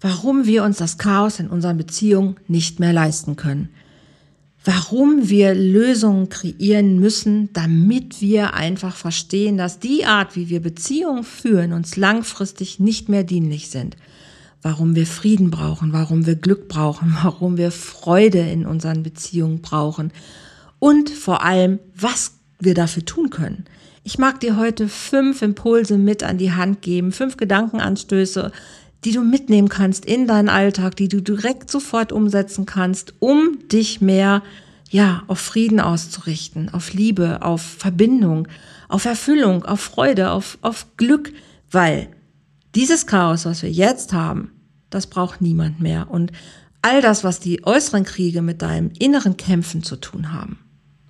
warum 0.00 0.46
wir 0.46 0.64
uns 0.64 0.78
das 0.78 0.98
Chaos 0.98 1.40
in 1.40 1.48
unseren 1.48 1.76
Beziehungen 1.76 2.36
nicht 2.48 2.80
mehr 2.80 2.92
leisten 2.92 3.36
können. 3.36 3.68
Warum 4.64 5.28
wir 5.28 5.54
Lösungen 5.54 6.28
kreieren 6.28 6.98
müssen, 6.98 7.50
damit 7.54 8.20
wir 8.20 8.54
einfach 8.54 8.94
verstehen, 8.94 9.56
dass 9.56 9.78
die 9.78 10.04
Art, 10.04 10.36
wie 10.36 10.50
wir 10.50 10.60
Beziehungen 10.60 11.24
führen, 11.24 11.72
uns 11.72 11.96
langfristig 11.96 12.78
nicht 12.78 13.08
mehr 13.08 13.24
dienlich 13.24 13.70
sind. 13.70 13.96
Warum 14.62 14.94
wir 14.94 15.06
Frieden 15.06 15.50
brauchen, 15.50 15.94
warum 15.94 16.26
wir 16.26 16.34
Glück 16.34 16.68
brauchen, 16.68 17.16
warum 17.22 17.56
wir 17.56 17.70
Freude 17.70 18.40
in 18.40 18.66
unseren 18.66 19.02
Beziehungen 19.02 19.62
brauchen 19.62 20.12
und 20.78 21.08
vor 21.08 21.42
allem, 21.42 21.78
was 21.94 22.32
wir 22.58 22.74
dafür 22.74 23.04
tun 23.04 23.30
können. 23.30 23.64
Ich 24.02 24.18
mag 24.18 24.40
dir 24.40 24.56
heute 24.56 24.88
fünf 24.88 25.42
Impulse 25.42 25.98
mit 25.98 26.22
an 26.22 26.38
die 26.38 26.52
Hand 26.52 26.82
geben, 26.82 27.12
fünf 27.12 27.36
Gedankenanstöße, 27.36 28.50
die 29.04 29.12
du 29.12 29.22
mitnehmen 29.22 29.68
kannst 29.68 30.04
in 30.04 30.26
deinen 30.26 30.48
Alltag, 30.48 30.96
die 30.96 31.08
du 31.08 31.20
direkt 31.20 31.70
sofort 31.70 32.12
umsetzen 32.12 32.66
kannst, 32.66 33.14
um 33.18 33.58
dich 33.68 34.00
mehr 34.00 34.42
ja, 34.90 35.22
auf 35.28 35.38
Frieden 35.38 35.80
auszurichten, 35.80 36.68
auf 36.68 36.92
Liebe, 36.92 37.42
auf 37.42 37.62
Verbindung, 37.62 38.48
auf 38.88 39.04
Erfüllung, 39.04 39.64
auf 39.64 39.80
Freude, 39.80 40.30
auf, 40.32 40.58
auf 40.62 40.86
Glück, 40.96 41.32
weil 41.70 42.08
dieses 42.74 43.06
Chaos, 43.06 43.44
was 43.44 43.62
wir 43.62 43.70
jetzt 43.70 44.12
haben, 44.12 44.50
das 44.90 45.06
braucht 45.06 45.40
niemand 45.40 45.80
mehr. 45.80 46.10
Und 46.10 46.32
all 46.82 47.00
das, 47.00 47.22
was 47.22 47.38
die 47.38 47.64
äußeren 47.64 48.04
Kriege 48.04 48.42
mit 48.42 48.62
deinem 48.62 48.90
inneren 48.98 49.36
Kämpfen 49.36 49.82
zu 49.82 49.96
tun 49.96 50.32
haben, 50.32 50.58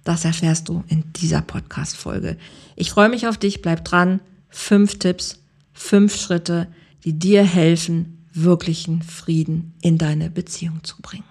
das 0.05 0.25
erfährst 0.25 0.69
du 0.69 0.85
in 0.89 1.05
dieser 1.17 1.41
Podcast-Folge. 1.41 2.37
Ich 2.77 2.91
freue 2.91 3.09
mich 3.09 3.27
auf 3.27 3.39
dich, 3.39 3.63
bleib 3.63 3.85
dran. 3.85 4.21
Fünf 4.49 4.99
Tipps, 4.99 5.39
fünf 5.73 6.17
Schritte, 6.17 6.67
die 7.05 7.19
dir 7.19 7.43
helfen, 7.43 8.27
wirklichen 8.33 9.03
Frieden 9.03 9.75
in 9.83 9.99
deine 9.99 10.31
Beziehung 10.31 10.85
zu 10.85 11.01
bringen. 11.03 11.25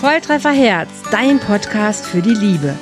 Volltreffer 0.00 0.52
Herz, 0.52 0.88
dein 1.10 1.40
Podcast 1.40 2.06
für 2.06 2.22
die 2.22 2.34
Liebe. 2.34 2.74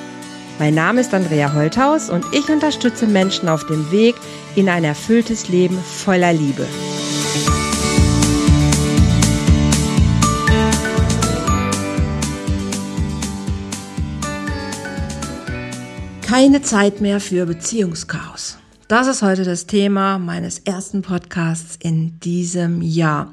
Mein 0.60 0.74
Name 0.74 1.00
ist 1.00 1.14
Andrea 1.14 1.52
Holthaus 1.52 2.10
und 2.10 2.24
ich 2.32 2.48
unterstütze 2.48 3.06
Menschen 3.06 3.48
auf 3.48 3.66
dem 3.66 3.90
Weg 3.90 4.14
in 4.54 4.68
ein 4.68 4.84
erfülltes 4.84 5.48
Leben 5.48 5.78
voller 5.78 6.32
Liebe. 6.32 6.66
Keine 16.28 16.60
Zeit 16.60 17.00
mehr 17.00 17.20
für 17.20 17.46
Beziehungschaos. 17.46 18.58
Das 18.86 19.06
ist 19.06 19.22
heute 19.22 19.44
das 19.44 19.66
Thema 19.66 20.18
meines 20.18 20.58
ersten 20.58 21.00
Podcasts 21.00 21.78
in 21.80 22.20
diesem 22.20 22.82
Jahr. 22.82 23.32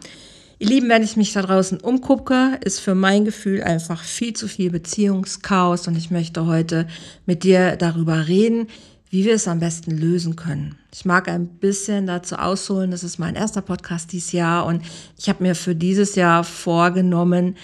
Ihr 0.60 0.70
Lieben, 0.70 0.88
wenn 0.88 1.04
ich 1.04 1.18
mich 1.18 1.34
da 1.34 1.42
draußen 1.42 1.82
umgucke, 1.82 2.58
ist 2.64 2.80
für 2.80 2.96
mein 2.96 3.26
Gefühl 3.26 3.62
einfach 3.64 4.02
viel 4.02 4.32
zu 4.32 4.48
viel 4.48 4.72
Beziehungschaos 4.72 5.90
und 5.90 5.98
ich 5.98 6.10
möchte 6.10 6.46
heute 6.46 6.88
mit 7.26 7.44
dir 7.44 7.76
darüber 7.76 8.30
reden, 8.30 8.68
wie 9.10 9.26
wir 9.26 9.34
es 9.34 9.50
am 9.50 9.60
besten 9.60 9.92
lösen 9.92 10.38
können. 10.38 10.78
Ich 10.94 11.04
mag 11.04 11.28
ein 11.28 11.48
bisschen 11.48 12.08
dazu 12.08 12.38
ausholen, 12.38 12.92
das 12.92 13.04
ist 13.04 13.20
mein 13.20 13.36
erster 13.36 13.62
Podcast 13.62 14.14
dieses 14.14 14.32
Jahr 14.32 14.66
und 14.66 14.82
ich 15.18 15.28
habe 15.28 15.44
mir 15.44 15.56
für 15.56 15.76
dieses 15.76 16.16
Jahr 16.16 16.46
vorgenommen, 16.46 17.58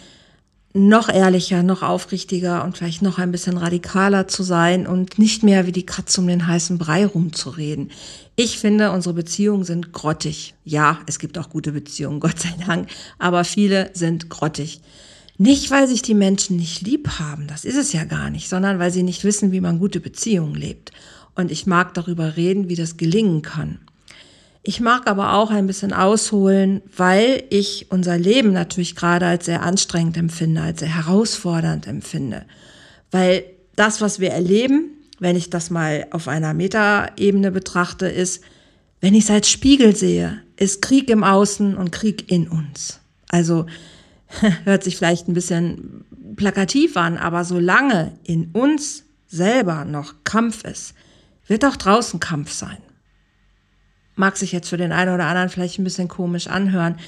noch 0.74 1.10
ehrlicher, 1.10 1.64
noch 1.64 1.82
aufrichtiger 1.82 2.64
und 2.64 2.78
vielleicht 2.78 3.02
noch 3.02 3.18
ein 3.18 3.32
bisschen 3.32 3.58
radikaler 3.58 4.28
zu 4.28 4.44
sein 4.44 4.88
und 4.88 5.20
nicht 5.20 5.44
mehr 5.44 5.66
wie 5.68 5.72
die 5.72 5.86
Katze 5.86 6.22
um 6.22 6.28
den 6.28 6.48
heißen 6.48 6.78
Brei 6.78 7.06
rumzureden. 7.06 7.92
Ich 8.36 8.58
finde, 8.60 8.92
unsere 8.92 9.14
Beziehungen 9.14 9.64
sind 9.64 9.92
grottig. 9.92 10.54
Ja, 10.64 11.00
es 11.08 11.20
gibt 11.20 11.38
auch 11.38 11.50
gute 11.50 11.74
Beziehungen, 11.74 12.20
Gott 12.22 12.40
sei 12.40 12.54
Dank, 12.66 12.90
aber 13.20 13.44
viele 13.44 13.92
sind 13.94 14.30
grottig. 14.30 14.82
Nicht, 15.38 15.72
weil 15.72 15.88
sich 15.88 16.02
die 16.02 16.14
Menschen 16.14 16.58
nicht 16.58 16.82
lieb 16.82 17.20
haben, 17.20 17.48
das 17.48 17.66
ist 17.66 17.78
es 17.78 17.94
ja 17.94 18.04
gar 18.04 18.30
nicht, 18.30 18.48
sondern 18.48 18.80
weil 18.80 18.92
sie 18.92 19.04
nicht 19.04 19.24
wissen, 19.24 19.52
wie 19.52 19.62
man 19.62 19.80
gute 19.80 20.00
Beziehungen 20.00 20.56
lebt. 20.56 20.92
Und 21.36 21.52
ich 21.52 21.66
mag 21.66 21.94
darüber 21.94 22.38
reden, 22.38 22.70
wie 22.70 22.76
das 22.76 22.98
gelingen 22.98 23.42
kann. 23.42 23.80
Ich 24.64 24.80
mag 24.80 25.08
aber 25.08 25.34
auch 25.34 25.50
ein 25.50 25.66
bisschen 25.66 25.92
ausholen, 25.92 26.82
weil 26.96 27.44
ich 27.50 27.88
unser 27.90 28.18
Leben 28.18 28.54
natürlich 28.54 28.96
gerade 28.96 29.26
als 29.26 29.46
sehr 29.46 29.64
anstrengend 29.64 30.18
empfinde, 30.18 30.62
als 30.62 30.82
sehr 30.82 30.96
herausfordernd 30.96 31.88
empfinde. 31.88 32.46
Weil 33.10 33.44
das, 33.76 34.02
was 34.02 34.20
wir 34.20 34.30
erleben, 34.30 34.92
wenn 35.20 35.36
ich 35.36 35.50
das 35.50 35.72
mal 35.72 36.06
auf 36.12 36.28
einer 36.28 36.54
Metaebene 36.54 37.52
betrachte, 37.52 38.08
ist, 38.08 38.44
wenn 39.00 39.16
ich 39.16 39.24
es 39.24 39.32
als 39.32 39.50
Spiegel 39.50 39.96
sehe, 39.96 40.42
ist 40.58 40.84
Krieg 40.84 41.10
im 41.10 41.24
Außen 41.24 41.76
und 41.76 41.92
Krieg 41.92 42.32
in 42.32 42.48
uns. 42.48 43.00
Also 43.30 43.66
hört 44.64 44.84
sich 44.84 44.96
vielleicht 44.98 45.28
ein 45.28 45.34
bisschen 45.34 46.06
plakativ 46.36 46.98
an, 46.98 47.18
aber 47.18 47.46
solange 47.46 48.14
in 48.24 48.52
uns 48.52 49.06
selber 49.28 49.86
noch 49.86 50.24
Kampf 50.24 50.64
ist, 50.66 50.94
wird 51.48 51.66
auch 51.66 51.78
draußen 51.78 52.20
Kampf 52.20 52.52
sein. 52.52 52.78
Mag 54.22 54.38
sich 54.38 54.52
jetzt 54.52 54.70
für 54.70 54.78
den 54.78 54.92
einen 54.92 55.16
oder 55.16 55.26
anderen 55.26 55.50
vielleicht 55.50 55.80
ein 55.80 55.84
bisschen 55.84 56.08
komisch 56.08 56.46
anhören, 56.46 57.00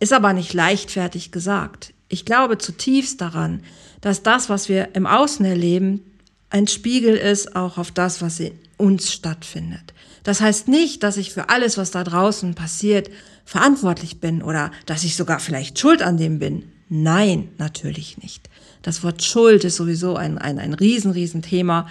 ist 0.00 0.14
aber 0.14 0.32
nicht 0.32 0.54
leichtfertig 0.54 1.30
gesagt. 1.30 1.92
Ich 2.08 2.24
glaube 2.24 2.56
zutiefst 2.56 3.20
daran, 3.20 3.60
dass 4.00 4.22
das, 4.22 4.48
was 4.48 4.70
wir 4.70 4.94
im 4.94 5.06
Außen 5.06 5.44
erleben, 5.44 6.00
ein 6.48 6.66
Spiegel 6.66 7.14
ist 7.14 7.56
auch 7.56 7.76
auf 7.76 7.90
das, 7.90 8.22
was 8.22 8.40
in 8.40 8.52
uns 8.78 9.12
stattfindet. 9.12 9.92
Das 10.22 10.40
heißt 10.40 10.66
nicht, 10.68 11.02
dass 11.02 11.18
ich 11.18 11.34
für 11.34 11.50
alles, 11.50 11.76
was 11.76 11.90
da 11.90 12.04
draußen 12.04 12.54
passiert, 12.54 13.10
verantwortlich 13.44 14.18
bin 14.18 14.42
oder 14.42 14.70
dass 14.86 15.04
ich 15.04 15.14
sogar 15.14 15.40
vielleicht 15.40 15.78
schuld 15.78 16.00
an 16.00 16.16
dem 16.16 16.38
bin. 16.38 16.64
Nein, 16.88 17.50
natürlich 17.58 18.16
nicht. 18.16 18.48
Das 18.80 19.04
Wort 19.04 19.22
Schuld 19.22 19.64
ist 19.64 19.76
sowieso 19.76 20.16
ein, 20.16 20.38
ein, 20.38 20.58
ein 20.58 20.72
riesen, 20.72 21.10
riesen 21.10 21.42
Thema, 21.42 21.86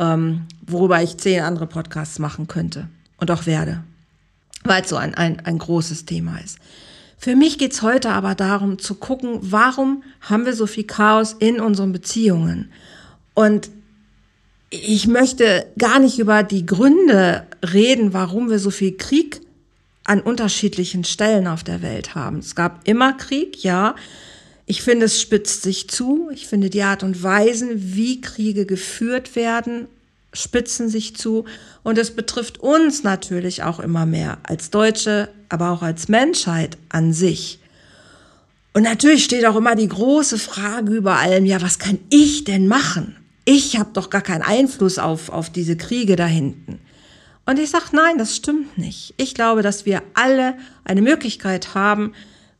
ähm, 0.00 0.48
worüber 0.66 1.00
ich 1.00 1.18
zehn 1.18 1.42
andere 1.42 1.68
Podcasts 1.68 2.18
machen 2.18 2.48
könnte 2.48 2.88
und 3.18 3.30
auch 3.30 3.46
werde 3.46 3.84
weil 4.64 4.82
es 4.82 4.88
so 4.88 4.96
ein, 4.96 5.14
ein, 5.14 5.40
ein 5.44 5.58
großes 5.58 6.06
Thema 6.06 6.38
ist. 6.38 6.58
Für 7.18 7.36
mich 7.36 7.58
geht's 7.58 7.82
heute 7.82 8.10
aber 8.10 8.34
darum 8.34 8.78
zu 8.78 8.96
gucken, 8.96 9.38
warum 9.40 10.02
haben 10.20 10.44
wir 10.44 10.54
so 10.54 10.66
viel 10.66 10.84
Chaos 10.84 11.34
in 11.38 11.60
unseren 11.60 11.92
Beziehungen? 11.92 12.70
Und 13.34 13.70
ich 14.70 15.06
möchte 15.06 15.66
gar 15.78 16.00
nicht 16.00 16.18
über 16.18 16.42
die 16.42 16.66
Gründe 16.66 17.46
reden, 17.72 18.12
warum 18.12 18.50
wir 18.50 18.58
so 18.58 18.70
viel 18.70 18.96
Krieg 18.96 19.40
an 20.04 20.20
unterschiedlichen 20.20 21.04
Stellen 21.04 21.46
auf 21.46 21.64
der 21.64 21.80
Welt 21.80 22.14
haben. 22.14 22.38
Es 22.38 22.54
gab 22.54 22.86
immer 22.86 23.14
Krieg, 23.14 23.62
ja. 23.62 23.94
Ich 24.66 24.82
finde, 24.82 25.06
es 25.06 25.20
spitzt 25.20 25.62
sich 25.62 25.88
zu. 25.88 26.28
Ich 26.32 26.46
finde 26.46 26.70
die 26.70 26.82
Art 26.82 27.02
und 27.02 27.22
Weise, 27.22 27.68
wie 27.74 28.20
Kriege 28.20 28.66
geführt 28.66 29.36
werden, 29.36 29.88
spitzen 30.34 30.88
sich 30.90 31.16
zu. 31.16 31.46
Und 31.82 31.96
es 31.96 32.14
betrifft 32.14 32.58
uns 32.58 33.02
natürlich 33.02 33.62
auch 33.62 33.80
immer 33.80 34.04
mehr 34.04 34.38
als 34.42 34.70
Deutsche, 34.70 35.30
aber 35.48 35.70
auch 35.70 35.82
als 35.82 36.08
Menschheit 36.08 36.76
an 36.90 37.12
sich. 37.12 37.60
Und 38.74 38.82
natürlich 38.82 39.24
steht 39.24 39.46
auch 39.46 39.56
immer 39.56 39.76
die 39.76 39.88
große 39.88 40.38
Frage 40.38 40.92
über 40.92 41.16
allem, 41.16 41.46
ja, 41.46 41.62
was 41.62 41.78
kann 41.78 41.98
ich 42.10 42.44
denn 42.44 42.66
machen? 42.66 43.16
Ich 43.44 43.78
habe 43.78 43.90
doch 43.92 44.10
gar 44.10 44.22
keinen 44.22 44.42
Einfluss 44.42 44.98
auf, 44.98 45.28
auf 45.28 45.50
diese 45.50 45.76
Kriege 45.76 46.16
da 46.16 46.26
hinten. 46.26 46.80
Und 47.46 47.58
ich 47.58 47.70
sage, 47.70 47.84
nein, 47.92 48.18
das 48.18 48.34
stimmt 48.34 48.78
nicht. 48.78 49.14
Ich 49.16 49.34
glaube, 49.34 49.62
dass 49.62 49.86
wir 49.86 50.02
alle 50.14 50.54
eine 50.84 51.02
Möglichkeit 51.02 51.74
haben, 51.74 52.14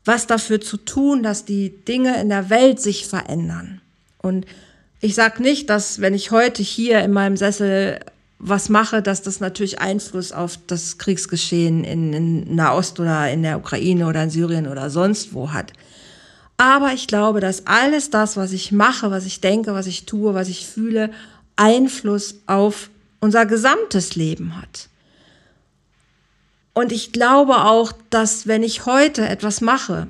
was 0.05 0.27
dafür 0.27 0.61
zu 0.61 0.77
tun, 0.77 1.23
dass 1.23 1.45
die 1.45 1.83
Dinge 1.83 2.21
in 2.21 2.29
der 2.29 2.49
Welt 2.49 2.79
sich 2.79 3.07
verändern. 3.07 3.81
Und 4.19 4.45
ich 5.01 5.15
sage 5.15 5.41
nicht, 5.41 5.69
dass 5.69 6.01
wenn 6.01 6.13
ich 6.13 6.31
heute 6.31 6.63
hier 6.63 7.01
in 7.01 7.11
meinem 7.11 7.37
Sessel 7.37 7.99
was 8.37 8.69
mache, 8.69 9.01
dass 9.01 9.21
das 9.21 9.39
natürlich 9.39 9.79
Einfluss 9.79 10.31
auf 10.31 10.59
das 10.67 10.97
Kriegsgeschehen 10.97 11.83
in, 11.83 12.13
in 12.13 12.55
Nahost 12.55 12.99
oder 12.99 13.31
in 13.31 13.43
der 13.43 13.57
Ukraine 13.57 14.07
oder 14.07 14.23
in 14.23 14.29
Syrien 14.29 14.67
oder 14.67 14.89
sonst 14.89 15.33
wo 15.33 15.51
hat. 15.51 15.73
Aber 16.57 16.93
ich 16.93 17.07
glaube, 17.07 17.39
dass 17.39 17.67
alles 17.67 18.09
das, 18.09 18.37
was 18.37 18.51
ich 18.51 18.71
mache, 18.71 19.11
was 19.11 19.25
ich 19.25 19.41
denke, 19.41 19.73
was 19.73 19.87
ich 19.87 20.05
tue, 20.05 20.33
was 20.33 20.47
ich 20.47 20.65
fühle, 20.65 21.11
Einfluss 21.55 22.35
auf 22.45 22.89
unser 23.19 23.45
gesamtes 23.45 24.15
Leben 24.15 24.55
hat. 24.61 24.89
Und 26.73 26.91
ich 26.91 27.13
glaube 27.13 27.63
auch, 27.63 27.93
dass 28.09 28.47
wenn 28.47 28.63
ich 28.63 28.85
heute 28.85 29.27
etwas 29.27 29.61
mache, 29.61 30.07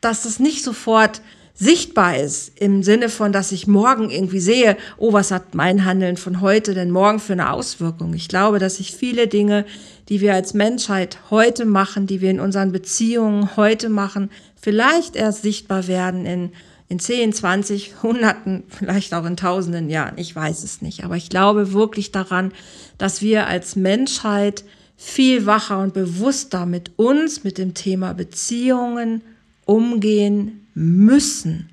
dass 0.00 0.22
das 0.22 0.38
nicht 0.38 0.62
sofort 0.62 1.20
sichtbar 1.58 2.16
ist, 2.16 2.52
im 2.60 2.84
Sinne 2.84 3.08
von, 3.08 3.32
dass 3.32 3.50
ich 3.50 3.66
morgen 3.66 4.10
irgendwie 4.10 4.38
sehe, 4.38 4.76
oh, 4.96 5.12
was 5.12 5.32
hat 5.32 5.56
mein 5.56 5.84
Handeln 5.84 6.16
von 6.16 6.40
heute 6.40 6.72
denn 6.72 6.90
morgen 6.90 7.18
für 7.18 7.32
eine 7.32 7.52
Auswirkung? 7.52 8.14
Ich 8.14 8.28
glaube, 8.28 8.60
dass 8.60 8.76
sich 8.76 8.94
viele 8.94 9.26
Dinge, 9.26 9.66
die 10.08 10.20
wir 10.20 10.34
als 10.34 10.54
Menschheit 10.54 11.18
heute 11.30 11.64
machen, 11.64 12.06
die 12.06 12.20
wir 12.20 12.30
in 12.30 12.38
unseren 12.38 12.70
Beziehungen 12.70 13.56
heute 13.56 13.88
machen, 13.88 14.30
vielleicht 14.60 15.16
erst 15.16 15.42
sichtbar 15.42 15.88
werden 15.88 16.26
in, 16.26 16.52
in 16.88 17.00
10, 17.00 17.32
20, 17.32 17.94
Hunderten, 18.04 18.62
vielleicht 18.68 19.12
auch 19.12 19.26
in 19.26 19.36
Tausenden 19.36 19.90
Jahren. 19.90 20.16
Ich 20.16 20.34
weiß 20.34 20.62
es 20.62 20.80
nicht. 20.80 21.02
Aber 21.02 21.16
ich 21.16 21.28
glaube 21.28 21.72
wirklich 21.72 22.12
daran, 22.12 22.52
dass 22.98 23.20
wir 23.20 23.48
als 23.48 23.74
Menschheit 23.74 24.62
viel 24.96 25.44
wacher 25.44 25.80
und 25.80 25.92
bewusster 25.92 26.66
mit 26.66 26.92
uns, 26.96 27.42
mit 27.42 27.58
dem 27.58 27.74
Thema 27.74 28.14
Beziehungen 28.14 29.22
umgehen 29.68 30.66
müssen, 30.74 31.68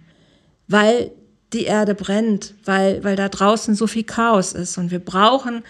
weil 0.68 1.12
die 1.53 1.63
Erde 1.63 1.95
brennt, 1.95 2.53
weil, 2.65 3.03
weil 3.06 3.15
da 3.15 3.30
draußen 3.30 3.74
so 3.74 3.88
viel 3.88 4.03
Chaos 4.03 4.51
ist 4.51 4.77
und 4.77 4.92
wir 4.92 5.00
brauchen 5.00 5.63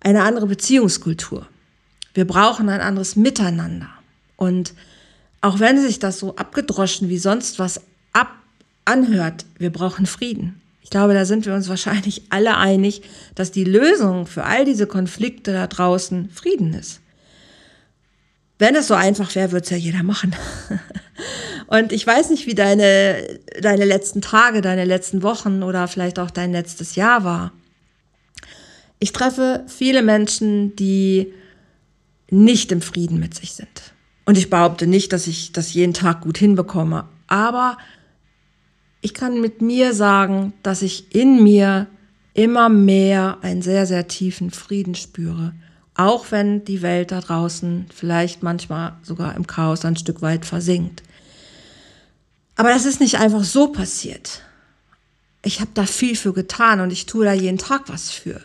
eine 0.00 0.24
andere 0.24 0.46
Beziehungskultur. 0.46 1.46
Wir 2.14 2.26
brauchen 2.26 2.68
ein 2.68 2.80
anderes 2.80 3.14
Miteinander. 3.14 3.88
Und 4.36 4.74
auch 5.40 5.60
wenn 5.60 5.80
sich 5.80 6.00
das 6.00 6.18
so 6.18 6.34
abgedroschen 6.34 7.08
wie 7.08 7.18
sonst 7.18 7.60
was 7.60 7.80
ab 8.12 8.32
anhört, 8.84 9.46
wir 9.58 9.70
brauchen 9.70 10.06
Frieden. 10.06 10.60
Ich 10.80 10.90
glaube, 10.90 11.14
da 11.14 11.24
sind 11.24 11.46
wir 11.46 11.54
uns 11.54 11.68
wahrscheinlich 11.68 12.22
alle 12.30 12.56
einig, 12.56 13.02
dass 13.36 13.52
die 13.52 13.64
Lösung 13.64 14.26
für 14.26 14.44
all 14.44 14.64
diese 14.64 14.88
Konflikte 14.88 15.52
da 15.52 15.68
draußen 15.68 16.28
Frieden 16.30 16.74
ist. 16.74 17.00
Wenn 18.58 18.74
es 18.74 18.88
so 18.88 18.94
einfach 18.94 19.32
wäre, 19.36 19.52
würde 19.52 19.64
es 19.64 19.70
ja 19.70 19.76
jeder 19.76 20.02
machen. 20.02 20.34
Und 21.66 21.92
ich 21.92 22.06
weiß 22.06 22.30
nicht, 22.30 22.46
wie 22.46 22.54
deine, 22.54 23.40
deine 23.60 23.84
letzten 23.84 24.20
Tage, 24.20 24.60
deine 24.60 24.84
letzten 24.84 25.22
Wochen 25.22 25.62
oder 25.62 25.88
vielleicht 25.88 26.18
auch 26.18 26.30
dein 26.30 26.52
letztes 26.52 26.96
Jahr 26.96 27.24
war. 27.24 27.52
Ich 28.98 29.12
treffe 29.12 29.64
viele 29.66 30.02
Menschen, 30.02 30.76
die 30.76 31.32
nicht 32.30 32.72
im 32.72 32.80
Frieden 32.80 33.18
mit 33.20 33.34
sich 33.34 33.52
sind. 33.52 33.92
Und 34.24 34.38
ich 34.38 34.50
behaupte 34.50 34.86
nicht, 34.86 35.12
dass 35.12 35.26
ich 35.26 35.52
das 35.52 35.74
jeden 35.74 35.94
Tag 35.94 36.22
gut 36.22 36.38
hinbekomme. 36.38 37.08
Aber 37.26 37.76
ich 39.00 39.14
kann 39.14 39.40
mit 39.40 39.60
mir 39.60 39.92
sagen, 39.94 40.52
dass 40.62 40.82
ich 40.82 41.14
in 41.14 41.42
mir 41.42 41.88
immer 42.34 42.68
mehr 42.68 43.38
einen 43.42 43.62
sehr, 43.62 43.86
sehr 43.86 44.08
tiefen 44.08 44.50
Frieden 44.50 44.94
spüre. 44.94 45.52
Auch 45.94 46.30
wenn 46.30 46.64
die 46.64 46.80
Welt 46.80 47.10
da 47.12 47.20
draußen 47.20 47.86
vielleicht 47.92 48.42
manchmal 48.42 48.96
sogar 49.02 49.36
im 49.36 49.46
Chaos 49.46 49.84
ein 49.84 49.96
Stück 49.96 50.22
weit 50.22 50.46
versinkt. 50.46 51.02
Aber 52.56 52.70
das 52.70 52.84
ist 52.84 53.00
nicht 53.00 53.18
einfach 53.18 53.44
so 53.44 53.68
passiert. 53.68 54.42
Ich 55.44 55.60
habe 55.60 55.70
da 55.74 55.86
viel 55.86 56.16
für 56.16 56.32
getan 56.32 56.80
und 56.80 56.92
ich 56.92 57.06
tue 57.06 57.24
da 57.24 57.32
jeden 57.32 57.58
Tag 57.58 57.82
was 57.86 58.10
für. 58.10 58.40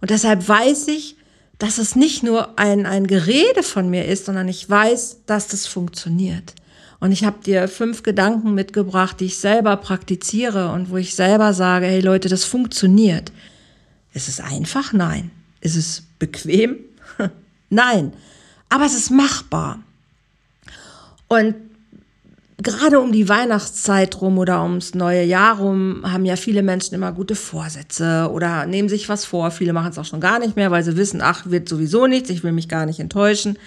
Und 0.00 0.10
deshalb 0.10 0.48
weiß 0.48 0.88
ich, 0.88 1.16
dass 1.58 1.78
es 1.78 1.96
nicht 1.96 2.22
nur 2.22 2.58
ein, 2.58 2.86
ein 2.86 3.06
Gerede 3.06 3.62
von 3.62 3.90
mir 3.90 4.06
ist, 4.06 4.26
sondern 4.26 4.48
ich 4.48 4.68
weiß, 4.68 5.18
dass 5.26 5.48
das 5.48 5.66
funktioniert. 5.66 6.54
Und 7.00 7.12
ich 7.12 7.24
habe 7.24 7.42
dir 7.42 7.66
fünf 7.68 8.02
Gedanken 8.02 8.54
mitgebracht, 8.54 9.20
die 9.20 9.26
ich 9.26 9.38
selber 9.38 9.76
praktiziere 9.76 10.72
und 10.72 10.90
wo 10.90 10.96
ich 10.96 11.14
selber 11.14 11.54
sage, 11.54 11.86
hey 11.86 12.00
Leute, 12.00 12.28
das 12.28 12.44
funktioniert. 12.44 13.32
Ist 14.12 14.28
es 14.28 14.40
einfach? 14.40 14.92
Nein. 14.92 15.30
Ist 15.60 15.76
es 15.76 16.02
bequem? 16.18 16.76
Nein. 17.70 18.12
Aber 18.68 18.84
es 18.84 18.94
ist 18.94 19.10
machbar. 19.10 19.80
Und 21.28 21.54
gerade 22.62 23.00
um 23.00 23.12
die 23.12 23.28
Weihnachtszeit 23.28 24.20
rum 24.20 24.38
oder 24.38 24.62
ums 24.62 24.94
neue 24.94 25.24
Jahr 25.24 25.58
rum 25.58 26.02
haben 26.04 26.24
ja 26.24 26.36
viele 26.36 26.62
Menschen 26.62 26.94
immer 26.94 27.12
gute 27.12 27.34
Vorsätze 27.34 28.30
oder 28.32 28.66
nehmen 28.66 28.88
sich 28.88 29.08
was 29.08 29.24
vor. 29.24 29.50
Viele 29.50 29.72
machen 29.72 29.90
es 29.90 29.98
auch 29.98 30.04
schon 30.04 30.20
gar 30.20 30.38
nicht 30.38 30.56
mehr, 30.56 30.70
weil 30.70 30.82
sie 30.82 30.96
wissen, 30.96 31.20
ach, 31.22 31.46
wird 31.46 31.68
sowieso 31.68 32.06
nichts, 32.06 32.30
ich 32.30 32.42
will 32.42 32.52
mich 32.52 32.68
gar 32.68 32.86
nicht 32.86 33.00
enttäuschen. 33.00 33.58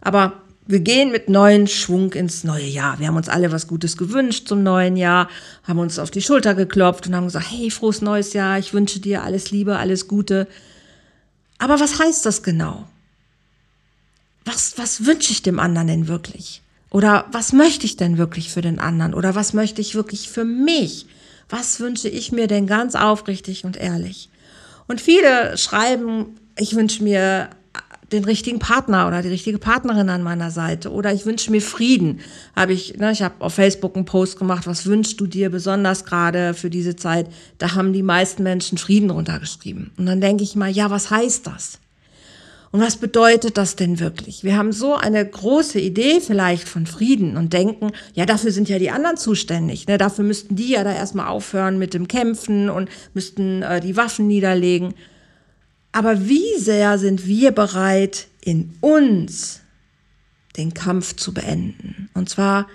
Aber 0.00 0.34
wir 0.66 0.80
gehen 0.80 1.10
mit 1.10 1.28
neuen 1.28 1.66
Schwung 1.66 2.12
ins 2.12 2.44
neue 2.44 2.66
Jahr. 2.66 2.98
Wir 2.98 3.08
haben 3.08 3.16
uns 3.16 3.28
alle 3.28 3.52
was 3.52 3.66
Gutes 3.66 3.96
gewünscht 3.96 4.48
zum 4.48 4.62
neuen 4.62 4.96
Jahr, 4.96 5.28
haben 5.64 5.78
uns 5.78 5.98
auf 5.98 6.10
die 6.10 6.22
Schulter 6.22 6.54
geklopft 6.54 7.06
und 7.06 7.16
haben 7.16 7.24
gesagt, 7.24 7.50
hey, 7.50 7.70
frohes 7.70 8.02
neues 8.02 8.32
Jahr, 8.32 8.58
ich 8.58 8.72
wünsche 8.72 9.00
dir 9.00 9.22
alles 9.22 9.50
Liebe, 9.50 9.78
alles 9.78 10.08
Gute. 10.08 10.46
Aber 11.58 11.80
was 11.80 11.98
heißt 11.98 12.24
das 12.24 12.42
genau? 12.42 12.86
Was, 14.44 14.78
was 14.78 15.06
wünsche 15.06 15.32
ich 15.32 15.42
dem 15.42 15.60
anderen 15.60 15.88
denn 15.88 16.08
wirklich? 16.08 16.62
Oder 16.90 17.26
was 17.30 17.52
möchte 17.52 17.86
ich 17.86 17.96
denn 17.96 18.18
wirklich 18.18 18.50
für 18.50 18.62
den 18.62 18.80
anderen? 18.80 19.14
Oder 19.14 19.34
was 19.34 19.52
möchte 19.52 19.80
ich 19.80 19.94
wirklich 19.94 20.28
für 20.28 20.44
mich? 20.44 21.06
Was 21.48 21.80
wünsche 21.80 22.08
ich 22.08 22.32
mir 22.32 22.46
denn 22.46 22.66
ganz 22.66 22.94
aufrichtig 22.94 23.64
und 23.64 23.76
ehrlich? 23.76 24.28
Und 24.88 25.00
viele 25.00 25.56
schreiben, 25.56 26.36
ich 26.58 26.74
wünsche 26.74 27.02
mir 27.02 27.50
den 28.12 28.24
richtigen 28.24 28.58
Partner 28.58 29.06
oder 29.06 29.22
die 29.22 29.28
richtige 29.28 29.58
Partnerin 29.58 30.08
an 30.08 30.22
meiner 30.22 30.50
Seite 30.50 30.90
oder 30.90 31.12
ich 31.12 31.26
wünsche 31.26 31.50
mir 31.50 31.62
Frieden. 31.62 32.20
Habe 32.56 32.72
ich, 32.72 32.96
ne, 32.98 33.12
ich 33.12 33.22
habe 33.22 33.36
auf 33.38 33.54
Facebook 33.54 33.94
einen 33.94 34.04
Post 34.04 34.38
gemacht, 34.38 34.66
was 34.66 34.86
wünschst 34.86 35.20
du 35.20 35.26
dir 35.26 35.50
besonders 35.50 36.04
gerade 36.04 36.54
für 36.54 36.70
diese 36.70 36.96
Zeit? 36.96 37.28
Da 37.58 37.74
haben 37.74 37.92
die 37.92 38.02
meisten 38.02 38.42
Menschen 38.42 38.78
Frieden 38.78 39.10
runtergeschrieben. 39.10 39.92
Und 39.96 40.06
dann 40.06 40.20
denke 40.20 40.42
ich 40.42 40.56
mal, 40.56 40.70
ja, 40.70 40.90
was 40.90 41.10
heißt 41.10 41.46
das? 41.46 41.78
Und 42.72 42.80
was 42.80 42.98
bedeutet 42.98 43.56
das 43.56 43.74
denn 43.74 43.98
wirklich? 43.98 44.44
Wir 44.44 44.56
haben 44.56 44.72
so 44.72 44.94
eine 44.94 45.26
große 45.26 45.80
Idee 45.80 46.20
vielleicht 46.20 46.68
von 46.68 46.86
Frieden 46.86 47.36
und 47.36 47.52
denken, 47.52 47.90
ja, 48.14 48.26
dafür 48.26 48.52
sind 48.52 48.68
ja 48.68 48.78
die 48.78 48.90
anderen 48.90 49.16
zuständig. 49.16 49.88
Ne? 49.88 49.98
Dafür 49.98 50.24
müssten 50.24 50.54
die 50.54 50.70
ja 50.70 50.84
da 50.84 50.92
erstmal 50.92 51.26
aufhören 51.26 51.78
mit 51.78 51.94
dem 51.94 52.06
Kämpfen 52.06 52.70
und 52.70 52.88
müssten 53.12 53.62
äh, 53.62 53.80
die 53.80 53.96
Waffen 53.96 54.28
niederlegen. 54.28 54.94
Aber 55.90 56.28
wie 56.28 56.58
sehr 56.58 56.98
sind 56.98 57.26
wir 57.26 57.50
bereit, 57.50 58.28
in 58.40 58.72
uns 58.80 59.60
den 60.56 60.72
Kampf 60.72 61.16
zu 61.16 61.34
beenden? 61.34 62.08
Und 62.14 62.28
zwar 62.28 62.68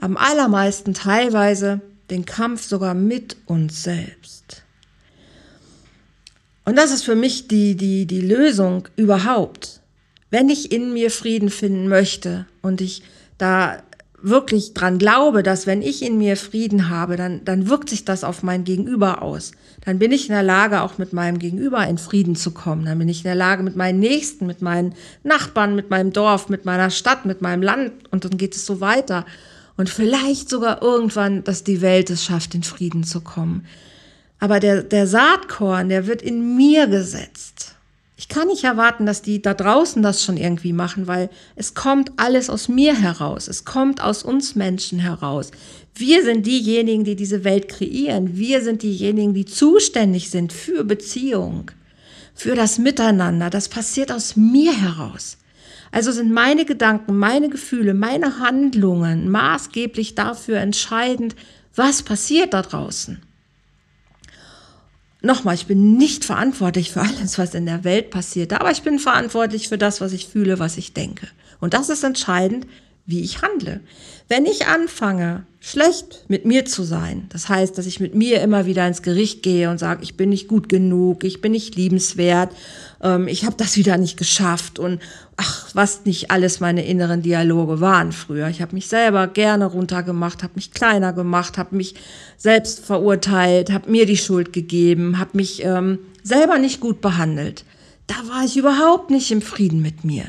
am 0.00 0.16
allermeisten 0.16 0.94
teilweise 0.94 1.82
den 2.08 2.24
Kampf 2.24 2.62
sogar 2.62 2.94
mit 2.94 3.36
uns 3.44 3.82
selbst. 3.82 4.63
Und 6.64 6.76
das 6.76 6.92
ist 6.92 7.04
für 7.04 7.14
mich 7.14 7.48
die, 7.48 7.76
die, 7.76 8.06
die 8.06 8.20
Lösung 8.20 8.88
überhaupt. 8.96 9.80
Wenn 10.30 10.48
ich 10.48 10.72
in 10.72 10.92
mir 10.92 11.10
Frieden 11.10 11.50
finden 11.50 11.88
möchte 11.88 12.46
und 12.62 12.80
ich 12.80 13.02
da 13.38 13.82
wirklich 14.24 14.72
dran 14.72 14.98
glaube, 14.98 15.42
dass 15.42 15.66
wenn 15.66 15.82
ich 15.82 16.02
in 16.02 16.16
mir 16.16 16.38
Frieden 16.38 16.88
habe, 16.88 17.16
dann, 17.16 17.44
dann 17.44 17.68
wirkt 17.68 17.90
sich 17.90 18.06
das 18.06 18.24
auf 18.24 18.42
mein 18.42 18.64
Gegenüber 18.64 19.20
aus. 19.20 19.52
Dann 19.84 19.98
bin 19.98 20.12
ich 20.12 20.28
in 20.28 20.34
der 20.34 20.42
Lage, 20.42 20.80
auch 20.80 20.96
mit 20.96 21.12
meinem 21.12 21.38
Gegenüber 21.38 21.86
in 21.86 21.98
Frieden 21.98 22.34
zu 22.34 22.52
kommen. 22.52 22.86
Dann 22.86 22.98
bin 22.98 23.08
ich 23.10 23.18
in 23.18 23.24
der 23.24 23.34
Lage, 23.34 23.62
mit 23.62 23.76
meinen 23.76 23.98
Nächsten, 23.98 24.46
mit 24.46 24.62
meinen 24.62 24.94
Nachbarn, 25.24 25.74
mit 25.74 25.90
meinem 25.90 26.12
Dorf, 26.12 26.48
mit 26.48 26.64
meiner 26.64 26.88
Stadt, 26.88 27.26
mit 27.26 27.42
meinem 27.42 27.62
Land 27.62 27.92
und 28.10 28.24
dann 28.24 28.38
geht 28.38 28.56
es 28.56 28.64
so 28.64 28.80
weiter. 28.80 29.26
Und 29.76 29.90
vielleicht 29.90 30.48
sogar 30.48 30.80
irgendwann, 30.80 31.44
dass 31.44 31.62
die 31.62 31.82
Welt 31.82 32.08
es 32.08 32.24
schafft, 32.24 32.54
in 32.54 32.62
Frieden 32.62 33.04
zu 33.04 33.20
kommen. 33.20 33.66
Aber 34.44 34.60
der, 34.60 34.82
der 34.82 35.06
Saatkorn, 35.06 35.88
der 35.88 36.06
wird 36.06 36.20
in 36.20 36.54
mir 36.54 36.86
gesetzt. 36.86 37.76
Ich 38.18 38.28
kann 38.28 38.48
nicht 38.48 38.64
erwarten, 38.64 39.06
dass 39.06 39.22
die 39.22 39.40
da 39.40 39.54
draußen 39.54 40.02
das 40.02 40.22
schon 40.22 40.36
irgendwie 40.36 40.74
machen, 40.74 41.06
weil 41.06 41.30
es 41.56 41.72
kommt 41.72 42.12
alles 42.18 42.50
aus 42.50 42.68
mir 42.68 42.94
heraus. 42.94 43.48
Es 43.48 43.64
kommt 43.64 44.02
aus 44.02 44.22
uns 44.22 44.54
Menschen 44.54 44.98
heraus. 44.98 45.50
Wir 45.94 46.22
sind 46.24 46.44
diejenigen, 46.44 47.04
die 47.04 47.16
diese 47.16 47.42
Welt 47.42 47.70
kreieren. 47.70 48.36
Wir 48.36 48.62
sind 48.62 48.82
diejenigen, 48.82 49.32
die 49.32 49.46
zuständig 49.46 50.28
sind 50.28 50.52
für 50.52 50.84
Beziehung, 50.84 51.70
für 52.34 52.54
das 52.54 52.76
Miteinander. 52.76 53.48
Das 53.48 53.70
passiert 53.70 54.12
aus 54.12 54.36
mir 54.36 54.78
heraus. 54.78 55.38
Also 55.90 56.12
sind 56.12 56.30
meine 56.30 56.66
Gedanken, 56.66 57.16
meine 57.16 57.48
Gefühle, 57.48 57.94
meine 57.94 58.40
Handlungen 58.40 59.30
maßgeblich 59.30 60.14
dafür 60.14 60.58
entscheidend, 60.58 61.34
was 61.74 62.02
passiert 62.02 62.52
da 62.52 62.60
draußen 62.60 63.23
nochmal, 65.24 65.54
ich 65.54 65.66
bin 65.66 65.96
nicht 65.96 66.24
verantwortlich 66.24 66.90
für 66.90 67.00
alles, 67.02 67.38
was 67.38 67.54
in 67.54 67.66
der 67.66 67.84
Welt 67.84 68.10
passiert, 68.10 68.52
aber 68.52 68.70
ich 68.70 68.82
bin 68.82 68.98
verantwortlich 68.98 69.68
für 69.68 69.78
das, 69.78 70.00
was 70.00 70.12
ich 70.12 70.26
fühle, 70.26 70.58
was 70.58 70.76
ich 70.76 70.92
denke. 70.94 71.28
Und 71.60 71.74
das 71.74 71.88
ist 71.88 72.04
entscheidend, 72.04 72.66
wie 73.06 73.20
ich 73.20 73.42
handle. 73.42 73.80
Wenn 74.28 74.46
ich 74.46 74.66
anfange, 74.66 75.44
schlecht 75.60 76.24
mit 76.28 76.46
mir 76.46 76.64
zu 76.64 76.82
sein, 76.82 77.26
das 77.30 77.50
heißt, 77.50 77.76
dass 77.76 77.84
ich 77.84 78.00
mit 78.00 78.14
mir 78.14 78.40
immer 78.40 78.64
wieder 78.64 78.86
ins 78.86 79.02
Gericht 79.02 79.42
gehe 79.42 79.68
und 79.70 79.78
sage, 79.78 80.02
ich 80.02 80.16
bin 80.16 80.30
nicht 80.30 80.48
gut 80.48 80.70
genug, 80.70 81.24
ich 81.24 81.42
bin 81.42 81.52
nicht 81.52 81.76
liebenswert, 81.76 82.54
ähm, 83.02 83.28
ich 83.28 83.44
habe 83.44 83.56
das 83.58 83.76
wieder 83.76 83.98
nicht 83.98 84.16
geschafft 84.16 84.78
und 84.78 85.00
ach, 85.36 85.70
was 85.74 86.04
nicht 86.04 86.30
alles 86.30 86.60
meine 86.60 86.84
inneren 86.86 87.22
Dialoge 87.22 87.80
waren 87.80 88.12
früher. 88.12 88.48
Ich 88.48 88.62
habe 88.62 88.74
mich 88.74 88.88
selber 88.88 89.26
gerne 89.26 89.66
runtergemacht, 89.66 90.42
habe 90.42 90.54
mich 90.56 90.72
kleiner 90.72 91.12
gemacht, 91.12 91.58
habe 91.58 91.76
mich 91.76 91.94
selbst 92.36 92.84
verurteilt, 92.84 93.72
habe 93.72 93.90
mir 93.90 94.06
die 94.06 94.16
Schuld 94.16 94.52
gegeben, 94.52 95.18
habe 95.18 95.30
mich 95.34 95.64
ähm, 95.64 95.98
selber 96.22 96.58
nicht 96.58 96.80
gut 96.80 97.00
behandelt. 97.00 97.64
Da 98.06 98.14
war 98.28 98.44
ich 98.44 98.56
überhaupt 98.56 99.10
nicht 99.10 99.30
im 99.30 99.42
Frieden 99.42 99.82
mit 99.82 100.04
mir. 100.04 100.24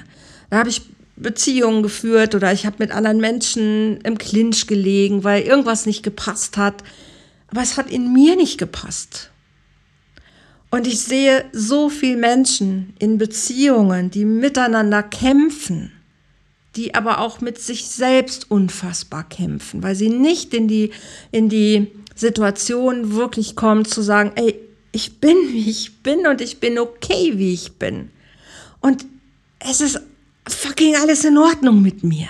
Da 0.50 0.58
habe 0.58 0.70
ich 0.70 0.82
Beziehungen 1.18 1.84
geführt 1.84 2.36
oder 2.36 2.52
ich 2.52 2.66
habe 2.66 2.78
mit 2.80 2.92
anderen 2.92 3.20
Menschen 3.20 4.00
im 4.02 4.18
Clinch 4.18 4.68
gelegen, 4.68 5.24
weil 5.24 5.44
irgendwas 5.44 5.86
nicht 5.86 6.04
gepasst 6.04 6.58
hat. 6.58 6.84
Aber 7.48 7.62
es 7.62 7.78
hat 7.78 7.90
in 7.90 8.12
mir 8.12 8.36
nicht 8.36 8.58
gepasst. 8.58 9.30
Und 10.76 10.88
ich 10.88 11.00
sehe 11.00 11.46
so 11.54 11.88
viele 11.88 12.18
Menschen 12.18 12.96
in 13.00 13.18
Beziehungen, 13.18 14.12
die 14.12 14.26
miteinander 14.26 15.04
kämpfen, 15.04 15.94
die 16.76 16.94
aber 16.94 17.20
auch 17.20 17.40
mit 17.40 17.60
sich 17.60 17.86
selbst 17.86 18.52
unfassbar 18.52 19.24
kämpfen, 19.24 19.84
weil 19.84 19.96
sie 19.96 20.10
nicht 20.10 20.54
in 20.54 20.68
die, 20.68 20.92
in 21.32 21.48
die 21.48 21.88
Situation 22.14 23.14
wirklich 23.14 23.56
kommen 23.56 23.86
zu 23.86 24.02
sagen, 24.02 24.34
ey, 24.36 24.60
ich 24.92 25.22
bin, 25.22 25.38
wie 25.54 25.70
ich 25.70 26.04
bin 26.04 26.28
und 26.28 26.42
ich 26.42 26.60
bin 26.60 26.78
okay, 26.78 27.36
wie 27.36 27.54
ich 27.54 27.78
bin. 27.80 28.12
Und 28.82 29.06
es 29.60 29.80
ist 29.80 30.02
fucking 30.46 30.98
alles 30.98 31.24
in 31.24 31.38
Ordnung 31.38 31.82
mit 31.82 32.04
mir. 32.04 32.28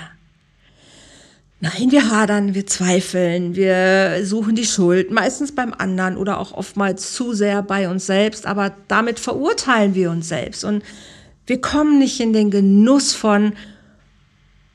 Nein, 1.65 1.89
wir 1.89 2.11
hadern, 2.11 2.53
wir 2.53 2.67
zweifeln, 2.67 3.55
wir 3.55 4.19
suchen 4.23 4.53
die 4.53 4.67
Schuld, 4.67 5.09
meistens 5.09 5.51
beim 5.51 5.73
anderen 5.75 6.15
oder 6.15 6.39
auch 6.39 6.51
oftmals 6.51 7.13
zu 7.13 7.33
sehr 7.33 7.63
bei 7.63 7.89
uns 7.89 8.05
selbst, 8.05 8.45
aber 8.45 8.75
damit 8.87 9.17
verurteilen 9.19 9.95
wir 9.95 10.11
uns 10.11 10.27
selbst 10.27 10.63
und 10.63 10.83
wir 11.47 11.59
kommen 11.61 11.97
nicht 11.97 12.19
in 12.19 12.33
den 12.33 12.51
Genuss 12.51 13.15
von 13.15 13.53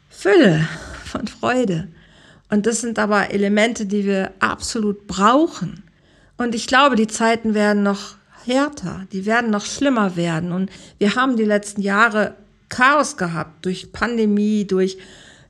Fülle, 0.08 0.68
von 1.04 1.28
Freude. 1.28 1.86
Und 2.48 2.66
das 2.66 2.80
sind 2.80 2.98
aber 2.98 3.30
Elemente, 3.30 3.86
die 3.86 4.04
wir 4.04 4.32
absolut 4.40 5.06
brauchen. 5.06 5.84
Und 6.38 6.56
ich 6.56 6.66
glaube, 6.66 6.96
die 6.96 7.06
Zeiten 7.06 7.54
werden 7.54 7.84
noch 7.84 8.16
härter, 8.46 9.06
die 9.12 9.26
werden 9.26 9.50
noch 9.50 9.64
schlimmer 9.64 10.16
werden. 10.16 10.50
Und 10.50 10.70
wir 10.98 11.14
haben 11.14 11.36
die 11.36 11.44
letzten 11.44 11.82
Jahre 11.82 12.34
Chaos 12.68 13.16
gehabt 13.16 13.64
durch 13.64 13.92
Pandemie, 13.92 14.66
durch 14.66 14.98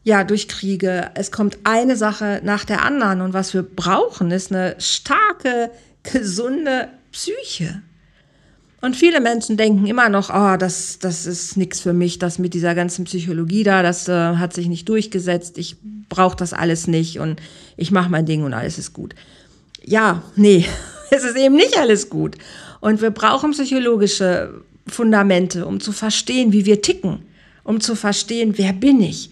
ja, 0.02 0.24
durch 0.24 0.48
Kriege. 0.48 1.10
Es 1.14 1.30
kommt 1.30 1.58
eine 1.64 1.96
Sache 1.96 2.40
nach 2.44 2.64
der 2.64 2.84
anderen. 2.84 3.20
Und 3.20 3.32
was 3.32 3.54
wir 3.54 3.62
brauchen, 3.62 4.30
ist 4.30 4.52
eine 4.52 4.76
starke, 4.78 5.70
gesunde 6.02 6.88
Psyche. 7.12 7.82
Und 8.80 8.96
viele 8.96 9.20
Menschen 9.20 9.58
denken 9.58 9.86
immer 9.86 10.08
noch, 10.08 10.30
oh, 10.30 10.56
das, 10.56 10.98
das 10.98 11.26
ist 11.26 11.56
nichts 11.58 11.80
für 11.80 11.92
mich, 11.92 12.18
das 12.18 12.38
mit 12.38 12.54
dieser 12.54 12.74
ganzen 12.74 13.04
Psychologie 13.04 13.62
da, 13.62 13.82
das 13.82 14.08
äh, 14.08 14.36
hat 14.36 14.54
sich 14.54 14.68
nicht 14.68 14.88
durchgesetzt, 14.88 15.58
ich 15.58 15.76
brauche 16.08 16.36
das 16.36 16.54
alles 16.54 16.86
nicht 16.86 17.18
und 17.18 17.40
ich 17.76 17.90
mache 17.90 18.10
mein 18.10 18.24
Ding 18.24 18.42
und 18.42 18.54
alles 18.54 18.78
ist 18.78 18.94
gut. 18.94 19.14
Ja, 19.84 20.22
nee, 20.34 20.64
es 21.10 21.24
ist 21.24 21.36
eben 21.36 21.56
nicht 21.56 21.76
alles 21.78 22.08
gut. 22.08 22.36
Und 22.80 23.02
wir 23.02 23.10
brauchen 23.10 23.50
psychologische 23.50 24.62
Fundamente, 24.86 25.66
um 25.66 25.80
zu 25.80 25.92
verstehen, 25.92 26.54
wie 26.54 26.64
wir 26.64 26.80
ticken, 26.80 27.22
um 27.64 27.82
zu 27.82 27.94
verstehen, 27.94 28.54
wer 28.56 28.72
bin 28.72 29.02
ich, 29.02 29.30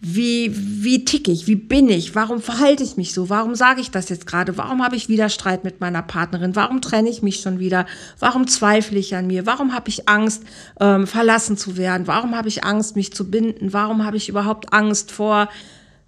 wie, 0.00 0.52
wie 0.54 1.04
tick 1.04 1.26
ich? 1.26 1.48
Wie 1.48 1.56
bin 1.56 1.88
ich? 1.88 2.14
Warum 2.14 2.40
verhalte 2.40 2.84
ich 2.84 2.96
mich 2.96 3.12
so? 3.12 3.30
Warum 3.30 3.56
sage 3.56 3.80
ich 3.80 3.90
das 3.90 4.08
jetzt 4.08 4.28
gerade? 4.28 4.56
Warum 4.56 4.84
habe 4.84 4.94
ich 4.94 5.08
wieder 5.08 5.28
Streit 5.28 5.64
mit 5.64 5.80
meiner 5.80 6.02
Partnerin? 6.02 6.54
Warum 6.54 6.80
trenne 6.80 7.08
ich 7.08 7.22
mich 7.22 7.40
schon 7.40 7.58
wieder? 7.58 7.84
Warum 8.20 8.46
zweifle 8.46 8.98
ich 8.98 9.16
an 9.16 9.26
mir? 9.26 9.44
Warum 9.44 9.74
habe 9.74 9.88
ich 9.88 10.08
Angst, 10.08 10.44
ähm, 10.78 11.08
verlassen 11.08 11.56
zu 11.56 11.76
werden? 11.76 12.06
Warum 12.06 12.36
habe 12.36 12.46
ich 12.46 12.62
Angst, 12.62 12.94
mich 12.94 13.12
zu 13.12 13.28
binden? 13.28 13.72
Warum 13.72 14.04
habe 14.04 14.16
ich 14.16 14.28
überhaupt 14.28 14.72
Angst 14.72 15.10
vor, 15.10 15.48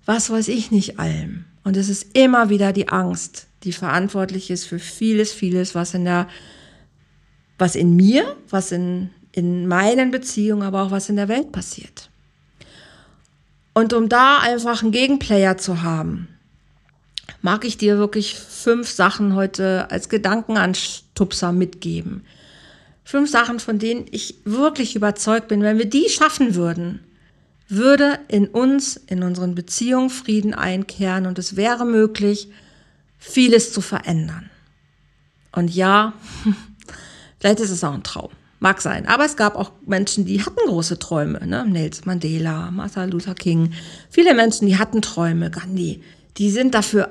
was 0.05 0.31
weiß 0.31 0.47
ich 0.49 0.71
nicht 0.71 1.01
allem? 1.01 1.47
Und 1.65 1.77
es 1.77 1.89
ist 1.89 2.17
immer 2.17 2.49
wieder 2.49 2.73
die 2.73 2.89
Angst, 2.89 3.49
die 3.65 3.73
verantwortlich 3.73 4.51
ist 4.51 4.67
für 4.67 4.79
vieles, 4.79 5.33
vieles, 5.33 5.75
was 5.75 5.95
in 5.95 6.05
der, 6.05 6.29
was 7.59 7.75
in 7.75 7.97
mir, 7.97 8.37
was 8.49 8.71
in, 8.71 9.11
in 9.33 9.67
meinen 9.67 10.13
Beziehungen, 10.13 10.63
aber 10.63 10.83
auch 10.83 10.91
was 10.93 11.09
in 11.09 11.17
der 11.17 11.29
Welt 11.29 11.51
passiert. 11.51 12.10
Und 13.73 13.93
um 13.93 14.09
da 14.09 14.39
einfach 14.39 14.83
einen 14.83 14.93
Gegenplayer 14.93 15.57
zu 15.57 15.83
haben, 15.83 16.29
mag 17.43 17.65
ich 17.65 17.79
dir 17.79 17.99
wirklich 17.99 18.35
fünf 18.35 18.91
Sachen 18.91 19.35
heute 19.35 19.91
als 19.91 20.09
Gedankenanstupser 20.09 21.53
mitgeben. 21.53 22.25
Fünf 23.05 23.31
Sachen, 23.31 23.61
von 23.61 23.79
denen 23.79 24.07
ich 24.11 24.37
wirklich 24.45 24.97
überzeugt 24.97 25.49
bin, 25.49 25.63
wenn 25.63 25.79
wir 25.79 25.87
die 25.87 26.09
schaffen 26.09 26.55
würden, 26.55 27.01
würde 27.69 28.19
in 28.29 28.49
uns, 28.49 28.97
in 28.97 29.23
unseren 29.23 29.55
Beziehungen 29.55 30.11
Frieden 30.11 30.55
einkehren 30.55 31.27
und 31.27 31.39
es 31.39 31.57
wäre 31.57 31.85
möglich, 31.85 32.49
vieles 33.19 33.73
zu 33.73 33.81
verändern. 33.81 34.51
Und 35.53 35.75
ja, 35.75 36.13
vielleicht 37.41 37.61
ist 37.61 37.71
es 37.71 37.85
auch 37.85 37.95
ein 37.95 38.03
Traum. 38.03 38.31
Mag 38.61 38.83
sein. 38.83 39.09
Aber 39.09 39.25
es 39.25 39.37
gab 39.37 39.57
auch 39.57 39.73
Menschen, 39.87 40.27
die 40.27 40.45
hatten 40.45 40.61
große 40.67 40.99
Träume. 40.99 41.47
Ne? 41.47 41.65
Nelson 41.67 42.05
Mandela, 42.05 42.71
Martha 42.71 43.05
Luther 43.05 43.35
King. 43.35 43.73
Viele 44.11 44.35
Menschen, 44.35 44.69
die 44.69 44.77
hatten 44.77 45.01
Träume. 45.01 45.51
Gandhi. 45.51 46.03
Die 46.37 46.51
sind 46.51 46.75
dafür 46.75 47.11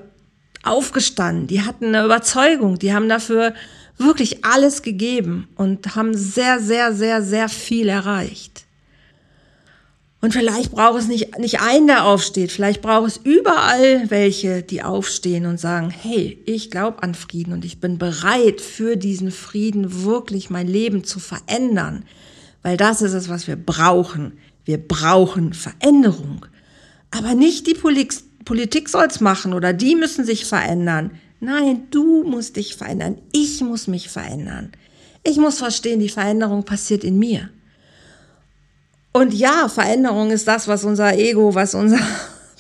aufgestanden. 0.64 1.48
Die 1.48 1.64
hatten 1.64 1.86
eine 1.88 2.06
Überzeugung. 2.06 2.78
Die 2.78 2.94
haben 2.94 3.10
dafür 3.10 3.56
wirklich 3.98 4.46
alles 4.46 4.84
gegeben 4.84 5.48
und 5.56 5.96
haben 5.96 6.16
sehr, 6.16 6.60
sehr, 6.60 6.94
sehr, 6.94 7.24
sehr 7.24 7.50
viel 7.50 7.90
erreicht. 7.90 8.66
Und 10.22 10.34
vielleicht 10.34 10.72
braucht 10.72 11.00
es 11.00 11.08
nicht, 11.08 11.38
nicht 11.40 11.62
einen, 11.62 11.88
der 11.88 12.06
aufsteht. 12.06 12.52
Vielleicht 12.52 12.82
braucht 12.82 13.08
es 13.08 13.18
überall 13.24 14.10
welche, 14.10 14.62
die 14.64 14.84
aufstehen 14.84 15.46
und 15.46 15.60
sagen, 15.60 15.90
hey, 15.90 16.42
ich 16.46 16.70
glaube 16.72 17.04
an 17.04 17.16
Frieden 17.16 17.54
und 17.54 17.64
ich 17.64 17.80
bin 17.80 17.98
bereit, 17.98 18.60
für 18.60 18.98
diesen 18.98 19.32
Frieden 19.32 20.04
wirklich 20.04 20.50
mein 20.50 20.68
Leben 20.68 21.06
zu 21.06 21.20
verändern. 21.20 22.04
Weil 22.64 22.76
das 22.76 23.02
ist 23.02 23.14
es, 23.14 23.30
was 23.30 23.48
wir 23.48 23.56
brauchen. 23.56 24.34
Wir 24.66 24.78
brauchen 24.78 25.54
Veränderung. 25.54 26.46
Aber 27.12 27.34
nicht 27.34 27.66
die 27.68 27.74
Politik, 27.74 28.14
Politik 28.44 28.90
soll 28.90 29.06
es 29.06 29.22
machen 29.22 29.54
oder 29.54 29.72
die 29.72 29.96
müssen 29.96 30.26
sich 30.26 30.46
verändern. 30.46 31.12
Nein, 31.40 31.88
du 31.92 32.24
musst 32.24 32.58
dich 32.58 32.76
verändern. 32.76 33.18
Ich 33.32 33.62
muss 33.62 33.88
mich 33.88 34.10
verändern. 34.10 34.74
Ich 35.24 35.38
muss 35.38 35.60
verstehen, 35.60 36.02
die 36.02 36.10
Veränderung 36.10 36.64
passiert 36.64 37.06
in 37.06 37.18
mir. 37.18 37.50
Und 39.12 39.34
ja, 39.34 39.68
Veränderung 39.70 40.32
ist 40.32 40.48
das, 40.48 40.68
was 40.68 40.84
unser 40.84 41.18
Ego, 41.18 41.56
was 41.56 41.74
unser 41.74 42.00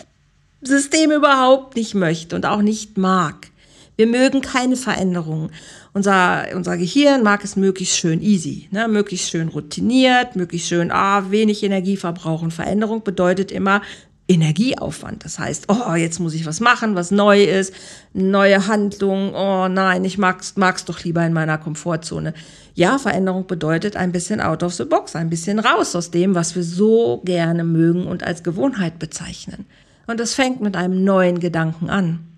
System 0.61 1.11
überhaupt 1.11 1.75
nicht 1.75 1.95
möchte 1.95 2.35
und 2.35 2.45
auch 2.45 2.61
nicht 2.61 2.97
mag. 2.97 3.47
Wir 3.95 4.07
mögen 4.07 4.41
keine 4.41 4.77
Veränderung. 4.77 5.51
Unser, 5.93 6.47
unser 6.55 6.77
Gehirn 6.77 7.21
mag 7.21 7.43
es 7.43 7.55
möglichst 7.55 7.97
schön 7.97 8.21
easy, 8.21 8.69
ne? 8.71 8.87
möglichst 8.87 9.29
schön 9.29 9.49
routiniert, 9.49 10.35
möglichst 10.35 10.69
schön 10.69 10.91
ah, 10.91 11.29
wenig 11.31 11.63
Energie 11.63 11.97
verbrauchen. 11.97 12.51
Veränderung 12.51 13.03
bedeutet 13.03 13.51
immer 13.51 13.81
Energieaufwand. 14.29 15.25
Das 15.25 15.39
heißt, 15.39 15.65
oh, 15.69 15.95
jetzt 15.95 16.19
muss 16.19 16.35
ich 16.35 16.45
was 16.45 16.59
machen, 16.59 16.95
was 16.95 17.09
neu 17.09 17.43
ist, 17.43 17.73
neue 18.13 18.67
Handlung. 18.67 19.33
Oh 19.33 19.67
nein, 19.67 20.05
ich 20.05 20.17
mag's, 20.17 20.53
mag's 20.55 20.85
doch 20.85 21.03
lieber 21.03 21.25
in 21.25 21.33
meiner 21.33 21.57
Komfortzone. 21.57 22.33
Ja, 22.75 22.99
Veränderung 22.99 23.47
bedeutet 23.47 23.95
ein 23.95 24.11
bisschen 24.11 24.39
out 24.39 24.61
of 24.63 24.73
the 24.73 24.85
box, 24.85 25.15
ein 25.15 25.29
bisschen 25.29 25.59
raus 25.59 25.95
aus 25.95 26.11
dem, 26.11 26.35
was 26.35 26.55
wir 26.55 26.63
so 26.63 27.21
gerne 27.25 27.63
mögen 27.63 28.05
und 28.05 28.23
als 28.23 28.43
Gewohnheit 28.43 28.99
bezeichnen. 28.99 29.65
Und 30.05 30.19
das 30.19 30.35
fängt 30.35 30.61
mit 30.61 30.77
einem 30.77 31.03
neuen 31.03 31.39
Gedanken 31.39 31.89
an. 31.89 32.28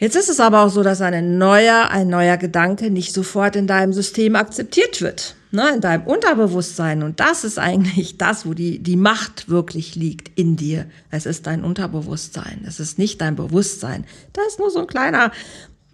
Jetzt 0.00 0.16
ist 0.16 0.30
es 0.30 0.40
aber 0.40 0.62
auch 0.62 0.70
so, 0.70 0.82
dass 0.82 1.02
ein 1.02 1.36
neuer, 1.36 1.90
ein 1.90 2.08
neuer 2.08 2.38
Gedanke 2.38 2.90
nicht 2.90 3.12
sofort 3.12 3.54
in 3.54 3.66
deinem 3.66 3.92
System 3.92 4.34
akzeptiert 4.34 5.02
wird, 5.02 5.36
ne, 5.50 5.72
in 5.74 5.82
deinem 5.82 6.06
Unterbewusstsein. 6.06 7.02
Und 7.02 7.20
das 7.20 7.44
ist 7.44 7.58
eigentlich 7.58 8.16
das, 8.16 8.46
wo 8.46 8.54
die, 8.54 8.78
die 8.78 8.96
Macht 8.96 9.50
wirklich 9.50 9.96
liegt 9.96 10.38
in 10.38 10.56
dir. 10.56 10.86
Es 11.10 11.26
ist 11.26 11.46
dein 11.46 11.62
Unterbewusstsein. 11.62 12.64
Es 12.66 12.80
ist 12.80 12.98
nicht 12.98 13.20
dein 13.20 13.36
Bewusstsein. 13.36 14.06
Da 14.32 14.40
ist 14.48 14.58
nur 14.58 14.70
so 14.70 14.80
ein 14.80 14.86
kleiner, 14.86 15.32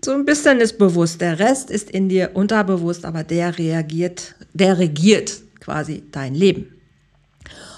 so 0.05 0.13
ein 0.13 0.25
bisschen 0.25 0.61
ist 0.61 0.79
bewusst. 0.79 1.21
Der 1.21 1.41
Rest 1.41 1.69
ist 1.73 1.91
in 1.91 2.09
dir 2.09 2.31
unterbewusst, 2.35 3.05
aber 3.05 3.25
der 3.25 3.59
reagiert, 3.59 4.37
der 4.55 4.79
regiert 4.79 5.41
quasi 5.59 6.05
dein 6.13 6.37
Leben. 6.37 6.76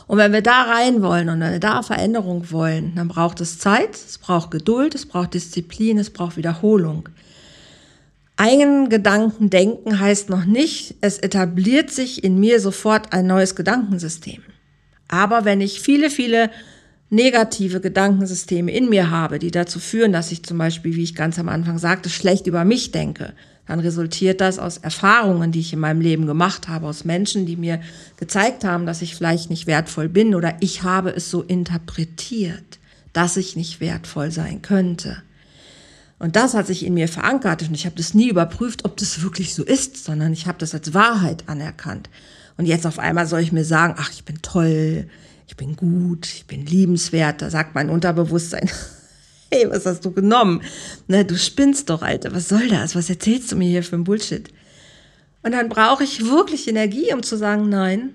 Und 0.08 0.16
wenn 0.16 0.32
wir 0.32 0.40
da 0.40 0.62
rein 0.62 1.02
wollen 1.02 1.28
und 1.28 1.38
wenn 1.40 1.52
wir 1.52 1.60
da 1.60 1.82
Veränderung 1.82 2.50
wollen, 2.50 2.94
dann 2.96 3.08
braucht 3.08 3.42
es 3.42 3.58
Zeit, 3.58 3.94
es 3.94 4.16
braucht 4.16 4.50
Geduld, 4.50 4.94
es 4.94 5.04
braucht 5.06 5.34
Disziplin, 5.34 5.98
es 5.98 6.10
braucht 6.10 6.38
Wiederholung. 6.38 7.10
Einen 8.36 8.88
Gedanken 8.88 9.50
denken 9.50 10.00
heißt 10.00 10.30
noch 10.30 10.46
nicht, 10.46 10.94
es 11.02 11.18
etabliert 11.18 11.90
sich 11.90 12.24
in 12.24 12.40
mir 12.40 12.58
sofort 12.58 13.12
ein 13.12 13.26
neues 13.26 13.54
Gedankensystem. 13.54 14.42
Aber 15.08 15.44
wenn 15.44 15.60
ich 15.60 15.80
viele, 15.80 16.08
viele 16.08 16.50
negative 17.10 17.80
Gedankensysteme 17.80 18.72
in 18.72 18.88
mir 18.88 19.10
habe, 19.10 19.38
die 19.38 19.50
dazu 19.50 19.78
führen, 19.78 20.12
dass 20.12 20.32
ich 20.32 20.42
zum 20.42 20.56
Beispiel, 20.56 20.96
wie 20.96 21.02
ich 21.02 21.14
ganz 21.14 21.38
am 21.38 21.50
Anfang 21.50 21.78
sagte, 21.78 22.08
schlecht 22.08 22.46
über 22.46 22.64
mich 22.64 22.92
denke, 22.92 23.34
dann 23.68 23.80
resultiert 23.80 24.40
das 24.40 24.58
aus 24.58 24.78
Erfahrungen, 24.78 25.52
die 25.52 25.60
ich 25.60 25.72
in 25.72 25.78
meinem 25.78 26.00
Leben 26.00 26.26
gemacht 26.26 26.68
habe, 26.68 26.86
aus 26.86 27.04
Menschen, 27.04 27.46
die 27.46 27.56
mir 27.56 27.80
gezeigt 28.16 28.64
haben, 28.64 28.86
dass 28.86 29.02
ich 29.02 29.14
vielleicht 29.14 29.50
nicht 29.50 29.66
wertvoll 29.66 30.08
bin 30.08 30.34
oder 30.34 30.56
ich 30.60 30.82
habe 30.82 31.10
es 31.10 31.30
so 31.30 31.42
interpretiert, 31.42 32.78
dass 33.12 33.36
ich 33.36 33.56
nicht 33.56 33.80
wertvoll 33.80 34.30
sein 34.30 34.62
könnte. 34.62 35.22
Und 36.18 36.34
das 36.34 36.54
hat 36.54 36.66
sich 36.66 36.84
in 36.84 36.94
mir 36.94 37.08
verankert 37.08 37.62
und 37.62 37.74
ich 37.74 37.84
habe 37.84 37.94
das 37.96 38.14
nie 38.14 38.28
überprüft, 38.28 38.84
ob 38.84 38.96
das 38.96 39.22
wirklich 39.22 39.54
so 39.54 39.62
ist, 39.62 40.02
sondern 40.02 40.32
ich 40.32 40.46
habe 40.46 40.58
das 40.58 40.74
als 40.74 40.94
Wahrheit 40.94 41.44
anerkannt. 41.46 42.08
Und 42.56 42.66
jetzt 42.66 42.86
auf 42.86 42.98
einmal 42.98 43.26
soll 43.26 43.40
ich 43.40 43.52
mir 43.52 43.64
sagen, 43.64 43.94
ach, 43.98 44.10
ich 44.10 44.24
bin 44.24 44.42
toll, 44.42 45.08
ich 45.46 45.56
bin 45.56 45.76
gut, 45.76 46.26
ich 46.26 46.46
bin 46.46 46.66
liebenswert, 46.66 47.42
da 47.42 47.50
sagt 47.50 47.74
mein 47.74 47.90
Unterbewusstsein, 47.90 48.68
hey, 49.50 49.68
was 49.70 49.86
hast 49.86 50.04
du 50.04 50.10
genommen? 50.10 50.62
Na, 51.06 51.22
du 51.22 51.36
spinnst 51.36 51.90
doch, 51.90 52.02
Alter, 52.02 52.32
was 52.32 52.48
soll 52.48 52.68
das? 52.68 52.94
Was 52.94 53.10
erzählst 53.10 53.50
du 53.52 53.56
mir 53.56 53.68
hier 53.68 53.82
für 53.82 53.96
ein 53.96 54.04
Bullshit? 54.04 54.48
Und 55.42 55.52
dann 55.52 55.68
brauche 55.68 56.04
ich 56.04 56.24
wirklich 56.24 56.68
Energie, 56.68 57.12
um 57.12 57.22
zu 57.22 57.36
sagen, 57.36 57.68
nein, 57.68 58.10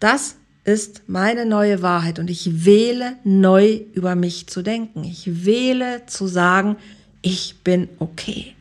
das 0.00 0.36
ist 0.64 1.02
meine 1.06 1.46
neue 1.46 1.82
Wahrheit 1.82 2.18
und 2.18 2.30
ich 2.30 2.64
wähle 2.64 3.16
neu 3.22 3.82
über 3.92 4.14
mich 4.14 4.46
zu 4.46 4.62
denken. 4.62 5.04
Ich 5.04 5.44
wähle 5.44 6.02
zu 6.06 6.26
sagen, 6.26 6.76
ich 7.22 7.56
bin 7.62 7.88
okay. 7.98 8.54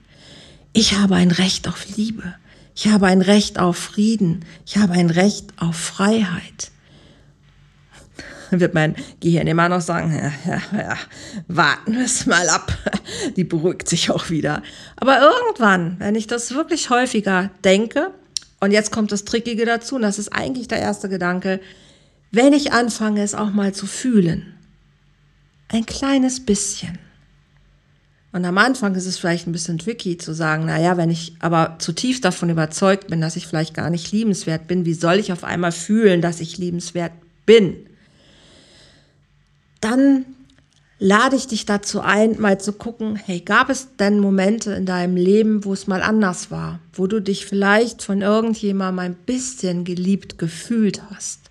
Ich 0.74 0.98
habe 0.98 1.16
ein 1.16 1.32
Recht 1.32 1.68
auf 1.68 1.86
Liebe. 1.96 2.36
Ich 2.76 2.88
habe 2.88 3.08
ein 3.08 3.22
Recht 3.22 3.60
auf 3.60 3.78
Frieden. 3.78 4.46
Ich 4.66 4.78
habe 4.78 4.94
ein 4.94 5.10
Recht 5.10 5.54
auf 5.58 5.76
Freiheit. 5.76 6.72
Wird 8.60 8.74
mein 8.74 8.96
Gehirn 9.20 9.48
immer 9.48 9.70
noch 9.70 9.82
sagen, 9.82 10.14
ja, 10.14 10.32
ja, 10.52 10.62
ja, 10.78 10.98
warten 11.48 11.94
wir 11.94 12.06
es 12.06 12.26
mal 12.26 12.48
ab. 12.50 12.72
Die 13.36 13.44
beruhigt 13.44 13.88
sich 13.88 14.12
auch 14.12 14.30
wieder. 14.30 14.62
Aber 14.96 15.20
irgendwann, 15.20 15.96
wenn 16.00 16.16
ich 16.16 16.28
das 16.28 16.54
wirklich 16.54 16.90
häufiger 16.90 17.50
denke, 17.64 18.12
und 18.60 18.72
jetzt 18.72 18.92
kommt 18.92 19.12
das 19.12 19.26
Trickige 19.26 19.66
dazu, 19.66 19.96
und 19.96 20.04
das 20.04 20.20
ist 20.20 20.30
eigentlich 20.30 20.68
der 20.68 20.80
erste 20.80 21.10
Gedanke, 21.10 21.60
wenn 22.32 22.54
ich 22.54 22.72
anfange, 22.72 23.22
es 23.22 23.36
auch 23.36 23.52
mal 23.52 23.74
zu 23.74 23.86
fühlen, 23.86 24.54
ein 25.70 25.86
kleines 25.86 26.46
bisschen, 26.46 26.98
und 28.34 28.46
am 28.46 28.58
Anfang 28.58 28.96
ist 28.96 29.06
es 29.06 29.20
vielleicht 29.20 29.46
ein 29.48 29.52
bisschen 29.52 29.78
tricky 29.78 30.18
zu 30.18 30.34
sagen, 30.34 30.64
na 30.66 30.82
ja, 30.82 30.98
wenn 30.98 31.12
ich 31.12 31.36
aber 31.40 31.76
zutiefst 31.78 32.26
davon 32.26 32.50
überzeugt 32.50 33.08
bin, 33.08 33.22
dass 33.22 33.36
ich 33.36 33.46
vielleicht 33.46 33.76
gar 33.76 33.92
nicht 33.92 34.12
liebenswert 34.12 34.66
bin, 34.68 34.86
wie 34.86 34.96
soll 34.96 35.20
ich 35.20 35.32
auf 35.32 35.44
einmal 35.44 35.72
fühlen, 35.72 36.20
dass 36.20 36.40
ich 36.40 36.58
liebenswert 36.58 37.12
bin? 37.46 37.76
Dann 39.84 40.24
lade 40.98 41.36
ich 41.36 41.48
dich 41.48 41.66
dazu 41.66 42.00
ein, 42.00 42.40
mal 42.40 42.58
zu 42.58 42.72
gucken, 42.72 43.18
hey, 43.18 43.42
gab 43.42 43.70
es 43.70 43.98
denn 43.98 44.18
Momente 44.18 44.72
in 44.72 44.86
deinem 44.86 45.18
Leben, 45.18 45.66
wo 45.66 45.74
es 45.74 45.88
mal 45.88 46.02
anders 46.02 46.52
war, 46.52 46.80
wo 46.94 47.06
du 47.06 47.20
dich 47.20 47.46
vielleicht 47.46 48.02
von 48.02 48.22
irgendjemandem 48.22 49.00
ein 49.00 49.16
bisschen 49.16 49.84
geliebt 49.84 50.38
gefühlt 50.38 51.04
hast? 51.10 51.42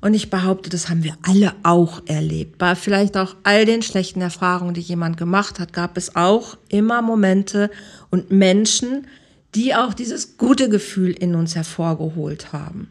Und 0.00 0.14
ich 0.14 0.30
behaupte, 0.30 0.70
das 0.70 0.88
haben 0.88 1.04
wir 1.04 1.18
alle 1.20 1.52
auch 1.62 2.00
erlebt. 2.06 2.56
Bei 2.56 2.74
vielleicht 2.74 3.18
auch 3.18 3.36
all 3.42 3.66
den 3.66 3.82
schlechten 3.82 4.22
Erfahrungen, 4.22 4.72
die 4.72 4.80
jemand 4.80 5.18
gemacht 5.18 5.60
hat, 5.60 5.74
gab 5.74 5.98
es 5.98 6.16
auch 6.16 6.56
immer 6.70 7.02
Momente 7.02 7.70
und 8.08 8.30
Menschen, 8.30 9.06
die 9.54 9.74
auch 9.74 9.92
dieses 9.92 10.38
gute 10.38 10.70
Gefühl 10.70 11.10
in 11.10 11.34
uns 11.34 11.56
hervorgeholt 11.56 12.54
haben. 12.54 12.88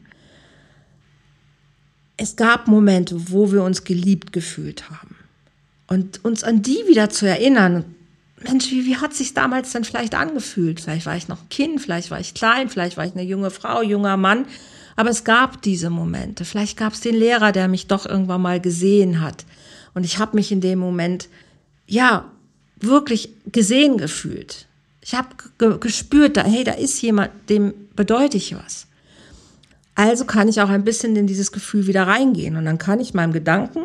Es 2.21 2.35
gab 2.35 2.67
Momente, 2.67 3.31
wo 3.31 3.51
wir 3.53 3.63
uns 3.63 3.85
geliebt 3.85 4.33
gefühlt 4.33 4.89
haben. 4.89 5.15
Und 5.87 6.23
uns 6.25 6.43
an 6.43 6.61
die 6.61 6.83
wieder 6.85 7.09
zu 7.09 7.25
erinnern, 7.25 7.85
Mensch, 8.43 8.69
wie, 8.71 8.85
wie 8.85 8.97
hat 8.97 9.13
sich 9.13 9.33
damals 9.33 9.71
denn 9.71 9.85
vielleicht 9.85 10.15
angefühlt? 10.15 10.81
Vielleicht 10.81 11.05
war 11.05 11.15
ich 11.15 11.29
noch 11.29 11.41
ein 11.41 11.49
Kind, 11.49 11.81
vielleicht 11.81 12.11
war 12.11 12.19
ich 12.19 12.33
klein, 12.33 12.69
vielleicht 12.69 12.97
war 12.97 13.05
ich 13.05 13.13
eine 13.13 13.23
junge 13.23 13.51
Frau, 13.51 13.81
junger 13.81 14.17
Mann. 14.17 14.45
Aber 14.97 15.09
es 15.09 15.23
gab 15.23 15.61
diese 15.61 15.89
Momente. 15.89 16.43
Vielleicht 16.43 16.75
gab 16.75 16.91
es 16.91 16.99
den 16.99 17.15
Lehrer, 17.15 17.53
der 17.53 17.69
mich 17.69 17.87
doch 17.87 18.05
irgendwann 18.05 18.41
mal 18.41 18.59
gesehen 18.59 19.21
hat. 19.21 19.45
Und 19.93 20.03
ich 20.03 20.19
habe 20.19 20.35
mich 20.35 20.51
in 20.51 20.59
dem 20.59 20.77
Moment, 20.79 21.29
ja, 21.87 22.29
wirklich 22.75 23.29
gesehen 23.45 23.97
gefühlt. 23.97 24.67
Ich 25.01 25.15
habe 25.15 25.29
ge 25.57 25.77
gespürt, 25.79 26.37
hey, 26.37 26.65
da 26.65 26.73
ist 26.73 27.01
jemand, 27.01 27.31
dem 27.49 27.73
bedeute 27.95 28.35
ich 28.35 28.55
was. 28.55 28.87
Also 29.99 30.23
kann 30.25 30.47
ich 30.47 30.61
auch 30.61 30.69
ein 30.69 30.85
bisschen 30.85 31.15
in 31.15 31.27
dieses 31.27 31.51
Gefühl 31.51 31.87
wieder 31.87 32.07
reingehen 32.07 32.55
und 32.55 32.65
dann 32.65 32.77
kann 32.77 32.99
ich 32.99 33.13
meinem 33.13 33.33
Gedanken 33.33 33.83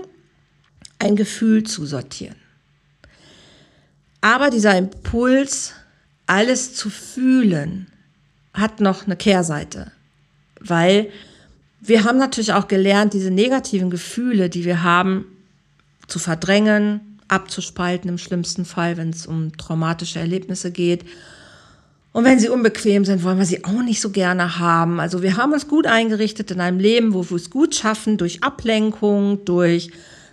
ein 0.99 1.17
Gefühl 1.17 1.65
zusortieren. 1.65 2.37
Aber 4.21 4.51
dieser 4.51 4.79
Impuls, 4.79 5.73
alles 6.27 6.75
zu 6.75 6.89
fühlen, 6.89 7.89
hat 8.53 8.81
noch 8.81 9.07
eine 9.07 9.17
Kehrseite 9.17 9.91
weil 10.65 11.11
wir 11.81 12.05
haben 12.05 12.19
natürlich 12.19 12.53
auch 12.53 12.69
gelernt, 12.69 13.13
diese 13.13 13.31
negativen 13.31 13.91
Gefühle, 13.91 14.49
die 14.49 14.65
wir 14.65 14.83
haben, 14.83 15.27
zu 16.07 16.19
verdrängen, 16.19 17.19
abzuspalten 17.29 18.09
im 18.09 18.19
schlimmsten 18.19 18.65
Fall, 18.65 18.97
wenn 18.97 19.11
es 19.11 19.27
um 19.27 19.57
traumatische 19.57 20.19
Erlebnisse 20.19 20.71
geht. 20.71 21.05
Und 22.15 22.25
wenn 22.25 22.39
sie 22.39 22.49
unbequem 22.49 23.05
sind, 23.05 23.25
wollen 23.25 23.39
wir 23.39 23.45
sie 23.45 23.65
auch 23.65 23.83
nicht 23.83 24.01
so 24.01 24.11
gerne 24.11 24.61
haben. 24.61 25.01
Also 25.01 25.21
wir 25.21 25.37
haben 25.37 25.53
uns 25.53 25.67
gut 25.67 25.85
eingerichtet 25.85 26.53
in 26.53 26.61
einem 26.61 26.79
Leben, 26.79 27.13
wo 27.13 27.29
wir 27.29 27.35
es 27.35 27.51
gut 27.51 27.75
schaffen, 27.75 28.19
durch 28.19 28.45
Ablenkung, 28.45 29.45
durch 29.45 29.91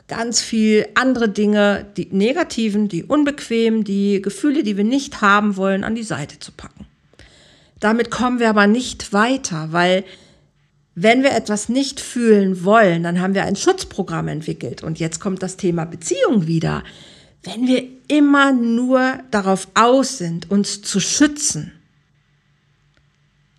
ganz 0.08 0.42
viel 0.42 0.86
andere 0.94 1.28
Dinge, 1.28 1.88
die 1.98 2.08
negativen, 2.12 2.88
die 2.88 3.04
unbequemen, 3.04 3.84
die 3.84 4.22
Gefühle, 4.22 4.62
die 4.62 4.78
wir 4.78 4.84
nicht 4.84 5.22
haben 5.22 5.58
wollen, 5.58 5.84
an 5.84 5.96
die 5.96 6.04
Seite 6.04 6.38
zu 6.38 6.52
packen. 6.52 6.86
Damit 7.80 8.12
kommen 8.12 8.40
wir 8.40 8.50
aber 8.50 8.68
nicht 8.68 9.12
weiter, 9.12 9.70
weil 9.72 10.04
wenn 10.94 11.24
wir 11.24 11.32
etwas 11.32 11.68
nicht 11.68 12.00
fühlen 12.00 12.64
wollen, 12.64 13.02
dann 13.02 13.20
haben 13.20 13.34
wir 13.34 13.46
ein 13.46 13.56
Schutzprogramm 13.56 14.28
entwickelt. 14.28 14.84
Und 14.84 15.00
jetzt 15.00 15.20
kommt 15.20 15.42
das 15.42 15.58
Thema 15.58 15.86
Beziehung 15.86 16.46
wieder. 16.46 16.84
Wenn 17.42 17.66
wir 17.66 17.88
immer 18.08 18.52
nur 18.52 19.16
darauf 19.32 19.68
aus 19.74 20.20
sind, 20.20 20.52
uns 20.52 20.84
zu 20.84 21.00
schützen, 21.00 21.72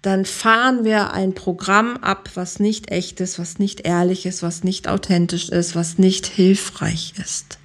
dann 0.02 0.24
fahren 0.24 0.84
wir 0.84 1.12
ein 1.12 1.32
Programm 1.32 1.96
ab, 1.98 2.30
was 2.34 2.58
nicht 2.58 2.90
echt 2.90 3.20
ist, 3.20 3.38
was 3.38 3.60
nicht 3.60 3.86
ehrlich 3.86 4.26
ist, 4.26 4.42
was 4.42 4.64
nicht 4.64 4.88
authentisch 4.88 5.48
ist, 5.48 5.76
was 5.76 5.96
nicht 5.96 6.26
hilfreich 6.26 7.14
ist. 7.22 7.58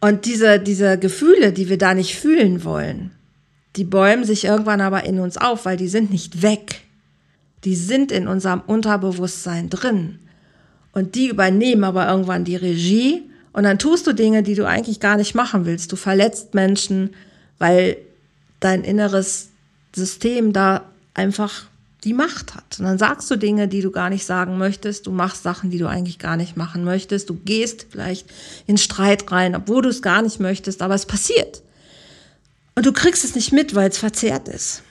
Und 0.00 0.24
diese, 0.24 0.60
diese 0.60 0.98
Gefühle, 0.98 1.52
die 1.52 1.68
wir 1.68 1.78
da 1.78 1.94
nicht 1.94 2.14
fühlen 2.14 2.64
wollen, 2.64 3.10
die 3.76 3.84
bäumen 3.84 4.24
sich 4.24 4.44
irgendwann 4.44 4.80
aber 4.80 5.04
in 5.04 5.18
uns 5.18 5.36
auf, 5.36 5.64
weil 5.64 5.76
die 5.76 5.88
sind 5.88 6.10
nicht 6.10 6.42
weg. 6.42 6.82
Die 7.64 7.76
sind 7.76 8.10
in 8.10 8.26
unserem 8.26 8.62
Unterbewusstsein 8.66 9.68
drin. 9.68 10.20
Und 10.92 11.16
die 11.16 11.28
übernehmen 11.28 11.84
aber 11.84 12.08
irgendwann 12.08 12.44
die 12.44 12.56
Regie. 12.56 13.30
Und 13.52 13.64
dann 13.64 13.78
tust 13.78 14.06
du 14.06 14.12
Dinge, 14.12 14.42
die 14.42 14.54
du 14.54 14.66
eigentlich 14.66 15.00
gar 15.00 15.16
nicht 15.16 15.34
machen 15.34 15.66
willst. 15.66 15.92
Du 15.92 15.96
verletzt 15.96 16.54
Menschen, 16.54 17.10
weil 17.58 17.96
dein 18.60 18.82
inneres 18.82 19.49
System 19.94 20.52
da 20.52 20.84
einfach 21.14 21.64
die 22.04 22.14
Macht 22.14 22.54
hat. 22.54 22.78
Und 22.78 22.86
dann 22.86 22.98
sagst 22.98 23.30
du 23.30 23.36
Dinge, 23.36 23.68
die 23.68 23.82
du 23.82 23.90
gar 23.90 24.08
nicht 24.08 24.24
sagen 24.24 24.58
möchtest. 24.58 25.06
Du 25.06 25.10
machst 25.10 25.42
Sachen, 25.42 25.70
die 25.70 25.78
du 25.78 25.86
eigentlich 25.86 26.18
gar 26.18 26.36
nicht 26.36 26.56
machen 26.56 26.84
möchtest. 26.84 27.28
Du 27.28 27.34
gehst 27.34 27.86
vielleicht 27.90 28.26
in 28.66 28.78
Streit 28.78 29.30
rein, 29.30 29.54
obwohl 29.54 29.82
du 29.82 29.88
es 29.88 30.02
gar 30.02 30.22
nicht 30.22 30.40
möchtest, 30.40 30.82
aber 30.82 30.94
es 30.94 31.06
passiert. 31.06 31.62
Und 32.74 32.86
du 32.86 32.92
kriegst 32.92 33.24
es 33.24 33.34
nicht 33.34 33.52
mit, 33.52 33.74
weil 33.74 33.90
es 33.90 33.98
verzerrt 33.98 34.48
ist. 34.48 34.82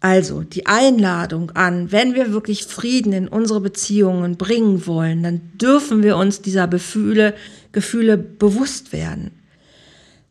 Also 0.00 0.42
die 0.42 0.66
Einladung 0.66 1.50
an, 1.52 1.90
wenn 1.90 2.14
wir 2.14 2.32
wirklich 2.32 2.66
Frieden 2.66 3.12
in 3.12 3.26
unsere 3.26 3.60
Beziehungen 3.60 4.36
bringen 4.36 4.86
wollen, 4.86 5.24
dann 5.24 5.40
dürfen 5.54 6.04
wir 6.04 6.16
uns 6.16 6.40
dieser 6.40 6.68
Gefühle, 6.68 7.34
Gefühle 7.72 8.16
bewusst 8.16 8.92
werden. 8.92 9.32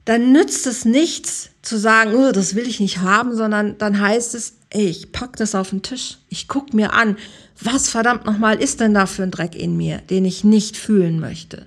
Dann 0.06 0.32
nützt 0.32 0.68
es 0.68 0.86
nichts 0.86 1.50
zu 1.68 1.78
sagen, 1.78 2.16
oh, 2.16 2.32
das 2.32 2.56
will 2.56 2.68
ich 2.68 2.80
nicht 2.80 3.00
haben, 3.00 3.36
sondern 3.36 3.78
dann 3.78 4.00
heißt 4.00 4.36
es, 4.36 4.54
ey, 4.70 4.88
ich 4.88 5.12
pack 5.12 5.36
das 5.38 5.56
auf 5.56 5.70
den 5.70 5.82
Tisch. 5.82 6.18
Ich 6.30 6.48
guck 6.48 6.74
mir 6.74 6.94
an, 6.94 7.18
was 7.62 7.90
verdammt 7.90 8.26
nochmal 8.26 8.62
ist 8.62 8.80
denn 8.80 8.94
da 8.94 9.06
für 9.06 9.24
ein 9.24 9.32
Dreck 9.32 9.56
in 9.56 9.78
mir, 9.78 9.98
den 10.00 10.26
ich 10.26 10.44
nicht 10.44 10.78
fühlen 10.78 11.20
möchte. 11.20 11.66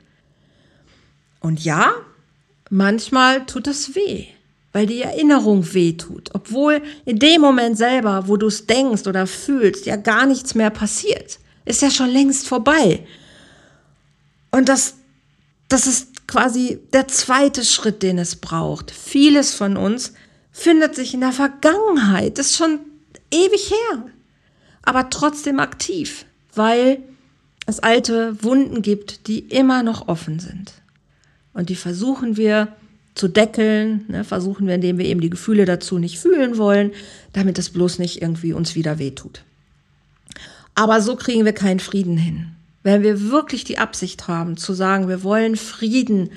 Und 1.41 1.65
ja, 1.65 1.93
manchmal 2.69 3.47
tut 3.47 3.67
das 3.67 3.95
weh 3.95 4.27
weil 4.73 4.87
die 4.87 5.03
Erinnerung 5.03 5.75
wehtut, 5.75 6.31
obwohl 6.33 6.83
in 7.05 7.19
dem 7.19 7.41
Moment 7.41 7.77
selber, 7.77 8.29
wo 8.29 8.37
du 8.37 8.47
es 8.47 8.67
denkst 8.67 9.07
oder 9.07 9.27
fühlst, 9.27 9.87
ja 9.87 9.97
gar 9.97 10.27
nichts 10.27 10.55
mehr 10.55 10.71
passiert. 10.71 11.41
Ist 11.65 11.83
ja 11.83 11.91
schon 11.91 12.11
längst 12.11 12.47
vorbei. 12.47 13.05
Und 14.51 14.69
das, 14.69 14.95
das 15.69 15.87
ist 15.87 16.10
quasi 16.31 16.79
der 16.93 17.09
zweite 17.09 17.64
Schritt, 17.64 18.05
den 18.05 18.16
es 18.19 18.37
braucht. 18.37 18.93
Vieles 18.93 19.53
von 19.53 19.77
uns 19.77 20.12
findet 20.53 20.95
sich 20.95 21.12
in 21.12 21.21
der 21.21 21.33
Vergangenheit, 21.33 22.38
ist 22.38 22.57
schon 22.57 22.79
ewig 23.33 23.71
her, 23.71 24.05
aber 24.83 25.11
trotzdem 25.11 25.59
aktiv, 25.59 26.25
weil 26.55 27.01
es 27.66 27.81
alte 27.81 28.43
Wunden 28.45 28.81
gibt, 28.81 29.27
die 29.27 29.40
immer 29.40 29.83
noch 29.83 30.07
offen 30.07 30.38
sind. 30.38 30.73
Und 31.53 31.69
die 31.69 31.75
versuchen 31.75 32.37
wir 32.37 32.69
zu 33.16 33.27
deckeln, 33.27 34.05
ne, 34.07 34.23
versuchen 34.23 34.69
wir, 34.69 34.77
indem 34.77 34.99
wir 34.99 35.07
eben 35.07 35.21
die 35.21 35.31
Gefühle 35.31 35.64
dazu 35.64 35.99
nicht 35.99 36.21
fühlen 36.21 36.59
wollen, 36.59 36.93
damit 37.33 37.59
es 37.59 37.71
bloß 37.71 37.99
nicht 37.99 38.23
irgendwie 38.23 38.53
uns 38.53 38.77
wieder 38.77 39.01
wehtut. 39.01 39.43
Aber 40.77 41.01
so 41.01 41.16
kriegen 41.16 41.45
wir 41.45 41.53
keinen 41.53 41.81
Frieden 41.81 42.16
hin. 42.16 42.53
Wenn 42.83 43.03
wir 43.03 43.31
wirklich 43.31 43.64
die 43.64 43.79
Absicht 43.79 44.29
haben 44.29 44.57
zu 44.57 44.73
sagen, 44.73 45.09
wir 45.09 45.23
wollen 45.23 45.57
Frieden 45.57 46.31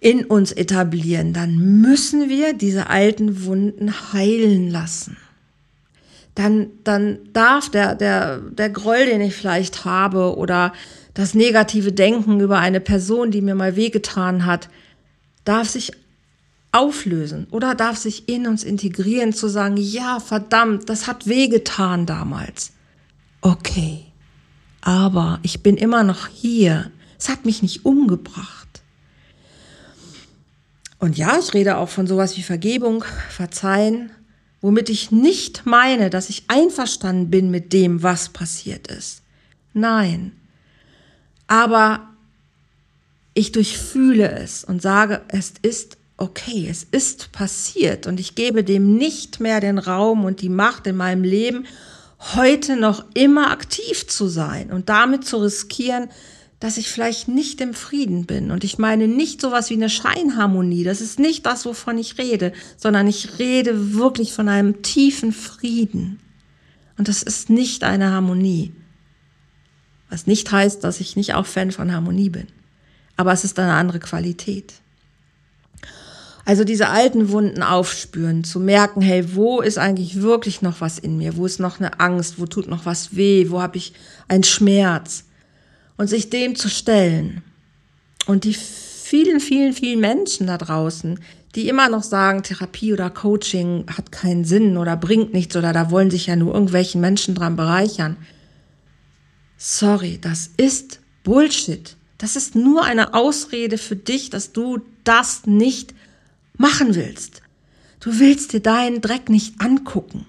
in 0.00 0.24
uns 0.24 0.52
etablieren, 0.52 1.32
dann 1.32 1.80
müssen 1.80 2.28
wir 2.28 2.52
diese 2.52 2.88
alten 2.88 3.44
Wunden 3.44 4.12
heilen 4.12 4.70
lassen. 4.70 5.16
Dann, 6.34 6.68
dann 6.84 7.18
darf 7.32 7.70
der, 7.70 7.94
der, 7.94 8.38
der 8.38 8.70
Groll, 8.70 9.06
den 9.06 9.22
ich 9.22 9.34
vielleicht 9.34 9.84
habe 9.84 10.36
oder 10.36 10.72
das 11.14 11.34
negative 11.34 11.92
Denken 11.92 12.40
über 12.40 12.58
eine 12.58 12.80
Person, 12.80 13.30
die 13.30 13.40
mir 13.40 13.54
mal 13.54 13.74
wehgetan 13.74 14.44
hat, 14.44 14.68
darf 15.44 15.68
sich 15.68 15.92
auflösen 16.72 17.46
oder 17.50 17.74
darf 17.74 17.96
sich 17.96 18.28
in 18.28 18.46
uns 18.46 18.64
integrieren, 18.64 19.32
zu 19.32 19.48
sagen, 19.48 19.78
ja, 19.78 20.20
verdammt, 20.20 20.90
das 20.90 21.06
hat 21.06 21.26
wehgetan 21.26 22.04
damals. 22.04 22.72
Okay, 23.40 24.05
aber 24.86 25.40
ich 25.42 25.64
bin 25.64 25.76
immer 25.76 26.04
noch 26.04 26.28
hier. 26.28 26.92
Es 27.18 27.28
hat 27.28 27.44
mich 27.44 27.60
nicht 27.60 27.84
umgebracht. 27.84 28.82
Und 31.00 31.18
ja, 31.18 31.36
ich 31.40 31.52
rede 31.54 31.78
auch 31.78 31.88
von 31.88 32.06
sowas 32.06 32.36
wie 32.36 32.44
Vergebung, 32.44 33.04
Verzeihen, 33.28 34.12
womit 34.60 34.88
ich 34.88 35.10
nicht 35.10 35.66
meine, 35.66 36.08
dass 36.08 36.30
ich 36.30 36.44
einverstanden 36.46 37.30
bin 37.30 37.50
mit 37.50 37.72
dem, 37.72 38.04
was 38.04 38.28
passiert 38.28 38.86
ist. 38.86 39.22
Nein. 39.72 40.30
Aber 41.48 42.08
ich 43.34 43.50
durchfühle 43.50 44.30
es 44.30 44.62
und 44.62 44.80
sage, 44.80 45.22
es 45.26 45.54
ist 45.62 45.98
okay, 46.16 46.68
es 46.70 46.84
ist 46.84 47.32
passiert 47.32 48.06
und 48.06 48.20
ich 48.20 48.36
gebe 48.36 48.62
dem 48.62 48.96
nicht 48.96 49.40
mehr 49.40 49.58
den 49.60 49.78
Raum 49.78 50.24
und 50.24 50.42
die 50.42 50.48
Macht 50.48 50.86
in 50.86 50.96
meinem 50.96 51.24
Leben, 51.24 51.66
heute 52.18 52.76
noch 52.76 53.04
immer 53.14 53.50
aktiv 53.50 54.06
zu 54.06 54.28
sein 54.28 54.72
und 54.72 54.88
damit 54.88 55.26
zu 55.26 55.38
riskieren, 55.38 56.08
dass 56.60 56.78
ich 56.78 56.88
vielleicht 56.88 57.28
nicht 57.28 57.60
im 57.60 57.74
Frieden 57.74 58.24
bin. 58.24 58.50
Und 58.50 58.64
ich 58.64 58.78
meine 58.78 59.08
nicht 59.08 59.40
sowas 59.40 59.68
wie 59.68 59.74
eine 59.74 59.90
Scheinharmonie. 59.90 60.84
Das 60.84 61.00
ist 61.00 61.18
nicht 61.18 61.44
das, 61.44 61.66
wovon 61.66 61.98
ich 61.98 62.16
rede, 62.18 62.52
sondern 62.78 63.06
ich 63.06 63.38
rede 63.38 63.94
wirklich 63.94 64.32
von 64.32 64.48
einem 64.48 64.82
tiefen 64.82 65.32
Frieden. 65.32 66.18
Und 66.96 67.08
das 67.08 67.22
ist 67.22 67.50
nicht 67.50 67.84
eine 67.84 68.10
Harmonie. 68.10 68.72
Was 70.08 70.26
nicht 70.26 70.50
heißt, 70.50 70.82
dass 70.82 71.00
ich 71.00 71.16
nicht 71.16 71.34
auch 71.34 71.46
Fan 71.46 71.72
von 71.72 71.92
Harmonie 71.92 72.30
bin. 72.30 72.46
Aber 73.16 73.32
es 73.32 73.44
ist 73.44 73.58
eine 73.58 73.74
andere 73.74 74.00
Qualität. 74.00 74.74
Also 76.46 76.62
diese 76.62 76.90
alten 76.90 77.30
Wunden 77.30 77.64
aufspüren, 77.64 78.44
zu 78.44 78.60
merken, 78.60 79.02
hey, 79.02 79.34
wo 79.34 79.60
ist 79.60 79.78
eigentlich 79.78 80.22
wirklich 80.22 80.62
noch 80.62 80.80
was 80.80 80.96
in 80.96 81.18
mir? 81.18 81.36
Wo 81.36 81.44
ist 81.44 81.58
noch 81.58 81.80
eine 81.80 81.98
Angst? 81.98 82.38
Wo 82.38 82.46
tut 82.46 82.68
noch 82.68 82.86
was 82.86 83.16
weh? 83.16 83.50
Wo 83.50 83.60
habe 83.60 83.78
ich 83.78 83.94
einen 84.28 84.44
Schmerz? 84.44 85.24
Und 85.96 86.06
sich 86.06 86.30
dem 86.30 86.54
zu 86.54 86.68
stellen. 86.68 87.42
Und 88.26 88.44
die 88.44 88.54
vielen, 88.54 89.40
vielen, 89.40 89.72
vielen 89.72 89.98
Menschen 89.98 90.46
da 90.46 90.56
draußen, 90.56 91.18
die 91.56 91.68
immer 91.68 91.88
noch 91.88 92.04
sagen, 92.04 92.44
Therapie 92.44 92.92
oder 92.92 93.10
Coaching 93.10 93.86
hat 93.88 94.12
keinen 94.12 94.44
Sinn 94.44 94.76
oder 94.76 94.96
bringt 94.96 95.32
nichts 95.32 95.56
oder 95.56 95.72
da 95.72 95.90
wollen 95.90 96.12
sich 96.12 96.26
ja 96.28 96.36
nur 96.36 96.54
irgendwelchen 96.54 97.00
Menschen 97.00 97.34
dran 97.34 97.56
bereichern. 97.56 98.16
Sorry, 99.56 100.18
das 100.20 100.50
ist 100.56 101.00
Bullshit. 101.24 101.96
Das 102.18 102.36
ist 102.36 102.54
nur 102.54 102.84
eine 102.84 103.14
Ausrede 103.14 103.78
für 103.78 103.96
dich, 103.96 104.30
dass 104.30 104.52
du 104.52 104.78
das 105.02 105.46
nicht 105.46 105.92
machen 106.56 106.94
willst. 106.94 107.42
Du 108.00 108.18
willst 108.18 108.52
dir 108.52 108.60
deinen 108.60 109.00
Dreck 109.00 109.28
nicht 109.28 109.60
angucken. 109.60 110.26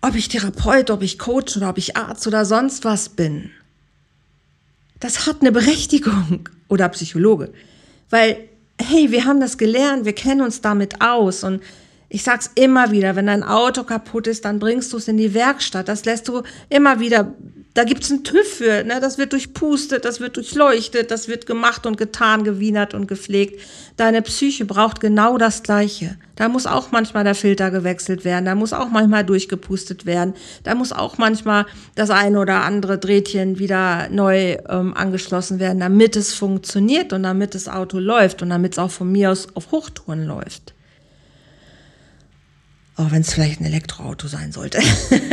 Ob 0.00 0.14
ich 0.14 0.28
Therapeut, 0.28 0.90
ob 0.90 1.02
ich 1.02 1.18
Coach 1.18 1.56
oder 1.56 1.70
ob 1.70 1.78
ich 1.78 1.96
Arzt 1.96 2.26
oder 2.26 2.44
sonst 2.44 2.84
was 2.84 3.08
bin. 3.08 3.50
Das 5.00 5.26
hat 5.26 5.40
eine 5.40 5.52
Berechtigung 5.52 6.48
oder 6.68 6.88
Psychologe. 6.90 7.52
Weil, 8.08 8.48
hey, 8.80 9.10
wir 9.10 9.24
haben 9.24 9.40
das 9.40 9.58
gelernt, 9.58 10.04
wir 10.04 10.14
kennen 10.14 10.42
uns 10.42 10.60
damit 10.60 11.00
aus 11.00 11.44
und 11.44 11.62
ich 12.08 12.22
sag's 12.22 12.50
immer 12.54 12.92
wieder, 12.92 13.16
wenn 13.16 13.26
dein 13.26 13.42
Auto 13.42 13.82
kaputt 13.82 14.28
ist, 14.28 14.44
dann 14.44 14.60
bringst 14.60 14.92
du 14.92 14.96
es 14.96 15.08
in 15.08 15.16
die 15.16 15.34
Werkstatt. 15.34 15.88
Das 15.88 16.04
lässt 16.04 16.28
du 16.28 16.42
immer 16.68 17.00
wieder 17.00 17.34
da 17.76 17.84
gibt's 17.84 18.10
einen 18.10 18.24
TÜV 18.24 18.46
für, 18.46 18.84
ne? 18.84 19.00
das 19.02 19.18
wird 19.18 19.34
durchpustet, 19.34 20.06
das 20.06 20.18
wird 20.18 20.38
durchleuchtet, 20.38 21.10
das 21.10 21.28
wird 21.28 21.44
gemacht 21.44 21.84
und 21.84 21.98
getan, 21.98 22.42
gewienert 22.42 22.94
und 22.94 23.06
gepflegt. 23.06 23.60
Deine 23.98 24.22
Psyche 24.22 24.64
braucht 24.64 25.00
genau 25.00 25.36
das 25.36 25.62
Gleiche. 25.62 26.16
Da 26.36 26.48
muss 26.48 26.64
auch 26.64 26.90
manchmal 26.90 27.24
der 27.24 27.34
Filter 27.34 27.70
gewechselt 27.70 28.24
werden, 28.24 28.46
da 28.46 28.54
muss 28.54 28.72
auch 28.72 28.88
manchmal 28.88 29.24
durchgepustet 29.24 30.06
werden, 30.06 30.32
da 30.64 30.74
muss 30.74 30.92
auch 30.92 31.18
manchmal 31.18 31.66
das 31.94 32.08
eine 32.08 32.40
oder 32.40 32.62
andere 32.62 32.96
Drehtchen 32.96 33.58
wieder 33.58 34.08
neu 34.08 34.56
ähm, 34.68 34.94
angeschlossen 34.94 35.58
werden, 35.58 35.80
damit 35.80 36.16
es 36.16 36.32
funktioniert 36.32 37.12
und 37.12 37.24
damit 37.24 37.54
das 37.54 37.68
Auto 37.68 37.98
läuft 37.98 38.40
und 38.40 38.48
damit 38.48 38.72
es 38.72 38.78
auch 38.78 38.90
von 38.90 39.12
mir 39.12 39.30
aus 39.30 39.48
auf 39.54 39.70
Hochtouren 39.70 40.24
läuft. 40.24 40.72
Auch 42.96 43.10
wenn 43.10 43.20
es 43.20 43.34
vielleicht 43.34 43.60
ein 43.60 43.66
Elektroauto 43.66 44.28
sein 44.28 44.50
sollte. 44.50 44.78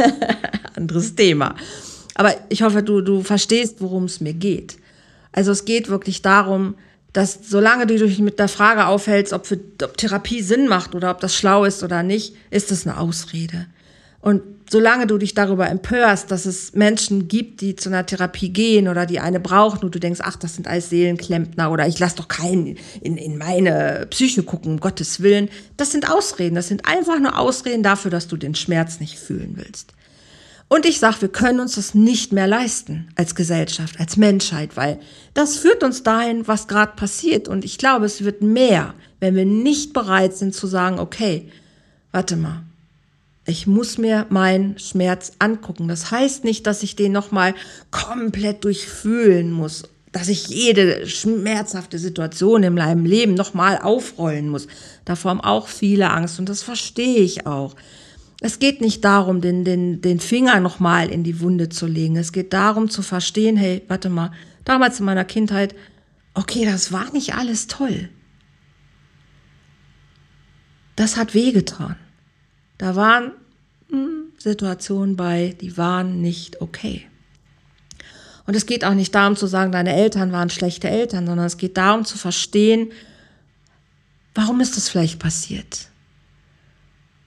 Anderes 0.75 1.15
Thema. 1.15 1.55
Aber 2.15 2.33
ich 2.49 2.61
hoffe, 2.61 2.83
du, 2.83 3.01
du 3.01 3.21
verstehst, 3.21 3.77
worum 3.79 4.05
es 4.05 4.21
mir 4.21 4.33
geht. 4.33 4.77
Also 5.31 5.51
es 5.51 5.65
geht 5.65 5.89
wirklich 5.89 6.21
darum, 6.21 6.75
dass 7.11 7.39
solange 7.47 7.85
du 7.85 7.97
dich 7.97 8.19
mit 8.19 8.39
der 8.39 8.47
Frage 8.47 8.87
aufhältst, 8.87 9.33
ob, 9.33 9.45
für, 9.45 9.59
ob 9.83 9.97
Therapie 9.97 10.41
Sinn 10.41 10.67
macht 10.67 10.95
oder 10.95 11.11
ob 11.11 11.19
das 11.19 11.35
schlau 11.35 11.63
ist 11.65 11.83
oder 11.83 12.03
nicht, 12.03 12.35
ist 12.49 12.71
es 12.71 12.87
eine 12.87 12.97
Ausrede. 12.97 13.67
Und 14.19 14.41
solange 14.69 15.05
du 15.05 15.17
dich 15.17 15.35
darüber 15.35 15.69
empörst, 15.69 16.31
dass 16.31 16.45
es 16.45 16.73
Menschen 16.73 17.27
gibt, 17.27 17.61
die 17.61 17.75
zu 17.75 17.89
einer 17.89 18.05
Therapie 18.05 18.49
gehen 18.49 18.87
oder 18.87 19.05
die 19.05 19.19
eine 19.19 19.39
brauchen 19.39 19.83
und 19.83 19.93
du 19.93 19.99
denkst, 19.99 20.21
ach, 20.23 20.37
das 20.37 20.55
sind 20.55 20.67
alles 20.67 20.89
Seelenklempner 20.89 21.69
oder 21.69 21.87
ich 21.87 21.99
lass 21.99 22.15
doch 22.15 22.27
keinen 22.27 22.77
in, 23.01 23.17
in 23.17 23.37
meine 23.37 24.07
Psyche 24.09 24.41
gucken, 24.41 24.71
um 24.71 24.79
Gottes 24.79 25.21
Willen, 25.21 25.49
das 25.77 25.91
sind 25.91 26.09
Ausreden. 26.09 26.55
Das 26.55 26.69
sind 26.69 26.87
einfach 26.87 27.19
nur 27.19 27.37
Ausreden 27.37 27.83
dafür, 27.83 28.09
dass 28.09 28.27
du 28.27 28.37
den 28.37 28.55
Schmerz 28.55 28.99
nicht 28.99 29.19
fühlen 29.19 29.53
willst. 29.55 29.93
Und 30.67 30.85
ich 30.85 30.99
sage, 30.99 31.21
wir 31.21 31.29
können 31.29 31.59
uns 31.59 31.75
das 31.75 31.93
nicht 31.93 32.33
mehr 32.33 32.47
leisten 32.47 33.09
als 33.15 33.35
Gesellschaft, 33.35 33.99
als 33.99 34.17
Menschheit, 34.17 34.75
weil 34.75 34.99
das 35.33 35.57
führt 35.57 35.83
uns 35.83 36.03
dahin, 36.03 36.47
was 36.47 36.67
gerade 36.67 36.93
passiert. 36.95 37.47
Und 37.47 37.63
ich 37.63 37.77
glaube, 37.77 38.05
es 38.05 38.23
wird 38.23 38.41
mehr, 38.41 38.95
wenn 39.19 39.35
wir 39.35 39.45
nicht 39.45 39.93
bereit 39.93 40.35
sind 40.35 40.55
zu 40.55 40.65
sagen, 40.65 40.99
okay, 40.99 41.51
warte 42.11 42.35
mal, 42.35 42.63
ich 43.45 43.67
muss 43.67 43.97
mir 43.97 44.25
meinen 44.29 44.79
Schmerz 44.79 45.33
angucken. 45.39 45.87
Das 45.87 46.11
heißt 46.11 46.43
nicht, 46.43 46.65
dass 46.65 46.81
ich 46.81 46.95
den 46.95 47.11
nochmal 47.11 47.53
komplett 47.91 48.63
durchfühlen 48.63 49.51
muss, 49.51 49.83
dass 50.13 50.29
ich 50.29 50.47
jede 50.47 51.07
schmerzhafte 51.07 51.99
Situation 51.99 52.63
in 52.63 52.75
meinem 52.75 53.05
Leben 53.05 53.33
nochmal 53.33 53.79
aufrollen 53.79 54.47
muss. 54.47 54.67
Davor 55.05 55.31
haben 55.31 55.41
auch 55.41 55.67
viele 55.67 56.11
Angst 56.11 56.39
und 56.39 56.47
das 56.47 56.63
verstehe 56.63 57.19
ich 57.19 57.45
auch. 57.45 57.75
Es 58.45 58.59
geht 58.59 58.81
nicht 58.81 59.05
darum, 59.05 59.39
den, 59.39 59.63
den, 59.63 60.01
den 60.01 60.19
Finger 60.19 60.59
nochmal 60.59 61.09
in 61.09 61.23
die 61.23 61.39
Wunde 61.39 61.69
zu 61.69 61.87
legen. 61.87 62.17
Es 62.17 62.33
geht 62.33 62.51
darum 62.51 62.89
zu 62.89 63.01
verstehen, 63.01 63.55
hey, 63.55 63.83
warte 63.87 64.09
mal, 64.09 64.33
damals 64.65 64.99
in 64.99 65.05
meiner 65.05 65.23
Kindheit, 65.23 65.73
okay, 66.33 66.65
das 66.65 66.91
war 66.91 67.09
nicht 67.13 67.35
alles 67.35 67.67
toll. 67.67 68.09
Das 70.97 71.15
hat 71.15 71.33
wehgetan. 71.33 71.95
Da 72.77 72.97
waren 72.97 73.31
hm, 73.89 74.33
Situationen 74.37 75.15
bei, 75.15 75.55
die 75.61 75.77
waren 75.77 76.19
nicht 76.19 76.59
okay. 76.59 77.05
Und 78.45 78.57
es 78.57 78.65
geht 78.65 78.83
auch 78.83 78.93
nicht 78.93 79.15
darum 79.15 79.37
zu 79.37 79.47
sagen, 79.47 79.71
deine 79.71 79.93
Eltern 79.93 80.33
waren 80.33 80.49
schlechte 80.49 80.89
Eltern, 80.89 81.25
sondern 81.25 81.45
es 81.45 81.55
geht 81.55 81.77
darum 81.77 82.03
zu 82.03 82.17
verstehen, 82.17 82.91
warum 84.35 84.59
ist 84.59 84.75
das 84.75 84.89
vielleicht 84.89 85.17
passiert? 85.17 85.87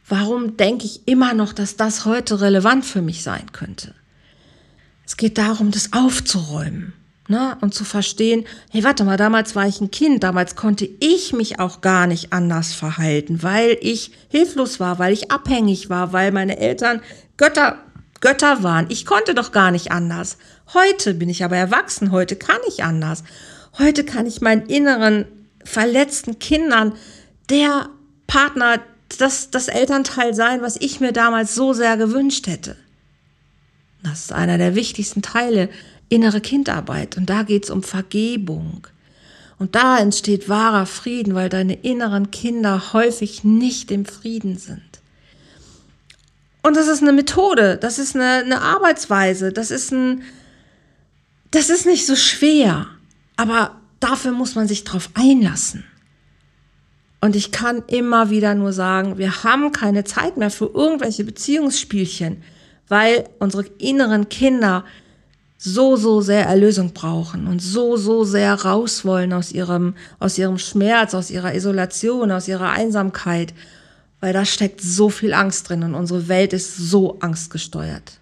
Warum 0.08 0.56
denke 0.56 0.84
ich 0.84 1.06
immer 1.08 1.34
noch, 1.34 1.52
dass 1.52 1.76
das 1.76 2.04
heute 2.04 2.40
relevant 2.40 2.84
für 2.84 3.02
mich 3.02 3.22
sein 3.22 3.50
könnte? 3.52 3.94
Es 5.04 5.16
geht 5.16 5.38
darum, 5.38 5.70
das 5.70 5.92
aufzuräumen 5.92 6.92
ne? 7.28 7.56
und 7.60 7.74
zu 7.74 7.84
verstehen, 7.84 8.44
hey, 8.70 8.84
warte 8.84 9.04
mal, 9.04 9.16
damals 9.16 9.54
war 9.56 9.66
ich 9.66 9.80
ein 9.80 9.90
Kind, 9.90 10.22
damals 10.22 10.56
konnte 10.56 10.88
ich 11.00 11.32
mich 11.32 11.58
auch 11.58 11.80
gar 11.80 12.06
nicht 12.06 12.32
anders 12.32 12.72
verhalten, 12.72 13.42
weil 13.42 13.78
ich 13.80 14.12
hilflos 14.28 14.80
war, 14.80 14.98
weil 14.98 15.12
ich 15.12 15.30
abhängig 15.30 15.90
war, 15.90 16.12
weil 16.12 16.32
meine 16.32 16.58
Eltern 16.58 17.00
Götter, 17.36 17.78
Götter 18.20 18.62
waren. 18.62 18.86
Ich 18.88 19.06
konnte 19.06 19.34
doch 19.34 19.52
gar 19.52 19.70
nicht 19.70 19.92
anders. 19.92 20.38
Heute 20.72 21.14
bin 21.14 21.28
ich 21.28 21.44
aber 21.44 21.56
erwachsen, 21.56 22.12
heute 22.12 22.36
kann 22.36 22.60
ich 22.68 22.82
anders. 22.82 23.24
Heute 23.78 24.04
kann 24.04 24.26
ich 24.26 24.40
meinen 24.40 24.66
inneren 24.66 25.26
verletzten 25.64 26.38
Kindern 26.38 26.94
der 27.50 27.88
Partner, 28.26 28.80
das, 29.18 29.50
das 29.50 29.68
Elternteil 29.68 30.34
sein, 30.34 30.62
was 30.62 30.76
ich 30.76 31.00
mir 31.00 31.12
damals 31.12 31.54
so 31.54 31.72
sehr 31.72 31.96
gewünscht 31.96 32.46
hätte. 32.46 32.76
Das 34.02 34.20
ist 34.20 34.32
einer 34.32 34.58
der 34.58 34.74
wichtigsten 34.74 35.22
Teile 35.22 35.68
innere 36.08 36.40
Kindarbeit. 36.40 37.16
Und 37.16 37.30
da 37.30 37.42
geht 37.42 37.64
es 37.64 37.70
um 37.70 37.82
Vergebung. 37.82 38.86
Und 39.58 39.74
da 39.74 39.98
entsteht 39.98 40.48
wahrer 40.48 40.86
Frieden, 40.86 41.34
weil 41.34 41.48
deine 41.48 41.74
inneren 41.74 42.30
Kinder 42.30 42.92
häufig 42.92 43.42
nicht 43.42 43.90
im 43.90 44.04
Frieden 44.04 44.58
sind. 44.58 44.82
Und 46.62 46.76
das 46.76 46.88
ist 46.88 47.00
eine 47.00 47.12
Methode, 47.12 47.78
das 47.80 47.98
ist 47.98 48.16
eine, 48.16 48.44
eine 48.44 48.60
Arbeitsweise, 48.60 49.52
das 49.52 49.70
ist 49.70 49.92
ein, 49.92 50.22
das 51.52 51.70
ist 51.70 51.86
nicht 51.86 52.06
so 52.06 52.16
schwer, 52.16 52.88
aber 53.36 53.80
dafür 54.00 54.32
muss 54.32 54.56
man 54.56 54.66
sich 54.66 54.82
drauf 54.82 55.10
einlassen. 55.14 55.84
Und 57.20 57.34
ich 57.34 57.50
kann 57.50 57.82
immer 57.86 58.30
wieder 58.30 58.54
nur 58.54 58.72
sagen, 58.72 59.18
wir 59.18 59.42
haben 59.42 59.72
keine 59.72 60.04
Zeit 60.04 60.36
mehr 60.36 60.50
für 60.50 60.66
irgendwelche 60.66 61.24
Beziehungsspielchen, 61.24 62.42
weil 62.88 63.24
unsere 63.38 63.64
inneren 63.78 64.28
Kinder 64.28 64.84
so, 65.58 65.96
so 65.96 66.20
sehr 66.20 66.44
Erlösung 66.46 66.92
brauchen 66.92 67.46
und 67.46 67.60
so, 67.60 67.96
so 67.96 68.24
sehr 68.24 68.54
raus 68.54 69.04
wollen 69.04 69.32
aus 69.32 69.52
ihrem, 69.52 69.94
aus 70.18 70.36
ihrem 70.36 70.58
Schmerz, 70.58 71.14
aus 71.14 71.30
ihrer 71.30 71.54
Isolation, 71.54 72.30
aus 72.30 72.46
ihrer 72.46 72.70
Einsamkeit, 72.70 73.54
weil 74.20 74.32
da 74.32 74.44
steckt 74.44 74.80
so 74.80 75.08
viel 75.08 75.32
Angst 75.32 75.68
drin 75.68 75.82
und 75.82 75.94
unsere 75.94 76.28
Welt 76.28 76.52
ist 76.52 76.76
so 76.76 77.18
angstgesteuert. 77.20 78.20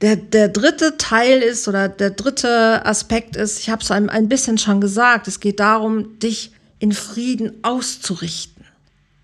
Der, 0.00 0.16
der 0.16 0.48
dritte 0.48 0.96
Teil 0.96 1.42
ist 1.42 1.68
oder 1.68 1.88
der 1.88 2.10
dritte 2.10 2.84
Aspekt 2.86 3.36
ist, 3.36 3.58
ich 3.58 3.68
habe 3.68 3.82
es 3.82 3.90
ein, 3.90 4.08
ein 4.08 4.28
bisschen 4.28 4.56
schon 4.56 4.80
gesagt, 4.80 5.28
es 5.28 5.40
geht 5.40 5.60
darum, 5.60 6.18
dich 6.18 6.52
in 6.78 6.92
Frieden 6.92 7.52
auszurichten. 7.62 8.64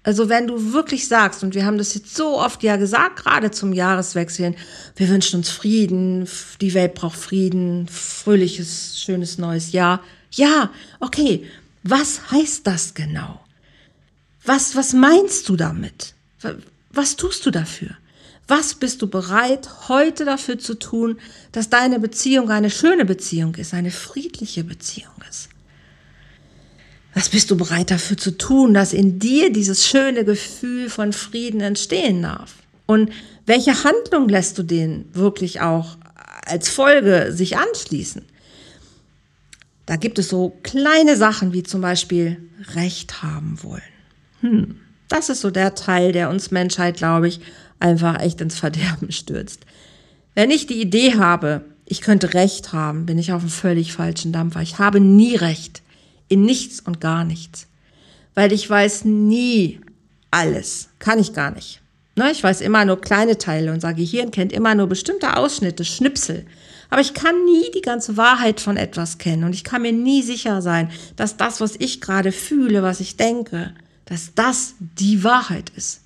Also 0.02 0.28
wenn 0.28 0.46
du 0.46 0.72
wirklich 0.72 1.08
sagst, 1.08 1.42
und 1.42 1.54
wir 1.54 1.66
haben 1.66 1.78
das 1.78 1.94
jetzt 1.94 2.14
so 2.14 2.38
oft 2.38 2.62
ja 2.62 2.76
gesagt, 2.76 3.24
gerade 3.24 3.50
zum 3.50 3.72
Jahreswechseln, 3.72 4.54
wir 4.94 5.08
wünschen 5.08 5.38
uns 5.38 5.50
Frieden, 5.50 6.28
die 6.60 6.74
Welt 6.74 6.94
braucht 6.94 7.18
Frieden, 7.18 7.88
fröhliches, 7.88 9.00
schönes 9.00 9.38
neues 9.38 9.72
Jahr. 9.72 10.00
Ja, 10.30 10.70
okay, 11.00 11.44
was 11.82 12.30
heißt 12.30 12.66
das 12.66 12.94
genau? 12.94 13.40
Was, 14.44 14.76
was 14.76 14.92
meinst 14.92 15.48
du 15.48 15.56
damit? 15.56 16.14
Was 16.92 17.16
tust 17.16 17.44
du 17.44 17.50
dafür? 17.50 17.96
Was 18.48 18.74
bist 18.74 19.02
du 19.02 19.08
bereit, 19.08 19.88
heute 19.88 20.24
dafür 20.24 20.58
zu 20.58 20.74
tun, 20.74 21.18
dass 21.52 21.68
deine 21.68 21.98
Beziehung 21.98 22.50
eine 22.50 22.70
schöne 22.70 23.04
Beziehung 23.04 23.54
ist, 23.56 23.74
eine 23.74 23.90
friedliche 23.90 24.62
Beziehung 24.62 25.14
ist? 25.28 25.48
Was 27.12 27.28
bist 27.30 27.50
du 27.50 27.56
bereit 27.56 27.90
dafür 27.90 28.16
zu 28.16 28.36
tun, 28.36 28.74
dass 28.74 28.92
in 28.92 29.18
dir 29.18 29.50
dieses 29.52 29.86
schöne 29.86 30.24
Gefühl 30.24 30.90
von 30.90 31.12
Frieden 31.12 31.60
entstehen 31.60 32.22
darf? 32.22 32.54
Und 32.84 33.10
welche 33.46 33.82
Handlung 33.82 34.28
lässt 34.28 34.58
du 34.58 34.62
den 34.62 35.06
wirklich 35.12 35.60
auch 35.60 35.96
als 36.44 36.68
Folge 36.68 37.32
sich 37.32 37.56
anschließen? 37.56 38.22
Da 39.86 39.96
gibt 39.96 40.18
es 40.18 40.28
so 40.28 40.56
kleine 40.62 41.16
Sachen 41.16 41.52
wie 41.52 41.62
zum 41.62 41.80
Beispiel 41.80 42.48
Recht 42.74 43.22
haben 43.22 43.58
wollen. 43.62 43.82
Hm, 44.40 44.76
das 45.08 45.28
ist 45.28 45.40
so 45.40 45.50
der 45.50 45.74
Teil, 45.74 46.12
der 46.12 46.28
uns 46.28 46.50
Menschheit, 46.50 46.96
glaube 46.96 47.28
ich, 47.28 47.40
einfach 47.80 48.20
echt 48.20 48.40
ins 48.40 48.58
Verderben 48.58 49.12
stürzt. 49.12 49.66
Wenn 50.34 50.50
ich 50.50 50.66
die 50.66 50.80
Idee 50.80 51.14
habe, 51.14 51.64
ich 51.86 52.00
könnte 52.00 52.34
Recht 52.34 52.72
haben, 52.72 53.06
bin 53.06 53.18
ich 53.18 53.32
auf 53.32 53.42
einem 53.42 53.50
völlig 53.50 53.92
falschen 53.92 54.32
Dampfer. 54.32 54.60
Ich 54.60 54.78
habe 54.78 55.00
nie 55.00 55.36
Recht. 55.36 55.82
In 56.28 56.42
nichts 56.42 56.80
und 56.80 57.00
gar 57.00 57.24
nichts. 57.24 57.68
Weil 58.34 58.52
ich 58.52 58.68
weiß 58.68 59.04
nie 59.04 59.80
alles. 60.30 60.88
Kann 60.98 61.20
ich 61.20 61.32
gar 61.32 61.52
nicht. 61.52 61.80
Ne, 62.16 62.32
ich 62.32 62.42
weiß 62.42 62.62
immer 62.62 62.84
nur 62.84 63.00
kleine 63.00 63.38
Teile. 63.38 63.72
Unser 63.72 63.94
Gehirn 63.94 64.30
kennt 64.30 64.52
immer 64.52 64.74
nur 64.74 64.88
bestimmte 64.88 65.36
Ausschnitte, 65.36 65.84
Schnipsel. 65.84 66.44
Aber 66.90 67.00
ich 67.00 67.14
kann 67.14 67.44
nie 67.44 67.70
die 67.74 67.82
ganze 67.82 68.16
Wahrheit 68.16 68.60
von 68.60 68.76
etwas 68.76 69.18
kennen. 69.18 69.44
Und 69.44 69.54
ich 69.54 69.64
kann 69.64 69.82
mir 69.82 69.92
nie 69.92 70.22
sicher 70.22 70.62
sein, 70.62 70.90
dass 71.16 71.36
das, 71.36 71.60
was 71.60 71.76
ich 71.76 72.00
gerade 72.00 72.32
fühle, 72.32 72.82
was 72.82 73.00
ich 73.00 73.16
denke, 73.16 73.74
dass 74.06 74.34
das 74.34 74.74
die 74.78 75.24
Wahrheit 75.24 75.70
ist. 75.76 76.02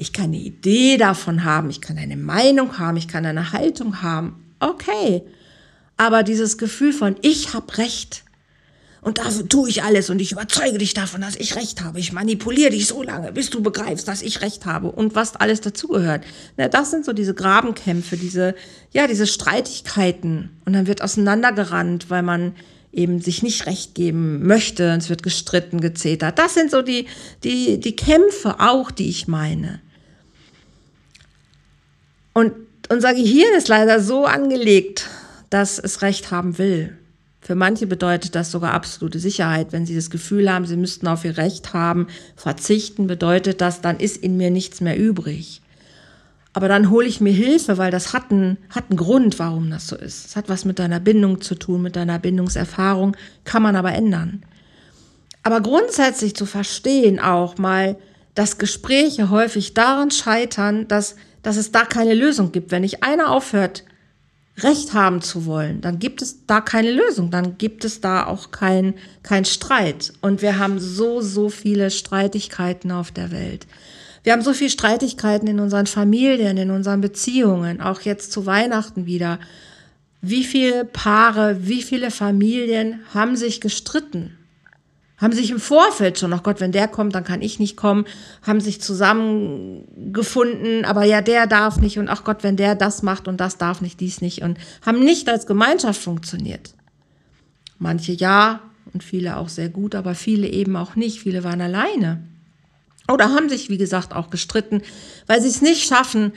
Ich 0.00 0.12
kann 0.12 0.26
eine 0.26 0.36
Idee 0.36 0.96
davon 0.96 1.42
haben, 1.42 1.70
ich 1.70 1.80
kann 1.80 1.98
eine 1.98 2.16
Meinung 2.16 2.78
haben, 2.78 2.96
ich 2.96 3.08
kann 3.08 3.26
eine 3.26 3.52
Haltung 3.52 4.00
haben. 4.00 4.54
Okay. 4.60 5.22
Aber 5.96 6.22
dieses 6.22 6.56
Gefühl 6.56 6.92
von 6.92 7.16
ich 7.22 7.52
habe 7.52 7.76
Recht 7.78 8.22
und 9.00 9.18
dafür 9.18 9.48
tue 9.48 9.68
ich 9.68 9.82
alles 9.82 10.08
und 10.08 10.20
ich 10.20 10.30
überzeuge 10.30 10.78
dich 10.78 10.94
davon, 10.94 11.20
dass 11.20 11.34
ich 11.34 11.56
Recht 11.56 11.82
habe. 11.82 11.98
Ich 11.98 12.12
manipuliere 12.12 12.70
dich 12.70 12.86
so 12.86 13.02
lange, 13.02 13.32
bis 13.32 13.50
du 13.50 13.60
begreifst, 13.60 14.06
dass 14.06 14.22
ich 14.22 14.40
Recht 14.40 14.66
habe 14.66 14.92
und 14.92 15.16
was 15.16 15.34
alles 15.34 15.60
dazugehört. 15.60 16.22
Das 16.56 16.92
sind 16.92 17.04
so 17.04 17.12
diese 17.12 17.34
Grabenkämpfe, 17.34 18.16
diese 18.16 18.54
ja, 18.92 19.08
diese 19.08 19.26
Streitigkeiten 19.26 20.50
und 20.64 20.74
dann 20.74 20.86
wird 20.86 21.02
auseinandergerannt, 21.02 22.08
weil 22.08 22.22
man 22.22 22.54
eben 22.92 23.20
sich 23.20 23.42
nicht 23.42 23.66
recht 23.66 23.96
geben 23.96 24.46
möchte, 24.46 24.96
es 24.96 25.08
wird 25.08 25.24
gestritten, 25.24 25.80
gezetert. 25.80 26.38
Das 26.38 26.54
sind 26.54 26.70
so 26.70 26.82
die, 26.82 27.06
die, 27.42 27.80
die 27.80 27.96
Kämpfe 27.96 28.60
auch, 28.60 28.92
die 28.92 29.08
ich 29.08 29.26
meine. 29.26 29.80
Und 32.38 32.52
unser 32.88 33.14
Gehirn 33.14 33.52
ist 33.56 33.66
leider 33.66 33.98
so 33.98 34.24
angelegt, 34.24 35.08
dass 35.50 35.76
es 35.80 36.02
Recht 36.02 36.30
haben 36.30 36.56
will. 36.56 36.96
Für 37.40 37.56
manche 37.56 37.88
bedeutet 37.88 38.36
das 38.36 38.52
sogar 38.52 38.74
absolute 38.74 39.18
Sicherheit. 39.18 39.72
Wenn 39.72 39.86
sie 39.86 39.96
das 39.96 40.08
Gefühl 40.08 40.48
haben, 40.48 40.64
sie 40.64 40.76
müssten 40.76 41.08
auf 41.08 41.24
ihr 41.24 41.36
Recht 41.36 41.72
haben, 41.74 42.06
verzichten, 42.36 43.08
bedeutet 43.08 43.60
das, 43.60 43.80
dann 43.80 43.98
ist 43.98 44.18
in 44.18 44.36
mir 44.36 44.52
nichts 44.52 44.80
mehr 44.80 44.96
übrig. 44.96 45.62
Aber 46.52 46.68
dann 46.68 46.90
hole 46.90 47.08
ich 47.08 47.20
mir 47.20 47.32
Hilfe, 47.32 47.76
weil 47.76 47.90
das 47.90 48.12
hat 48.12 48.30
einen, 48.30 48.56
hat 48.70 48.84
einen 48.88 48.98
Grund, 48.98 49.40
warum 49.40 49.68
das 49.68 49.88
so 49.88 49.96
ist. 49.96 50.26
Es 50.26 50.36
hat 50.36 50.48
was 50.48 50.64
mit 50.64 50.78
deiner 50.78 51.00
Bindung 51.00 51.40
zu 51.40 51.56
tun, 51.56 51.82
mit 51.82 51.96
deiner 51.96 52.20
Bindungserfahrung, 52.20 53.16
kann 53.42 53.64
man 53.64 53.74
aber 53.74 53.94
ändern. 53.94 54.44
Aber 55.42 55.60
grundsätzlich 55.60 56.36
zu 56.36 56.46
verstehen 56.46 57.18
auch 57.18 57.58
mal, 57.58 57.96
dass 58.36 58.58
Gespräche 58.58 59.28
häufig 59.28 59.74
daran 59.74 60.12
scheitern, 60.12 60.86
dass 60.86 61.16
dass 61.42 61.56
es 61.56 61.72
da 61.72 61.84
keine 61.84 62.14
Lösung 62.14 62.52
gibt. 62.52 62.70
Wenn 62.70 62.82
nicht 62.82 63.02
einer 63.02 63.30
aufhört, 63.30 63.84
Recht 64.58 64.92
haben 64.92 65.20
zu 65.22 65.46
wollen, 65.46 65.80
dann 65.80 66.00
gibt 66.00 66.20
es 66.20 66.46
da 66.46 66.60
keine 66.60 66.90
Lösung, 66.90 67.30
dann 67.30 67.58
gibt 67.58 67.84
es 67.84 68.00
da 68.00 68.26
auch 68.26 68.50
kein, 68.50 68.94
kein 69.22 69.44
Streit. 69.44 70.12
Und 70.20 70.42
wir 70.42 70.58
haben 70.58 70.80
so, 70.80 71.20
so 71.20 71.48
viele 71.48 71.90
Streitigkeiten 71.90 72.90
auf 72.90 73.12
der 73.12 73.30
Welt. 73.30 73.66
Wir 74.24 74.32
haben 74.32 74.42
so 74.42 74.52
viele 74.52 74.70
Streitigkeiten 74.70 75.46
in 75.46 75.60
unseren 75.60 75.86
Familien, 75.86 76.56
in 76.56 76.70
unseren 76.70 77.00
Beziehungen, 77.00 77.80
auch 77.80 78.00
jetzt 78.00 78.32
zu 78.32 78.46
Weihnachten 78.46 79.06
wieder. 79.06 79.38
Wie 80.20 80.42
viele 80.42 80.84
Paare, 80.84 81.58
wie 81.68 81.82
viele 81.82 82.10
Familien 82.10 83.00
haben 83.14 83.36
sich 83.36 83.60
gestritten? 83.60 84.37
Haben 85.18 85.32
sich 85.32 85.50
im 85.50 85.60
Vorfeld 85.60 86.18
schon, 86.18 86.32
ach 86.32 86.42
Gott, 86.42 86.60
wenn 86.60 86.72
der 86.72 86.88
kommt, 86.88 87.14
dann 87.14 87.24
kann 87.24 87.42
ich 87.42 87.58
nicht 87.58 87.76
kommen, 87.76 88.06
haben 88.42 88.60
sich 88.60 88.80
zusammengefunden, 88.80 90.84
aber 90.84 91.04
ja, 91.04 91.20
der 91.20 91.46
darf 91.46 91.78
nicht 91.78 91.98
und 91.98 92.08
ach 92.08 92.24
Gott, 92.24 92.42
wenn 92.42 92.56
der 92.56 92.74
das 92.74 93.02
macht 93.02 93.28
und 93.28 93.38
das 93.38 93.58
darf 93.58 93.80
nicht, 93.80 94.00
dies 94.00 94.20
nicht 94.20 94.42
und 94.42 94.58
haben 94.86 95.00
nicht 95.00 95.28
als 95.28 95.46
Gemeinschaft 95.46 96.00
funktioniert. 96.00 96.74
Manche 97.78 98.12
ja 98.12 98.60
und 98.92 99.04
viele 99.04 99.36
auch 99.36 99.48
sehr 99.48 99.68
gut, 99.68 99.94
aber 99.94 100.14
viele 100.14 100.48
eben 100.48 100.76
auch 100.76 100.96
nicht. 100.96 101.20
Viele 101.20 101.44
waren 101.44 101.60
alleine. 101.60 102.22
Oder 103.10 103.34
haben 103.34 103.48
sich, 103.48 103.70
wie 103.70 103.78
gesagt, 103.78 104.14
auch 104.14 104.30
gestritten, 104.30 104.82
weil 105.26 105.40
sie 105.40 105.48
es 105.48 105.62
nicht 105.62 105.86
schaffen, 105.86 106.32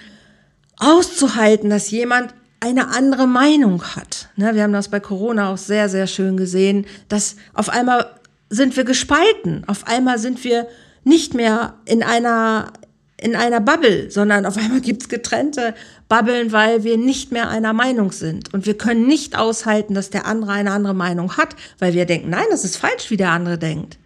auszuhalten, 0.78 1.70
dass 1.70 1.92
jemand 1.92 2.34
eine 2.60 2.90
andere 2.90 3.28
Meinung 3.28 3.84
hat. 3.96 4.30
Ne, 4.36 4.56
wir 4.56 4.64
haben 4.64 4.74
das 4.74 4.90
bei 4.90 5.00
Corona 5.00 5.52
auch 5.52 5.58
sehr, 5.58 5.90
sehr 5.90 6.08
schön 6.08 6.38
gesehen, 6.38 6.86
dass 7.10 7.36
auf 7.54 7.70
einmal 7.70 8.21
sind 8.52 8.76
wir 8.76 8.84
gespalten. 8.84 9.64
Auf 9.66 9.88
einmal 9.88 10.20
sind 10.20 10.44
wir 10.44 10.68
nicht 11.04 11.34
mehr 11.34 11.76
in 11.86 12.04
einer, 12.04 12.74
in 13.18 13.36
einer 13.36 13.62
Bubble, 13.62 14.12
sondern 14.12 14.46
auf 14.46 14.58
einmal 14.58 14.82
gibt's 14.82 15.10
getrennte 15.10 15.74
Bubbeln, 16.10 16.52
weil 16.52 16.84
wir 16.84 16.98
nicht 16.98 17.32
mehr 17.32 17.50
einer 17.50 17.74
Meinung 17.74 18.12
sind. 18.12 18.54
Und 18.54 18.66
wir 18.66 18.78
können 18.78 19.08
nicht 19.08 19.38
aushalten, 19.38 19.94
dass 19.94 20.10
der 20.10 20.26
andere 20.26 20.52
eine 20.52 20.72
andere 20.72 20.94
Meinung 20.94 21.38
hat, 21.38 21.56
weil 21.80 21.94
wir 21.94 22.06
denken, 22.06 22.30
nein, 22.30 22.46
das 22.52 22.66
ist 22.66 22.76
falsch, 22.76 23.10
wie 23.10 23.18
der 23.18 23.32
andere 23.32 23.58
denkt. 23.58 23.98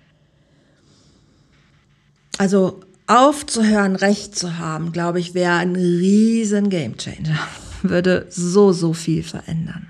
Also 2.37 2.81
aufzuhören, 3.07 3.95
Recht 3.95 4.37
zu 4.37 4.59
haben, 4.59 4.91
glaube 4.91 5.19
ich, 5.19 5.33
wäre 5.33 5.55
ein 5.55 5.75
riesen 5.75 6.69
Gamechanger. 6.69 7.39
Würde 7.81 8.27
so, 8.29 8.71
so 8.73 8.93
viel 8.93 9.23
verändern. 9.23 9.87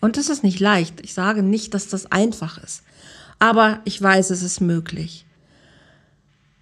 Und 0.00 0.16
das 0.16 0.28
ist 0.28 0.44
nicht 0.44 0.60
leicht. 0.60 1.00
Ich 1.00 1.14
sage 1.14 1.42
nicht, 1.42 1.74
dass 1.74 1.88
das 1.88 2.12
einfach 2.12 2.62
ist. 2.62 2.82
Aber 3.38 3.80
ich 3.84 4.00
weiß, 4.00 4.30
es 4.30 4.42
ist 4.42 4.60
möglich. 4.60 5.24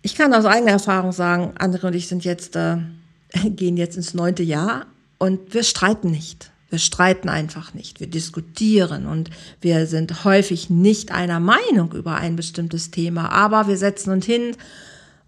Ich 0.02 0.14
kann 0.14 0.34
aus 0.34 0.44
eigener 0.44 0.72
Erfahrung 0.72 1.12
sagen, 1.12 1.54
andere 1.58 1.88
und 1.88 1.94
ich 1.94 2.08
sind 2.08 2.24
jetzt, 2.24 2.56
äh, 2.56 2.76
gehen 3.44 3.76
jetzt 3.76 3.96
ins 3.96 4.14
neunte 4.14 4.42
Jahr 4.42 4.86
und 5.18 5.54
wir 5.54 5.62
streiten 5.62 6.10
nicht. 6.10 6.50
Wir 6.68 6.78
streiten 6.78 7.28
einfach 7.28 7.74
nicht. 7.74 8.00
Wir 8.00 8.08
diskutieren 8.08 9.06
und 9.06 9.30
wir 9.60 9.86
sind 9.86 10.24
häufig 10.24 10.68
nicht 10.68 11.12
einer 11.12 11.40
Meinung 11.40 11.92
über 11.92 12.16
ein 12.16 12.36
bestimmtes 12.36 12.90
Thema, 12.90 13.30
aber 13.30 13.68
wir 13.68 13.76
setzen 13.76 14.10
uns 14.10 14.26
hin 14.26 14.56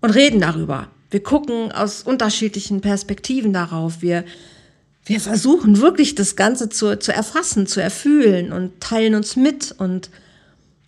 und 0.01 0.11
reden 0.11 0.41
darüber. 0.41 0.89
Wir 1.11 1.23
gucken 1.23 1.73
aus 1.73 2.03
unterschiedlichen 2.03 2.81
Perspektiven 2.81 3.53
darauf. 3.53 4.03
Wir, 4.03 4.25
wir 5.07 5.21
versuchen 5.21 5.81
wirklich 5.81 6.15
das 6.17 6.37
Ganze 6.37 6.69
zu, 6.69 6.99
zu 6.99 7.13
erfassen, 7.13 7.67
zu 7.67 7.81
erfühlen 7.81 8.53
und 8.53 8.81
teilen 8.81 9.15
uns 9.15 9.37
mit 9.37 9.75
und 9.79 10.11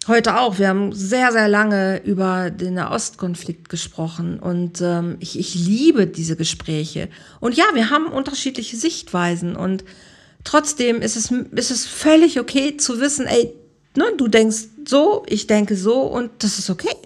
Heute 0.09 0.39
auch. 0.39 0.59
Wir 0.59 0.69
haben 0.69 0.93
sehr, 0.93 1.31
sehr 1.31 1.47
lange 1.47 2.03
über 2.05 2.51
den 2.51 2.75
Nahostkonflikt 2.75 3.69
gesprochen 3.69 4.41
und 4.41 4.81
ähm, 4.81 5.17
ich, 5.21 5.39
ich 5.39 5.55
liebe 5.55 6.07
diese 6.07 6.37
Gespräche. 6.37 7.11
Und 7.39 7.55
ja, 7.55 7.65
wir 7.75 7.91
haben 7.91 8.07
unterschiedliche 8.07 8.77
Sichtweisen 8.77 9.57
und 9.57 9.85
trotzdem 10.43 11.03
ist 11.03 11.17
es, 11.17 11.31
ist 11.31 11.71
es 11.71 11.87
völlig 11.87 12.41
okay 12.41 12.79
zu 12.79 12.99
wissen, 12.99 13.27
ey, 13.27 13.53
ne, 13.95 14.07
du 14.17 14.29
denkst 14.29 14.69
so, 14.87 15.23
ich 15.29 15.47
denke 15.47 15.77
so 15.77 16.01
und 16.01 16.31
das 16.39 16.59
ist 16.59 16.71
okay. 16.71 16.97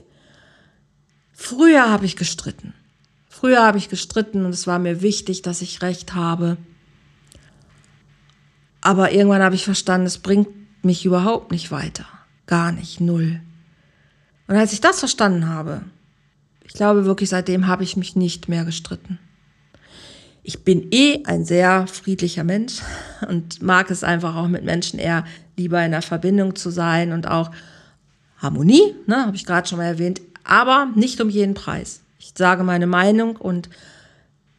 Früher 1.33 1.90
habe 1.90 2.07
ich 2.07 2.14
gestritten. 2.14 2.74
Früher 3.28 3.62
habe 3.62 3.76
ich 3.76 3.88
gestritten 3.88 4.44
und 4.44 4.52
es 4.52 4.68
war 4.68 4.78
mir 4.78 5.02
wichtig, 5.02 5.42
dass 5.42 5.62
ich 5.62 5.83
recht 5.83 6.14
habe. 6.14 6.59
Aber 8.80 9.11
irgendwann 9.11 9.42
habe 9.42 9.57
ich 9.57 9.64
verstanden, 9.64 10.07
es 10.07 10.18
bringt 10.18 10.48
mich 10.85 11.04
überhaupt 11.04 11.50
nicht 11.50 11.72
weiter. 11.72 12.07
Gar 12.46 12.72
nicht, 12.72 13.00
null. 13.00 13.40
Und 14.46 14.57
als 14.57 14.72
ich 14.72 14.80
das 14.80 14.98
verstanden 14.98 15.48
habe, 15.48 15.83
ich 16.64 16.74
glaube 16.74 17.04
wirklich, 17.04 17.30
seitdem 17.30 17.66
habe 17.66 17.85
ich 17.85 17.96
mich 17.96 18.16
nicht 18.16 18.48
mehr 18.48 18.64
gestritten. 18.64 19.18
Ich 20.42 20.62
bin 20.64 20.88
eh 20.90 21.24
ein 21.24 21.44
sehr 21.44 21.87
friedlicher 21.87 22.44
Mensch 22.44 22.80
und 23.28 23.62
mag 23.62 23.90
es 23.90 24.04
einfach 24.04 24.37
auch 24.37 24.48
mit 24.48 24.64
Menschen 24.64 24.98
eher 24.98 25.24
lieber 25.57 25.83
in 25.85 25.92
der 25.92 26.02
Verbindung 26.02 26.54
zu 26.54 26.70
sein 26.70 27.12
und 27.12 27.26
auch 27.28 27.50
Harmonie, 28.38 28.94
ne, 29.07 29.24
habe 29.24 29.37
ich 29.37 29.46
gerade 29.46 29.66
schon 29.66 29.78
mal 29.78 29.87
erwähnt, 29.87 30.20
aber 30.44 30.88
nicht 30.94 31.20
um 31.20 31.30
jeden 31.30 31.54
Preis. 31.54 32.02
Ich 32.18 32.33
sage 32.37 32.62
meine 32.62 32.87
Meinung 32.87 33.37
und 33.37 33.70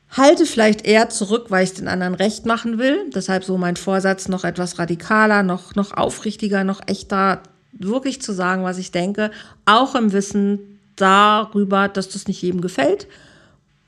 halte 0.10 0.45
vielleicht 0.45 0.86
eher 0.86 1.10
zurück, 1.10 1.48
weil 1.50 1.63
ich 1.63 1.74
den 1.74 1.88
anderen 1.88 2.15
recht 2.15 2.45
machen 2.45 2.78
will. 2.78 3.10
Deshalb 3.13 3.43
so 3.43 3.58
mein 3.58 3.76
Vorsatz, 3.76 4.28
noch 4.28 4.43
etwas 4.43 4.80
radikaler, 4.80 5.43
noch, 5.43 5.76
noch 5.76 5.91
aufrichtiger, 5.91 6.63
noch 6.63 6.82
echter, 6.88 7.43
wirklich 7.77 8.21
zu 8.21 8.33
sagen, 8.33 8.63
was 8.63 8.77
ich 8.77 8.91
denke, 8.91 9.31
auch 9.65 9.95
im 9.95 10.11
Wissen 10.11 10.79
darüber, 10.95 11.88
dass 11.88 12.09
das 12.09 12.27
nicht 12.27 12.41
jedem 12.41 12.61
gefällt. 12.61 13.07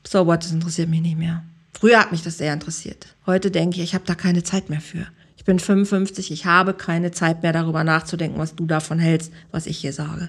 So 0.06 0.26
what, 0.26 0.44
das 0.44 0.52
interessiert 0.52 0.88
mich 0.88 1.00
nicht 1.00 1.18
mehr. 1.18 1.42
Früher 1.78 2.00
hat 2.00 2.12
mich 2.12 2.22
das 2.22 2.38
sehr 2.38 2.52
interessiert. 2.52 3.06
Heute 3.26 3.50
denke 3.50 3.76
ich, 3.76 3.82
ich 3.82 3.94
habe 3.94 4.04
da 4.06 4.14
keine 4.14 4.42
Zeit 4.42 4.68
mehr 4.70 4.80
für. 4.80 5.06
Ich 5.36 5.44
bin 5.44 5.58
55, 5.58 6.30
ich 6.30 6.44
habe 6.44 6.74
keine 6.74 7.10
Zeit 7.10 7.42
mehr 7.42 7.52
darüber 7.52 7.84
nachzudenken, 7.84 8.38
was 8.38 8.54
du 8.54 8.66
davon 8.66 8.98
hältst, 8.98 9.32
was 9.50 9.66
ich 9.66 9.78
hier 9.78 9.92
sage. 9.92 10.28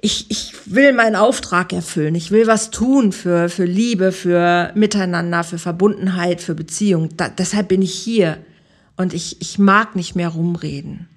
Ich, 0.00 0.30
ich 0.30 0.52
will 0.66 0.92
meinen 0.92 1.16
Auftrag 1.16 1.72
erfüllen. 1.72 2.14
Ich 2.14 2.30
will 2.30 2.46
was 2.46 2.70
tun 2.70 3.10
für, 3.10 3.48
für 3.48 3.64
Liebe, 3.64 4.12
für 4.12 4.70
Miteinander, 4.74 5.42
für 5.42 5.58
Verbundenheit, 5.58 6.40
für 6.40 6.54
Beziehung. 6.54 7.16
Da, 7.16 7.28
deshalb 7.28 7.68
bin 7.68 7.82
ich 7.82 7.94
hier. 7.94 8.38
Und 8.96 9.12
ich, 9.12 9.40
ich 9.40 9.58
mag 9.58 9.96
nicht 9.96 10.14
mehr 10.14 10.28
rumreden. 10.28 11.08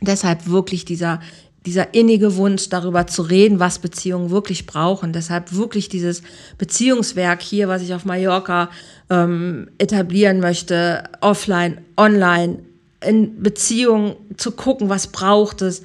Deshalb 0.00 0.46
wirklich 0.46 0.84
dieser 0.84 1.20
dieser 1.66 1.92
innige 1.92 2.36
Wunsch, 2.36 2.68
darüber 2.70 3.06
zu 3.06 3.22
reden, 3.22 3.60
was 3.60 3.80
Beziehungen 3.80 4.30
wirklich 4.30 4.66
brauchen. 4.66 5.12
Deshalb 5.12 5.54
wirklich 5.54 5.88
dieses 5.88 6.22
Beziehungswerk 6.56 7.42
hier, 7.42 7.68
was 7.68 7.82
ich 7.82 7.92
auf 7.92 8.04
Mallorca 8.04 8.70
ähm, 9.10 9.68
etablieren 9.78 10.40
möchte, 10.40 11.04
offline, 11.20 11.78
online, 11.96 12.60
in 13.06 13.42
Beziehungen 13.42 14.16
zu 14.36 14.52
gucken, 14.52 14.88
was 14.88 15.08
braucht 15.08 15.62
es, 15.62 15.82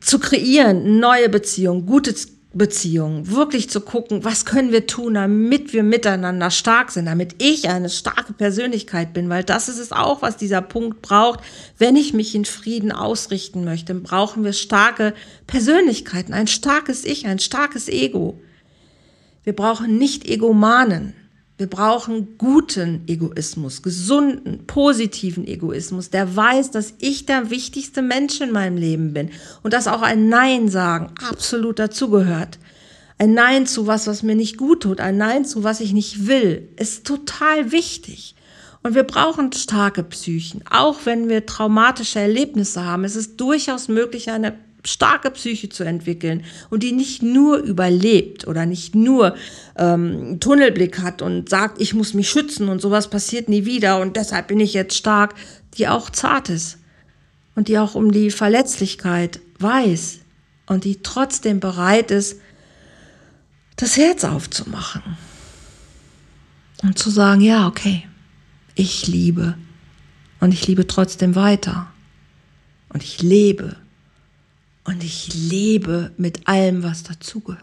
zu 0.00 0.18
kreieren, 0.18 0.98
neue 0.98 1.28
Beziehungen, 1.28 1.86
gute 1.86 2.14
Beziehung, 2.54 3.30
wirklich 3.30 3.70
zu 3.70 3.80
gucken, 3.80 4.24
was 4.24 4.44
können 4.44 4.72
wir 4.72 4.86
tun, 4.86 5.14
damit 5.14 5.72
wir 5.72 5.82
miteinander 5.82 6.50
stark 6.50 6.90
sind, 6.90 7.06
damit 7.06 7.42
ich 7.42 7.70
eine 7.70 7.88
starke 7.88 8.34
Persönlichkeit 8.34 9.14
bin, 9.14 9.30
weil 9.30 9.42
das 9.42 9.70
ist 9.70 9.78
es 9.78 9.90
auch, 9.90 10.20
was 10.20 10.36
dieser 10.36 10.60
Punkt 10.60 11.00
braucht. 11.00 11.40
Wenn 11.78 11.96
ich 11.96 12.12
mich 12.12 12.34
in 12.34 12.44
Frieden 12.44 12.92
ausrichten 12.92 13.64
möchte, 13.64 13.94
brauchen 13.94 14.44
wir 14.44 14.52
starke 14.52 15.14
Persönlichkeiten, 15.46 16.34
ein 16.34 16.46
starkes 16.46 17.04
Ich, 17.04 17.26
ein 17.26 17.38
starkes 17.38 17.88
Ego. 17.88 18.38
Wir 19.44 19.54
brauchen 19.54 19.96
nicht 19.96 20.28
Egomanen. 20.28 21.14
Wir 21.58 21.66
brauchen 21.68 22.38
guten 22.38 23.02
Egoismus, 23.06 23.82
gesunden, 23.82 24.66
positiven 24.66 25.46
Egoismus, 25.46 26.10
der 26.10 26.34
weiß, 26.34 26.70
dass 26.70 26.94
ich 26.98 27.26
der 27.26 27.50
wichtigste 27.50 28.02
Mensch 28.02 28.40
in 28.40 28.52
meinem 28.52 28.76
Leben 28.76 29.12
bin 29.12 29.30
und 29.62 29.72
dass 29.72 29.86
auch 29.86 30.02
ein 30.02 30.28
Nein 30.28 30.68
sagen 30.68 31.12
absolut 31.28 31.78
dazugehört. 31.78 32.58
Ein 33.18 33.34
Nein 33.34 33.66
zu 33.66 33.86
was, 33.86 34.06
was 34.06 34.22
mir 34.22 34.34
nicht 34.34 34.56
gut 34.56 34.82
tut, 34.82 35.00
ein 35.00 35.18
Nein 35.18 35.44
zu 35.44 35.62
was 35.62 35.80
ich 35.80 35.92
nicht 35.92 36.26
will, 36.26 36.68
ist 36.76 37.06
total 37.06 37.70
wichtig. 37.70 38.34
Und 38.82 38.96
wir 38.96 39.04
brauchen 39.04 39.52
starke 39.52 40.02
Psychen. 40.02 40.64
Auch 40.68 41.00
wenn 41.04 41.28
wir 41.28 41.46
traumatische 41.46 42.18
Erlebnisse 42.18 42.84
haben, 42.84 43.04
ist 43.04 43.14
es 43.14 43.36
durchaus 43.36 43.86
möglich, 43.86 44.30
eine 44.30 44.58
starke 44.84 45.30
Psyche 45.30 45.68
zu 45.68 45.84
entwickeln 45.84 46.44
und 46.70 46.82
die 46.82 46.92
nicht 46.92 47.22
nur 47.22 47.58
überlebt 47.58 48.46
oder 48.46 48.66
nicht 48.66 48.94
nur 48.94 49.36
ähm, 49.76 50.40
Tunnelblick 50.40 51.00
hat 51.00 51.22
und 51.22 51.48
sagt, 51.48 51.80
ich 51.80 51.94
muss 51.94 52.14
mich 52.14 52.28
schützen 52.28 52.68
und 52.68 52.80
sowas 52.80 53.08
passiert 53.08 53.48
nie 53.48 53.64
wieder 53.64 54.00
und 54.00 54.16
deshalb 54.16 54.48
bin 54.48 54.60
ich 54.60 54.74
jetzt 54.74 54.96
stark, 54.96 55.34
die 55.74 55.88
auch 55.88 56.10
zart 56.10 56.48
ist 56.48 56.78
und 57.54 57.68
die 57.68 57.78
auch 57.78 57.94
um 57.94 58.10
die 58.12 58.30
Verletzlichkeit 58.30 59.40
weiß 59.58 60.20
und 60.66 60.84
die 60.84 61.02
trotzdem 61.02 61.60
bereit 61.60 62.10
ist, 62.10 62.40
das 63.76 63.96
Herz 63.96 64.24
aufzumachen 64.24 65.02
und 66.82 66.98
zu 66.98 67.10
sagen, 67.10 67.40
ja, 67.40 67.66
okay, 67.68 68.04
ich 68.74 69.06
liebe 69.06 69.56
und 70.40 70.52
ich 70.52 70.66
liebe 70.66 70.86
trotzdem 70.86 71.34
weiter 71.34 71.92
und 72.88 73.02
ich 73.02 73.22
lebe 73.22 73.76
und 74.84 75.04
ich 75.04 75.32
lebe 75.34 76.10
mit 76.16 76.48
allem, 76.48 76.82
was 76.82 77.02
dazugehört. 77.02 77.60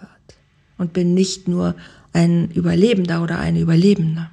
Und 0.77 0.93
bin 0.93 1.13
nicht 1.13 1.47
nur 1.47 1.75
ein 2.13 2.49
Überlebender 2.51 3.21
oder 3.21 3.39
eine 3.39 3.59
Überlebende. 3.59 4.29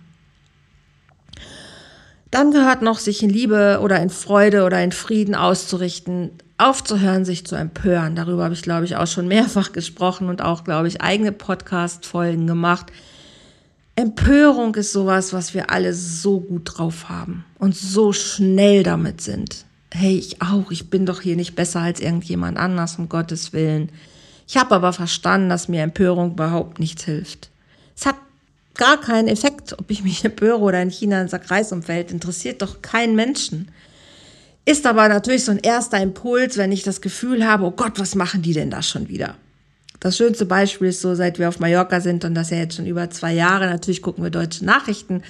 Dann 2.30 2.52
gehört 2.52 2.82
noch, 2.82 2.98
sich 2.98 3.22
in 3.22 3.30
Liebe 3.30 3.80
oder 3.82 4.00
in 4.00 4.10
Freude 4.10 4.64
oder 4.64 4.82
in 4.82 4.92
Frieden 4.92 5.34
auszurichten, 5.34 6.30
aufzuhören, 6.58 7.24
sich 7.24 7.46
zu 7.46 7.56
empören. 7.56 8.14
Darüber 8.14 8.44
habe 8.44 8.54
ich, 8.54 8.62
glaube 8.62 8.84
ich, 8.84 8.96
auch 8.96 9.06
schon 9.06 9.26
mehrfach 9.26 9.72
gesprochen 9.72 10.28
und 10.28 10.42
auch, 10.42 10.62
glaube 10.62 10.86
ich, 10.86 11.00
eigene 11.00 11.32
Podcast-Folgen 11.32 12.46
gemacht. 12.46 12.92
Empörung 13.96 14.74
ist 14.76 14.92
sowas, 14.92 15.32
was 15.32 15.54
wir 15.54 15.70
alle 15.70 15.94
so 15.94 16.40
gut 16.40 16.62
drauf 16.76 17.08
haben 17.08 17.44
und 17.58 17.74
so 17.74 18.12
schnell 18.12 18.82
damit 18.82 19.20
sind 19.20 19.66
hey, 19.92 20.18
ich 20.18 20.42
auch, 20.42 20.70
ich 20.70 20.90
bin 20.90 21.06
doch 21.06 21.20
hier 21.20 21.36
nicht 21.36 21.54
besser 21.54 21.80
als 21.80 22.00
irgendjemand 22.00 22.58
anders, 22.58 22.98
um 22.98 23.08
Gottes 23.08 23.52
Willen. 23.52 23.90
Ich 24.48 24.56
habe 24.56 24.74
aber 24.74 24.92
verstanden, 24.92 25.48
dass 25.48 25.68
mir 25.68 25.82
Empörung 25.82 26.32
überhaupt 26.32 26.78
nichts 26.78 27.04
hilft. 27.04 27.50
Es 27.96 28.06
hat 28.06 28.16
gar 28.74 29.00
keinen 29.00 29.28
Effekt, 29.28 29.78
ob 29.78 29.90
ich 29.90 30.04
mich 30.04 30.24
empöre 30.24 30.60
oder 30.60 30.82
in 30.82 30.90
China 30.90 31.20
ein 31.20 31.28
Sack 31.28 31.44
umfällt, 31.70 32.10
interessiert 32.10 32.62
doch 32.62 32.82
keinen 32.82 33.16
Menschen. 33.16 33.68
Ist 34.64 34.86
aber 34.86 35.08
natürlich 35.08 35.44
so 35.44 35.52
ein 35.52 35.58
erster 35.58 36.00
Impuls, 36.00 36.56
wenn 36.56 36.72
ich 36.72 36.82
das 36.82 37.00
Gefühl 37.00 37.46
habe, 37.46 37.64
oh 37.64 37.70
Gott, 37.70 37.98
was 37.98 38.14
machen 38.14 38.42
die 38.42 38.52
denn 38.52 38.70
da 38.70 38.82
schon 38.82 39.08
wieder? 39.08 39.36
Das 40.00 40.16
schönste 40.16 40.44
Beispiel 40.44 40.88
ist 40.88 41.00
so, 41.00 41.14
seit 41.14 41.38
wir 41.38 41.48
auf 41.48 41.58
Mallorca 41.58 42.00
sind 42.00 42.24
und 42.24 42.34
das 42.34 42.50
ja 42.50 42.58
jetzt 42.58 42.76
schon 42.76 42.86
über 42.86 43.08
zwei 43.10 43.32
Jahre, 43.32 43.66
natürlich 43.66 44.02
gucken 44.02 44.22
wir 44.22 44.30
deutsche 44.30 44.64
Nachrichten 44.64 45.22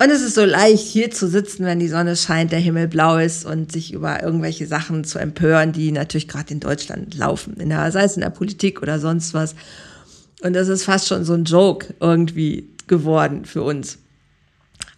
und 0.00 0.10
es 0.10 0.22
ist 0.22 0.36
so 0.36 0.44
leicht, 0.44 0.86
hier 0.86 1.10
zu 1.10 1.28
sitzen, 1.28 1.64
wenn 1.64 1.80
die 1.80 1.88
Sonne 1.88 2.14
scheint, 2.14 2.52
der 2.52 2.60
Himmel 2.60 2.86
blau 2.86 3.18
ist 3.18 3.44
und 3.44 3.72
sich 3.72 3.92
über 3.92 4.22
irgendwelche 4.22 4.66
Sachen 4.66 5.02
zu 5.02 5.18
empören, 5.18 5.72
die 5.72 5.90
natürlich 5.90 6.28
gerade 6.28 6.52
in 6.52 6.60
Deutschland 6.60 7.16
laufen, 7.16 7.56
in 7.58 7.70
der, 7.70 7.90
sei 7.90 8.04
es 8.04 8.14
in 8.14 8.22
der 8.22 8.30
Politik 8.30 8.80
oder 8.80 9.00
sonst 9.00 9.34
was. 9.34 9.56
Und 10.40 10.54
das 10.54 10.68
ist 10.68 10.84
fast 10.84 11.08
schon 11.08 11.24
so 11.24 11.34
ein 11.34 11.44
Joke 11.44 11.94
irgendwie 12.00 12.68
geworden 12.86 13.44
für 13.44 13.62
uns. 13.62 13.98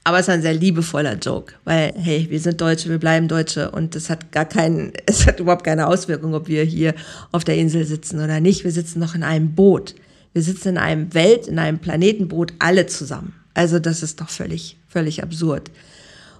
Aber 0.04 0.18
es 0.18 0.28
ist 0.28 0.34
ein 0.34 0.42
sehr 0.42 0.54
liebevoller 0.54 1.14
Joke, 1.14 1.54
weil, 1.64 1.92
hey, 1.96 2.26
wir 2.28 2.40
sind 2.40 2.60
Deutsche, 2.60 2.90
wir 2.90 2.98
bleiben 2.98 3.28
Deutsche 3.28 3.70
und 3.70 3.96
es 3.96 4.10
hat 4.10 4.32
gar 4.32 4.44
keinen, 4.44 4.92
es 5.06 5.26
hat 5.26 5.40
überhaupt 5.40 5.64
keine 5.64 5.86
Auswirkung, 5.86 6.34
ob 6.34 6.46
wir 6.48 6.62
hier 6.64 6.94
auf 7.32 7.44
der 7.44 7.56
Insel 7.56 7.86
sitzen 7.86 8.20
oder 8.20 8.40
nicht. 8.40 8.64
Wir 8.64 8.72
sitzen 8.72 8.98
noch 8.98 9.14
in 9.14 9.22
einem 9.22 9.54
Boot. 9.54 9.94
Wir 10.34 10.42
sitzen 10.42 10.68
in 10.68 10.78
einem 10.78 11.14
Welt, 11.14 11.48
in 11.48 11.58
einem 11.58 11.78
Planetenboot, 11.78 12.52
alle 12.58 12.86
zusammen. 12.86 13.39
Also 13.54 13.78
das 13.78 14.02
ist 14.02 14.20
doch 14.20 14.28
völlig, 14.28 14.76
völlig 14.88 15.22
absurd. 15.22 15.70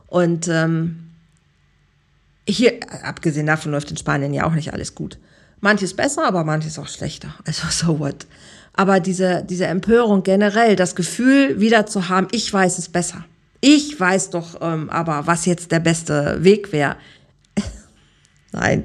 Und 0.06 0.48
ähm, 0.48 1.10
hier, 2.46 2.80
abgesehen 3.02 3.46
davon, 3.46 3.72
läuft 3.72 3.90
in 3.90 3.96
Spanien 3.96 4.34
ja 4.34 4.44
auch 4.44 4.52
nicht 4.52 4.72
alles 4.72 4.94
gut. 4.94 5.18
Manches 5.60 5.94
besser, 5.94 6.26
aber 6.26 6.44
manches 6.44 6.78
auch 6.78 6.88
schlechter. 6.88 7.34
Also 7.44 7.66
so 7.70 7.98
what. 7.98 8.26
Aber 8.72 9.00
diese, 9.00 9.44
diese 9.44 9.66
Empörung 9.66 10.22
generell, 10.22 10.76
das 10.76 10.94
Gefühl 10.94 11.60
wieder 11.60 11.86
zu 11.86 12.08
haben, 12.08 12.28
ich 12.32 12.52
weiß 12.52 12.78
es 12.78 12.88
besser. 12.88 13.24
Ich 13.60 13.98
weiß 13.98 14.30
doch 14.30 14.60
ähm, 14.62 14.88
aber, 14.88 15.26
was 15.26 15.44
jetzt 15.44 15.70
der 15.70 15.80
beste 15.80 16.42
Weg 16.42 16.72
wäre. 16.72 16.96
Nein, 18.52 18.84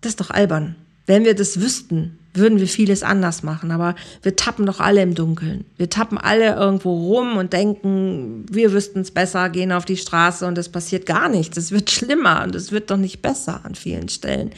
das 0.00 0.10
ist 0.10 0.20
doch 0.20 0.30
albern. 0.30 0.76
Wenn 1.06 1.24
wir 1.24 1.34
das 1.34 1.60
wüssten, 1.60 2.19
würden 2.34 2.58
wir 2.58 2.68
vieles 2.68 3.02
anders 3.02 3.42
machen. 3.42 3.70
Aber 3.70 3.94
wir 4.22 4.36
tappen 4.36 4.66
doch 4.66 4.80
alle 4.80 5.02
im 5.02 5.14
Dunkeln. 5.14 5.64
Wir 5.76 5.90
tappen 5.90 6.18
alle 6.18 6.54
irgendwo 6.54 6.92
rum 6.92 7.36
und 7.36 7.52
denken, 7.52 8.46
wir 8.50 8.72
wüssten 8.72 9.00
es 9.00 9.10
besser, 9.10 9.48
gehen 9.48 9.72
auf 9.72 9.84
die 9.84 9.96
Straße 9.96 10.46
und 10.46 10.58
es 10.58 10.68
passiert 10.68 11.06
gar 11.06 11.28
nichts. 11.28 11.56
Es 11.56 11.72
wird 11.72 11.90
schlimmer 11.90 12.42
und 12.44 12.54
es 12.54 12.72
wird 12.72 12.90
doch 12.90 12.96
nicht 12.96 13.22
besser 13.22 13.60
an 13.64 13.74
vielen 13.74 14.08
Stellen. 14.08 14.52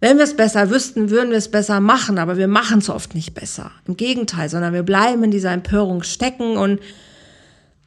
Wenn 0.00 0.18
wir 0.18 0.24
es 0.24 0.36
besser 0.36 0.70
wüssten, 0.70 1.10
würden 1.10 1.30
wir 1.30 1.38
es 1.38 1.50
besser 1.50 1.80
machen, 1.80 2.18
aber 2.18 2.36
wir 2.36 2.48
machen 2.48 2.80
es 2.80 2.90
oft 2.90 3.14
nicht 3.14 3.34
besser. 3.34 3.70
Im 3.86 3.96
Gegenteil, 3.96 4.50
sondern 4.50 4.74
wir 4.74 4.82
bleiben 4.82 5.24
in 5.24 5.30
dieser 5.30 5.52
Empörung 5.52 6.02
stecken 6.02 6.58
und 6.58 6.80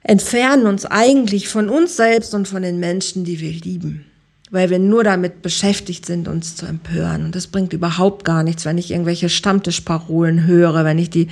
entfernen 0.02 0.66
uns 0.66 0.86
eigentlich 0.86 1.50
von 1.50 1.70
uns 1.70 1.98
selbst 1.98 2.34
und 2.34 2.48
von 2.48 2.64
den 2.64 2.80
Menschen, 2.80 3.26
die 3.26 3.40
wir 3.40 3.52
lieben 3.52 4.09
weil 4.52 4.70
wir 4.70 4.80
nur 4.80 5.04
damit 5.04 5.42
beschäftigt 5.42 6.06
sind, 6.06 6.28
uns 6.28 6.56
zu 6.56 6.66
empören. 6.66 7.26
Und 7.26 7.36
das 7.36 7.48
bringt 7.48 7.74
überhaupt 7.74 8.26
gar 8.26 8.44
nichts, 8.44 8.66
wenn 8.66 8.78
ich 8.78 8.92
irgendwelche 8.92 9.30
Stammtischparolen 9.30 10.46
höre, 10.46 10.84
wenn 10.86 10.98
ich 10.98 11.10
die 11.10 11.28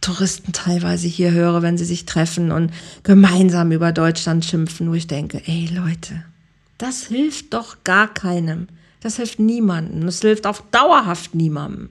Touristen 0.00 0.52
teilweise 0.52 1.08
hier 1.08 1.32
höre, 1.32 1.62
wenn 1.62 1.78
sie 1.78 1.84
sich 1.84 2.06
treffen 2.06 2.52
und 2.52 2.70
gemeinsam 3.02 3.72
über 3.72 3.92
Deutschland 3.92 4.44
schimpfen, 4.44 4.88
wo 4.88 4.94
ich 4.94 5.08
denke, 5.08 5.42
ey 5.46 5.68
Leute, 5.74 6.22
das 6.78 7.04
hilft 7.06 7.54
doch 7.54 7.78
gar 7.82 8.12
keinem. 8.12 8.68
Das 9.00 9.16
hilft 9.16 9.40
niemandem. 9.40 10.04
Das 10.06 10.20
hilft 10.20 10.46
auch 10.46 10.60
dauerhaft 10.70 11.34
niemandem. 11.34 11.90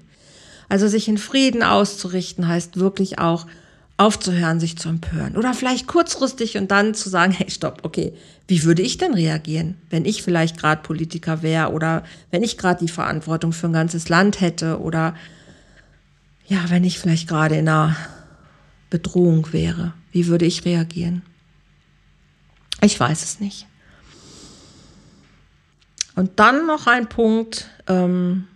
Also 0.70 0.88
sich 0.88 1.08
in 1.08 1.18
Frieden 1.18 1.64
auszurichten 1.64 2.48
heißt 2.48 2.78
wirklich 2.78 3.20
auch 3.20 3.46
aufzuhören, 3.98 4.60
sich 4.60 4.78
zu 4.78 4.90
empören. 4.90 5.38
Oder 5.38 5.54
vielleicht 5.54 5.88
kurzfristig 5.88 6.58
und 6.58 6.72
dann 6.72 6.94
zu 6.94 7.10
sagen, 7.10 7.32
hey, 7.32 7.50
stopp, 7.50 7.80
okay, 7.84 8.14
wie 8.48 8.64
würde 8.64 8.82
ich 8.82 8.98
denn 8.98 9.14
reagieren, 9.14 9.78
wenn 9.90 10.06
ich 10.06 10.22
vielleicht 10.22 10.58
gerade 10.58 10.82
Politiker 10.82 11.42
wäre 11.42 11.72
oder 11.72 12.04
wenn 12.30 12.44
ich 12.44 12.58
gerade 12.58 12.84
die 12.84 12.92
Verantwortung 12.92 13.54
für 13.54 13.68
ein 13.68 13.74
ganzes 13.74 14.10
Land 14.10 14.42
hätte 14.42 14.80
oder 14.82 15.16
ja, 16.48 16.70
wenn 16.70 16.84
ich 16.84 17.00
vielleicht 17.00 17.28
gerade 17.28 17.56
in 17.56 17.70
einer 17.70 17.96
Bedrohung 18.90 19.52
wäre, 19.52 19.94
wie 20.12 20.28
würde 20.28 20.46
ich 20.46 20.66
reagieren? 20.66 21.24
Ich 22.82 23.00
weiß 23.00 23.24
es 23.24 23.40
nicht. 23.40 23.66
Und 26.16 26.40
dann 26.40 26.68
noch 26.68 26.88
ein 26.88 27.10
Punkt, 27.10 27.70
ähm, 27.88 28.48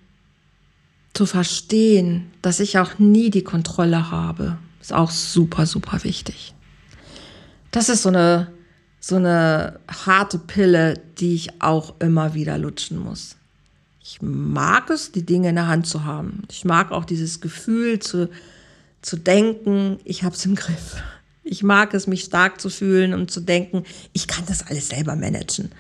zu 1.14 1.26
verstehen, 1.26 2.32
dass 2.42 2.60
ich 2.60 2.78
auch 2.78 3.00
nie 3.00 3.30
die 3.30 3.44
Kontrolle 3.44 4.12
habe, 4.12 4.58
ist 4.82 4.94
auch 4.94 5.12
super, 5.12 5.66
super 5.66 6.04
wichtig. 6.04 6.54
Das 7.72 7.90
ist 7.90 8.04
so 8.04 8.10
eine, 8.10 8.52
so 9.00 9.16
eine 9.16 9.80
harte 9.88 10.40
Pille, 10.40 10.96
die 11.20 11.36
ich 11.36 11.62
auch 11.62 11.96
immer 12.00 12.34
wieder 12.34 12.58
lutschen 12.58 12.98
muss. 12.98 13.36
Ich 14.02 14.22
mag 14.22 14.90
es, 14.90 15.12
die 15.12 15.26
Dinge 15.26 15.50
in 15.50 15.56
der 15.56 15.68
Hand 15.68 15.86
zu 15.86 16.04
haben. 16.04 16.44
Ich 16.50 16.66
mag 16.66 16.92
auch 16.92 17.06
dieses 17.06 17.42
Gefühl 17.42 18.00
zu, 18.00 18.30
zu 19.02 19.18
denken, 19.18 20.00
ich 20.04 20.24
habe 20.24 20.36
es 20.36 20.46
im 20.46 20.56
Griff. 20.56 20.96
Ich 21.44 21.64
mag 21.64 21.94
es, 21.94 22.08
mich 22.08 22.24
stark 22.24 22.60
zu 22.60 22.70
fühlen 22.70 23.14
und 23.14 23.30
zu 23.32 23.42
denken, 23.42 23.84
ich 24.14 24.28
kann 24.28 24.46
das 24.48 24.66
alles 24.68 24.90
selber 24.90 25.16
managen. 25.16 25.72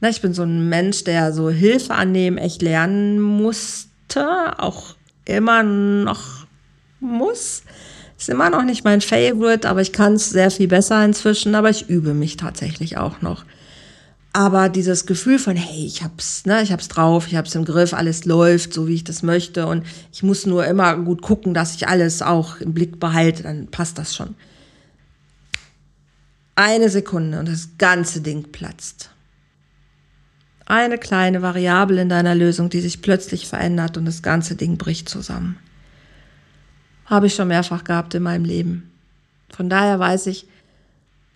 Na, 0.00 0.08
ich 0.08 0.20
bin 0.20 0.34
so 0.34 0.42
ein 0.42 0.68
Mensch, 0.68 1.04
der 1.04 1.32
so 1.32 1.48
Hilfe 1.48 1.94
annehmen 1.94 2.36
echt 2.36 2.60
lernen 2.60 3.20
musste, 3.20 4.58
auch 4.58 4.96
immer 5.24 5.62
noch 5.62 6.46
muss. 7.00 7.62
Ist 8.22 8.28
immer 8.28 8.50
noch 8.50 8.62
nicht 8.62 8.84
mein 8.84 9.00
Favorite, 9.00 9.68
aber 9.68 9.80
ich 9.80 9.92
kann 9.92 10.12
es 10.12 10.30
sehr 10.30 10.52
viel 10.52 10.68
besser 10.68 11.04
inzwischen, 11.04 11.56
aber 11.56 11.70
ich 11.70 11.88
übe 11.88 12.14
mich 12.14 12.36
tatsächlich 12.36 12.96
auch 12.96 13.20
noch. 13.20 13.44
Aber 14.32 14.68
dieses 14.68 15.06
Gefühl 15.06 15.40
von, 15.40 15.56
hey, 15.56 15.84
ich 15.84 16.04
hab's, 16.04 16.46
ne, 16.46 16.62
ich 16.62 16.70
hab's 16.70 16.86
drauf, 16.86 17.26
ich 17.26 17.34
hab's 17.34 17.56
im 17.56 17.64
Griff, 17.64 17.92
alles 17.92 18.24
läuft 18.24 18.74
so, 18.74 18.86
wie 18.86 18.94
ich 18.94 19.02
das 19.02 19.24
möchte 19.24 19.66
und 19.66 19.84
ich 20.12 20.22
muss 20.22 20.46
nur 20.46 20.64
immer 20.66 20.96
gut 20.98 21.20
gucken, 21.20 21.52
dass 21.52 21.74
ich 21.74 21.88
alles 21.88 22.22
auch 22.22 22.60
im 22.60 22.72
Blick 22.74 23.00
behalte, 23.00 23.42
dann 23.42 23.66
passt 23.66 23.98
das 23.98 24.14
schon. 24.14 24.36
Eine 26.54 26.90
Sekunde 26.90 27.40
und 27.40 27.48
das 27.48 27.70
ganze 27.76 28.20
Ding 28.20 28.52
platzt. 28.52 29.10
Eine 30.64 30.96
kleine 30.96 31.42
Variable 31.42 32.00
in 32.00 32.08
deiner 32.08 32.36
Lösung, 32.36 32.70
die 32.70 32.82
sich 32.82 33.02
plötzlich 33.02 33.48
verändert 33.48 33.96
und 33.96 34.04
das 34.04 34.22
ganze 34.22 34.54
Ding 34.54 34.78
bricht 34.78 35.08
zusammen. 35.08 35.58
Habe 37.12 37.26
ich 37.26 37.34
schon 37.34 37.48
mehrfach 37.48 37.84
gehabt 37.84 38.14
in 38.14 38.22
meinem 38.22 38.46
Leben. 38.46 38.90
Von 39.50 39.68
daher 39.68 39.98
weiß 39.98 40.28
ich, 40.28 40.46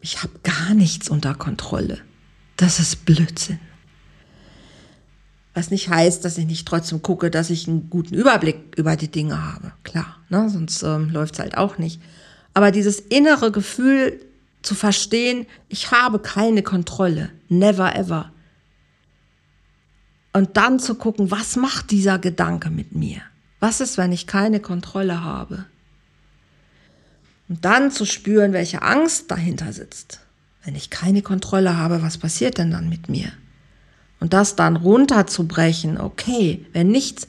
ich 0.01 0.23
habe 0.23 0.33
gar 0.43 0.73
nichts 0.73 1.11
unter 1.11 1.35
Kontrolle. 1.35 1.99
Das 2.57 2.81
ist 2.81 3.05
Blödsinn. 3.05 3.61
Was 5.53 5.71
nicht 5.71 5.91
heißt, 5.91 6.25
dass 6.25 6.39
ich 6.39 6.47
nicht 6.47 6.67
trotzdem 6.67 7.03
gucke, 7.03 7.31
dass 7.31 7.51
ich 7.51 7.69
einen 7.69 7.91
guten 7.91 8.15
Überblick 8.15 8.57
über 8.79 8.97
die 8.97 9.11
Dinge 9.11 9.53
habe. 9.53 9.73
Klar, 9.85 10.17
ne? 10.31 10.49
sonst 10.49 10.83
ähm, 10.83 11.11
läuft 11.11 11.35
es 11.35 11.41
halt 11.41 11.59
auch 11.59 11.77
nicht. 11.77 12.01
Aber 12.55 12.71
dieses 12.71 12.99
innere 12.99 13.53
Gefühl 13.53 14.19
zu 14.63 14.75
verstehen, 14.75 15.45
ich 15.69 15.91
habe 15.91 16.21
keine 16.21 16.63
Kontrolle. 16.63 17.29
Never 17.51 17.95
ever. 17.95 18.33
Und 20.33 20.57
dann 20.57 20.79
zu 20.79 20.95
gucken, 20.95 21.31
was 21.31 21.57
macht 21.57 21.91
dieser 21.91 22.19
Gedanke 22.19 22.71
mit 22.71 22.95
mir? 22.95 23.21
Was 23.61 23.81
ist, 23.81 23.97
wenn 23.99 24.13
ich 24.13 24.27
keine 24.27 24.61
Kontrolle 24.61 25.23
habe? 25.23 25.65
Und 27.49 27.65
dann 27.65 27.91
zu 27.91 28.05
spüren, 28.05 28.53
welche 28.53 28.83
Angst 28.83 29.31
dahinter 29.31 29.73
sitzt. 29.73 30.21
Wenn 30.65 30.75
ich 30.75 30.91
keine 30.91 31.23
Kontrolle 31.23 31.77
habe, 31.77 32.03
was 32.03 32.19
passiert 32.19 32.59
denn 32.59 32.73
dann 32.73 32.89
mit 32.89 33.09
mir? 33.09 33.31
Und 34.19 34.33
das 34.33 34.57
dann 34.57 34.77
runterzubrechen, 34.77 36.01
okay, 36.01 36.65
wenn 36.73 36.89
nichts, 36.89 37.29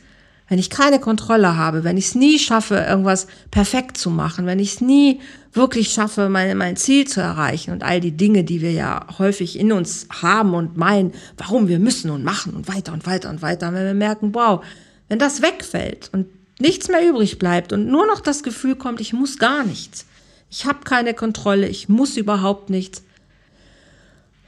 wenn 0.50 0.58
ich 0.58 0.70
keine 0.70 1.00
Kontrolle 1.00 1.56
habe, 1.56 1.84
wenn 1.84 1.98
ich 1.98 2.08
es 2.08 2.16
nie 2.16 2.40
schaffe, 2.40 2.78
irgendwas 2.78 3.28
perfekt 3.52 3.98
zu 3.98 4.10
machen, 4.10 4.46
wenn 4.46 4.60
ich 4.60 4.76
es 4.76 4.82
nie 4.82 5.20
wirklich 5.54 5.90
schaffe, 5.90 6.30
mein, 6.30 6.58
mein 6.58 6.78
Ziel 6.78 7.06
zu 7.06 7.20
erreichen 7.20 7.72
und 7.72 7.84
all 7.84 8.00
die 8.00 8.16
Dinge, 8.16 8.44
die 8.44 8.62
wir 8.62 8.72
ja 8.72 9.06
häufig 9.20 9.60
in 9.60 9.72
uns 9.72 10.08
haben 10.22 10.54
und 10.54 10.78
meinen, 10.78 11.14
warum 11.36 11.68
wir 11.68 11.80
müssen 11.80 12.10
und 12.10 12.24
machen 12.24 12.54
und 12.54 12.68
weiter 12.68 12.94
und 12.94 13.06
weiter 13.06 13.30
und 13.30 13.42
weiter, 13.42 13.74
wenn 13.74 13.86
wir 13.86 13.94
merken, 13.94 14.34
wow, 14.34 14.64
wenn 15.10 15.20
das 15.20 15.42
wegfällt 15.42 16.10
und 16.14 16.28
nichts 16.60 16.88
mehr 16.88 17.08
übrig 17.08 17.40
bleibt 17.40 17.74
und 17.74 17.88
nur 17.88 18.06
noch 18.08 18.20
das 18.20 18.44
Gefühl 18.44 18.76
kommt, 18.76 19.02
ich 19.02 19.14
muss 19.14 19.38
gar 19.38 19.64
nichts, 19.64 20.06
ich 20.50 20.66
habe 20.66 20.84
keine 20.84 21.14
Kontrolle, 21.14 21.68
ich 21.68 21.90
muss 21.90 22.18
überhaupt 22.18 22.70
nichts, 22.70 23.04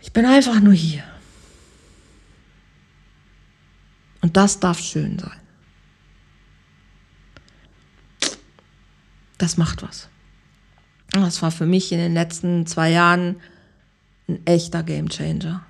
ich 0.02 0.14
bin 0.14 0.26
einfach 0.26 0.60
nur 0.60 0.74
hier. 0.74 1.04
Und 4.22 4.36
das 4.36 4.60
darf 4.60 4.80
schön 4.80 5.18
sein. 5.18 5.40
Das 9.38 9.56
macht 9.56 9.82
was. 9.82 10.10
Das 11.12 11.42
war 11.42 11.52
für 11.52 11.66
mich 11.66 11.92
in 11.92 11.98
den 11.98 12.14
letzten 12.14 12.68
zwei 12.68 12.92
Jahren 12.92 13.38
ein 14.28 14.46
echter 14.46 14.84
Gamechanger. 14.84 15.66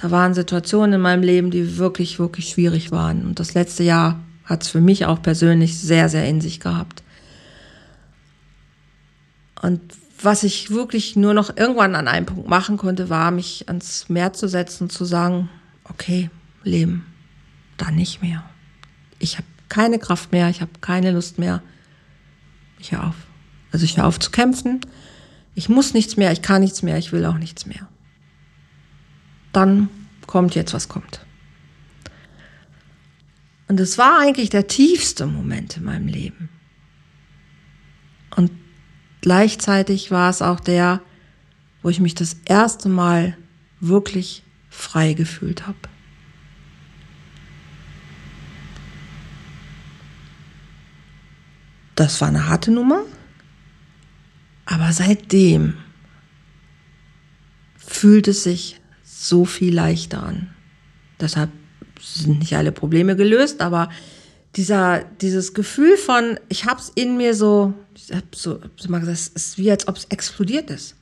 Da 0.00 0.10
waren 0.10 0.32
Situationen 0.32 0.94
in 0.94 1.00
meinem 1.00 1.22
Leben, 1.22 1.50
die 1.50 1.76
wirklich, 1.76 2.18
wirklich 2.18 2.48
schwierig 2.48 2.90
waren. 2.90 3.26
Und 3.26 3.38
das 3.38 3.52
letzte 3.52 3.82
Jahr 3.82 4.18
hat 4.44 4.62
es 4.62 4.70
für 4.70 4.80
mich 4.80 5.04
auch 5.04 5.20
persönlich 5.20 5.78
sehr, 5.78 6.08
sehr 6.08 6.26
in 6.26 6.40
sich 6.40 6.58
gehabt. 6.58 7.02
Und 9.60 9.80
was 10.22 10.42
ich 10.42 10.70
wirklich 10.70 11.16
nur 11.16 11.34
noch 11.34 11.54
irgendwann 11.56 11.94
an 11.94 12.08
einem 12.08 12.24
Punkt 12.24 12.48
machen 12.48 12.78
konnte, 12.78 13.10
war, 13.10 13.30
mich 13.30 13.68
ans 13.68 14.08
Meer 14.08 14.32
zu 14.32 14.48
setzen 14.48 14.84
und 14.84 14.90
zu 14.90 15.04
sagen, 15.04 15.50
okay, 15.84 16.30
Leben, 16.64 17.04
dann 17.76 17.94
nicht 17.94 18.22
mehr. 18.22 18.42
Ich 19.18 19.36
habe 19.36 19.46
keine 19.68 19.98
Kraft 19.98 20.32
mehr, 20.32 20.48
ich 20.48 20.62
habe 20.62 20.72
keine 20.80 21.10
Lust 21.10 21.38
mehr. 21.38 21.62
Ich 22.78 22.92
höre 22.92 23.08
auf. 23.08 23.16
Also 23.70 23.84
ich 23.84 23.98
höre 23.98 24.06
auf 24.06 24.18
zu 24.18 24.30
kämpfen. 24.30 24.80
Ich 25.54 25.68
muss 25.68 25.92
nichts 25.92 26.16
mehr, 26.16 26.32
ich 26.32 26.40
kann 26.40 26.62
nichts 26.62 26.82
mehr, 26.82 26.96
ich 26.96 27.12
will 27.12 27.26
auch 27.26 27.38
nichts 27.38 27.66
mehr. 27.66 27.89
Dann 29.52 29.88
kommt 30.26 30.54
jetzt, 30.54 30.74
was 30.74 30.88
kommt. 30.88 31.24
Und 33.68 33.78
es 33.78 33.98
war 33.98 34.18
eigentlich 34.20 34.50
der 34.50 34.66
tiefste 34.66 35.26
Moment 35.26 35.76
in 35.76 35.84
meinem 35.84 36.08
Leben. 36.08 36.48
Und 38.34 38.50
gleichzeitig 39.20 40.10
war 40.10 40.30
es 40.30 40.42
auch 40.42 40.60
der, 40.60 41.00
wo 41.82 41.88
ich 41.88 42.00
mich 42.00 42.14
das 42.14 42.36
erste 42.44 42.88
Mal 42.88 43.36
wirklich 43.80 44.42
frei 44.68 45.12
gefühlt 45.12 45.66
habe. 45.66 45.78
Das 51.94 52.20
war 52.20 52.28
eine 52.28 52.48
harte 52.48 52.70
Nummer, 52.70 53.02
aber 54.64 54.92
seitdem 54.92 55.74
fühlt 57.76 58.26
es 58.26 58.42
sich 58.44 58.79
so 59.20 59.44
viel 59.44 59.74
leichter 59.74 60.22
an. 60.22 60.48
Deshalb 61.20 61.50
sind 62.00 62.38
nicht 62.38 62.56
alle 62.56 62.72
Probleme 62.72 63.16
gelöst, 63.16 63.60
aber 63.60 63.90
dieser, 64.56 65.04
dieses 65.20 65.52
Gefühl 65.52 65.98
von, 65.98 66.40
ich 66.48 66.64
habe 66.64 66.80
es 66.80 66.90
in 66.94 67.18
mir 67.18 67.34
so, 67.34 67.74
ich 67.94 68.16
habe 68.16 68.24
so, 68.34 68.60
mal 68.88 69.00
gesagt, 69.00 69.18
es 69.18 69.28
ist 69.28 69.58
wie 69.58 69.70
als 69.70 69.86
ob 69.88 69.98
es 69.98 70.06
explodiert 70.06 70.70
ist. 70.70 70.96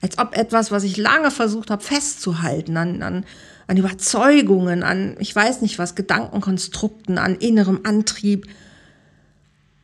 Als 0.00 0.18
ob 0.18 0.36
etwas, 0.36 0.70
was 0.70 0.84
ich 0.84 0.96
lange 0.96 1.32
versucht 1.32 1.70
habe 1.70 1.82
festzuhalten, 1.82 2.76
an, 2.76 3.02
an, 3.02 3.24
an 3.66 3.76
Überzeugungen, 3.76 4.84
an, 4.84 5.16
ich 5.18 5.34
weiß 5.34 5.62
nicht 5.62 5.80
was, 5.80 5.96
Gedankenkonstrukten, 5.96 7.18
an 7.18 7.34
innerem 7.34 7.80
Antrieb. 7.82 8.46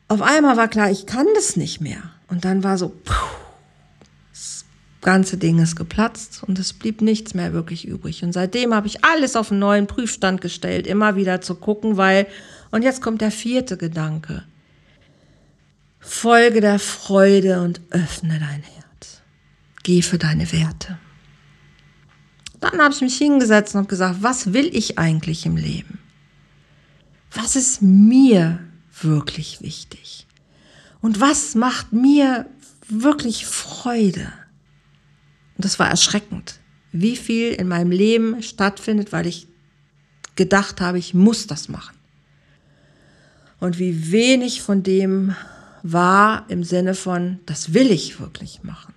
Auf 0.07 0.21
einmal 0.21 0.55
war 0.55 0.69
klar, 0.69 0.89
ich 0.89 1.05
kann 1.05 1.27
das 1.35 1.57
nicht 1.57 1.81
mehr. 1.81 2.03
Und 2.29 2.45
dann 2.45 2.63
war 2.63 2.77
so, 2.77 2.89
puh, 2.89 3.48
ganze 5.01 5.37
Ding 5.37 5.59
ist 5.59 5.75
geplatzt 5.75 6.43
und 6.43 6.59
es 6.59 6.73
blieb 6.73 7.01
nichts 7.01 7.33
mehr 7.33 7.53
wirklich 7.53 7.87
übrig. 7.87 8.23
Und 8.23 8.33
seitdem 8.33 8.73
habe 8.73 8.87
ich 8.87 9.03
alles 9.03 9.35
auf 9.35 9.51
einen 9.51 9.59
neuen 9.59 9.87
Prüfstand 9.87 10.41
gestellt, 10.41 10.87
immer 10.87 11.15
wieder 11.15 11.41
zu 11.41 11.55
gucken, 11.55 11.97
weil 11.97 12.27
und 12.71 12.83
jetzt 12.83 13.01
kommt 13.01 13.21
der 13.21 13.31
vierte 13.31 13.77
Gedanke. 13.77 14.43
Folge 15.99 16.61
der 16.61 16.79
Freude 16.79 17.61
und 17.61 17.81
öffne 17.89 18.39
dein 18.39 18.63
Herz. 18.63 19.21
Geh 19.83 20.01
für 20.01 20.17
deine 20.17 20.51
Werte. 20.51 20.97
Dann 22.59 22.79
habe 22.79 22.93
ich 22.93 23.01
mich 23.01 23.17
hingesetzt 23.17 23.75
und 23.75 23.87
gesagt, 23.87 24.21
was 24.21 24.53
will 24.53 24.69
ich 24.73 24.97
eigentlich 24.99 25.45
im 25.45 25.55
Leben? 25.55 25.99
Was 27.33 27.55
ist 27.55 27.81
mir 27.81 28.59
wirklich 29.01 29.61
wichtig? 29.61 30.27
Und 31.01 31.21
was 31.21 31.55
macht 31.55 31.93
mir 31.93 32.45
wirklich 32.89 33.45
Freude? 33.45 34.31
Und 35.59 35.65
das 35.65 35.77
war 35.77 35.89
erschreckend, 35.89 36.57
wie 36.93 37.17
viel 37.17 37.51
in 37.51 37.67
meinem 37.67 37.91
Leben 37.91 38.41
stattfindet, 38.41 39.11
weil 39.11 39.27
ich 39.27 39.45
gedacht 40.37 40.79
habe, 40.79 40.97
ich 40.97 41.13
muss 41.13 41.47
das 41.47 41.67
machen 41.67 41.97
und 43.59 43.77
wie 43.77 44.09
wenig 44.13 44.61
von 44.61 44.83
dem 44.83 45.35
war 45.83 46.45
im 46.47 46.63
Sinne 46.63 46.95
von, 46.95 47.39
das 47.45 47.73
will 47.73 47.91
ich 47.91 48.21
wirklich 48.21 48.63
machen. 48.63 48.93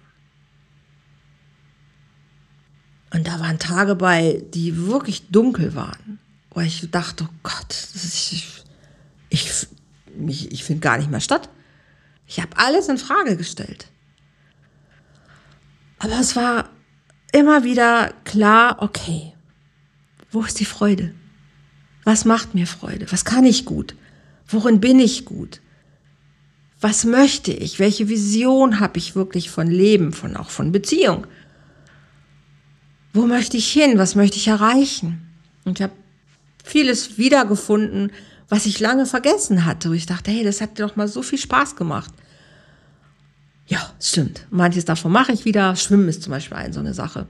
Und 3.12 3.26
da 3.26 3.40
waren 3.40 3.58
Tage 3.58 3.96
bei, 3.96 4.44
die 4.54 4.86
wirklich 4.86 5.30
dunkel 5.30 5.74
waren, 5.74 6.20
wo 6.50 6.60
ich 6.60 6.88
dachte, 6.92 7.24
oh 7.28 7.34
Gott, 7.42 7.72
ist, 7.72 8.32
ich, 8.32 9.66
ich, 10.28 10.52
ich 10.52 10.62
finde 10.62 10.78
gar 10.78 10.96
nicht 10.96 11.10
mehr 11.10 11.20
statt. 11.20 11.48
Ich 12.28 12.40
habe 12.40 12.56
alles 12.56 12.86
in 12.86 12.98
Frage 12.98 13.36
gestellt. 13.36 13.88
Aber 16.02 16.18
es 16.18 16.34
war 16.34 16.68
immer 17.32 17.62
wieder 17.62 18.12
klar, 18.24 18.78
okay, 18.80 19.34
wo 20.32 20.42
ist 20.42 20.58
die 20.58 20.64
Freude? 20.64 21.14
Was 22.02 22.24
macht 22.24 22.54
mir 22.54 22.66
Freude? 22.66 23.06
Was 23.12 23.24
kann 23.24 23.44
ich 23.44 23.64
gut? 23.64 23.94
Worin 24.48 24.80
bin 24.80 24.98
ich 24.98 25.24
gut? 25.24 25.60
Was 26.80 27.04
möchte 27.04 27.52
ich? 27.52 27.78
Welche 27.78 28.08
Vision 28.08 28.80
habe 28.80 28.98
ich 28.98 29.14
wirklich 29.14 29.50
von 29.50 29.68
Leben, 29.68 30.12
von 30.12 30.36
auch 30.36 30.50
von 30.50 30.72
Beziehung? 30.72 31.28
Wo 33.12 33.26
möchte 33.26 33.56
ich 33.56 33.70
hin? 33.70 33.96
Was 33.96 34.16
möchte 34.16 34.38
ich 34.38 34.48
erreichen? 34.48 35.28
Und 35.64 35.78
ich 35.78 35.82
habe 35.84 35.92
vieles 36.64 37.16
wiedergefunden, 37.16 38.10
was 38.48 38.66
ich 38.66 38.80
lange 38.80 39.06
vergessen 39.06 39.64
hatte. 39.64 39.90
Wo 39.90 39.92
ich 39.92 40.06
dachte, 40.06 40.32
hey, 40.32 40.42
das 40.42 40.60
hat 40.60 40.78
dir 40.78 40.88
doch 40.88 40.96
mal 40.96 41.06
so 41.06 41.22
viel 41.22 41.38
Spaß 41.38 41.76
gemacht. 41.76 42.12
Ja, 43.72 43.90
stimmt. 43.98 44.46
Manches 44.50 44.84
davon 44.84 45.12
mache 45.12 45.32
ich 45.32 45.46
wieder. 45.46 45.74
Schwimmen 45.76 46.06
ist 46.06 46.22
zum 46.22 46.30
Beispiel 46.30 46.58
eine 46.58 46.74
so 46.74 46.80
eine 46.80 46.92
Sache. 46.92 47.26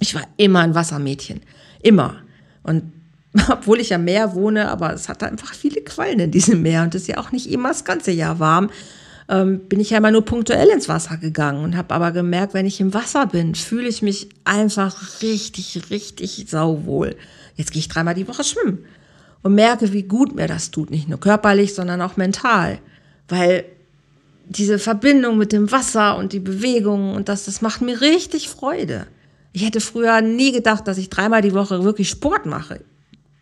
Ich 0.00 0.14
war 0.14 0.22
immer 0.38 0.60
ein 0.60 0.74
Wassermädchen. 0.74 1.42
Immer. 1.82 2.16
Und 2.62 2.92
obwohl 3.50 3.80
ich 3.80 3.92
am 3.92 4.04
Meer 4.04 4.34
wohne, 4.34 4.70
aber 4.70 4.94
es 4.94 5.10
hat 5.10 5.22
einfach 5.22 5.52
viele 5.52 5.82
Quallen 5.82 6.18
in 6.18 6.30
diesem 6.30 6.62
Meer 6.62 6.82
und 6.82 6.94
es 6.94 7.02
ist 7.02 7.08
ja 7.08 7.18
auch 7.18 7.30
nicht 7.30 7.50
immer 7.50 7.68
das 7.68 7.84
ganze 7.84 8.10
Jahr 8.10 8.38
warm, 8.38 8.70
ähm, 9.28 9.68
bin 9.68 9.78
ich 9.78 9.90
ja 9.90 9.98
immer 9.98 10.10
nur 10.10 10.24
punktuell 10.24 10.68
ins 10.68 10.88
Wasser 10.88 11.18
gegangen 11.18 11.62
und 11.62 11.76
habe 11.76 11.92
aber 11.92 12.10
gemerkt, 12.10 12.54
wenn 12.54 12.64
ich 12.64 12.80
im 12.80 12.94
Wasser 12.94 13.26
bin, 13.26 13.54
fühle 13.54 13.88
ich 13.88 14.00
mich 14.00 14.30
einfach 14.44 15.20
richtig, 15.20 15.90
richtig 15.90 16.46
sauwohl. 16.48 17.16
Jetzt 17.54 17.72
gehe 17.72 17.80
ich 17.80 17.88
dreimal 17.88 18.14
die 18.14 18.28
Woche 18.28 18.44
schwimmen 18.44 18.86
und 19.42 19.54
merke, 19.54 19.92
wie 19.92 20.04
gut 20.04 20.34
mir 20.34 20.48
das 20.48 20.70
tut, 20.70 20.90
nicht 20.90 21.06
nur 21.06 21.20
körperlich, 21.20 21.74
sondern 21.74 22.00
auch 22.00 22.16
mental, 22.16 22.78
weil 23.28 23.66
diese 24.48 24.78
Verbindung 24.78 25.38
mit 25.38 25.52
dem 25.52 25.70
Wasser 25.72 26.16
und 26.16 26.32
die 26.32 26.40
Bewegung 26.40 27.14
und 27.14 27.28
das, 27.28 27.44
das 27.44 27.62
macht 27.62 27.82
mir 27.82 28.00
richtig 28.00 28.48
Freude. 28.48 29.06
Ich 29.52 29.64
hätte 29.64 29.80
früher 29.80 30.20
nie 30.20 30.52
gedacht, 30.52 30.86
dass 30.86 30.98
ich 30.98 31.10
dreimal 31.10 31.42
die 31.42 31.54
Woche 31.54 31.82
wirklich 31.82 32.10
Sport 32.10 32.46
mache. 32.46 32.80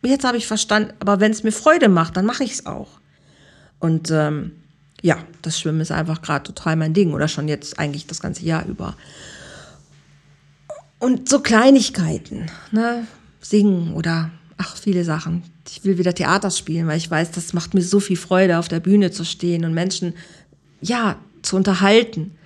Jetzt 0.02 0.24
habe 0.24 0.36
ich 0.36 0.46
verstanden, 0.46 0.92
aber 1.00 1.20
wenn 1.20 1.32
es 1.32 1.42
mir 1.42 1.52
Freude 1.52 1.88
macht, 1.88 2.16
dann 2.16 2.26
mache 2.26 2.44
ich 2.44 2.52
es 2.52 2.66
auch. 2.66 3.00
Und 3.80 4.10
ähm, 4.10 4.52
ja, 5.02 5.18
das 5.42 5.58
Schwimmen 5.58 5.80
ist 5.80 5.92
einfach 5.92 6.22
gerade 6.22 6.44
total 6.44 6.76
mein 6.76 6.94
Ding 6.94 7.12
oder 7.12 7.28
schon 7.28 7.48
jetzt 7.48 7.78
eigentlich 7.78 8.06
das 8.06 8.20
ganze 8.20 8.44
Jahr 8.44 8.64
über. 8.66 8.96
Und 10.98 11.28
so 11.28 11.40
Kleinigkeiten, 11.40 12.50
ne? 12.70 13.06
Singen 13.40 13.92
oder 13.92 14.30
ach, 14.56 14.76
viele 14.76 15.04
Sachen. 15.04 15.42
Ich 15.68 15.84
will 15.84 15.98
wieder 15.98 16.14
Theater 16.14 16.50
spielen, 16.50 16.86
weil 16.86 16.96
ich 16.96 17.10
weiß, 17.10 17.32
das 17.32 17.52
macht 17.52 17.74
mir 17.74 17.82
so 17.82 18.00
viel 18.00 18.16
Freude, 18.16 18.58
auf 18.58 18.68
der 18.68 18.80
Bühne 18.80 19.10
zu 19.10 19.24
stehen 19.24 19.64
und 19.64 19.74
Menschen, 19.74 20.14
ja, 20.80 21.16
zu 21.42 21.56
unterhalten. 21.56 22.36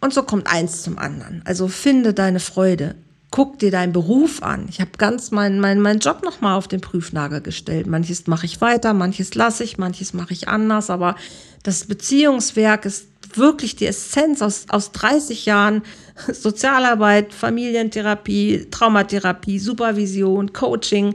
Und 0.00 0.14
so 0.14 0.22
kommt 0.22 0.46
eins 0.46 0.82
zum 0.82 0.98
anderen. 0.98 1.42
Also 1.44 1.68
finde 1.68 2.14
deine 2.14 2.40
Freude. 2.40 2.94
Guck 3.30 3.58
dir 3.58 3.70
deinen 3.70 3.92
Beruf 3.92 4.42
an. 4.42 4.66
Ich 4.70 4.80
habe 4.80 4.92
ganz 4.96 5.32
meinen 5.32 5.60
mein, 5.60 5.80
mein 5.80 5.98
Job 5.98 6.22
nochmal 6.22 6.56
auf 6.56 6.66
den 6.66 6.80
Prüfnagel 6.80 7.42
gestellt. 7.42 7.86
Manches 7.86 8.26
mache 8.26 8.46
ich 8.46 8.60
weiter, 8.60 8.94
manches 8.94 9.34
lasse 9.34 9.64
ich, 9.64 9.76
manches 9.76 10.14
mache 10.14 10.32
ich 10.32 10.48
anders. 10.48 10.88
Aber 10.88 11.14
das 11.62 11.84
Beziehungswerk 11.84 12.86
ist 12.86 13.08
wirklich 13.34 13.76
die 13.76 13.86
Essenz 13.86 14.40
aus, 14.40 14.66
aus 14.68 14.92
30 14.92 15.44
Jahren 15.44 15.82
Sozialarbeit, 16.32 17.34
Familientherapie, 17.34 18.68
Traumatherapie, 18.70 19.58
Supervision, 19.58 20.54
Coaching. 20.54 21.14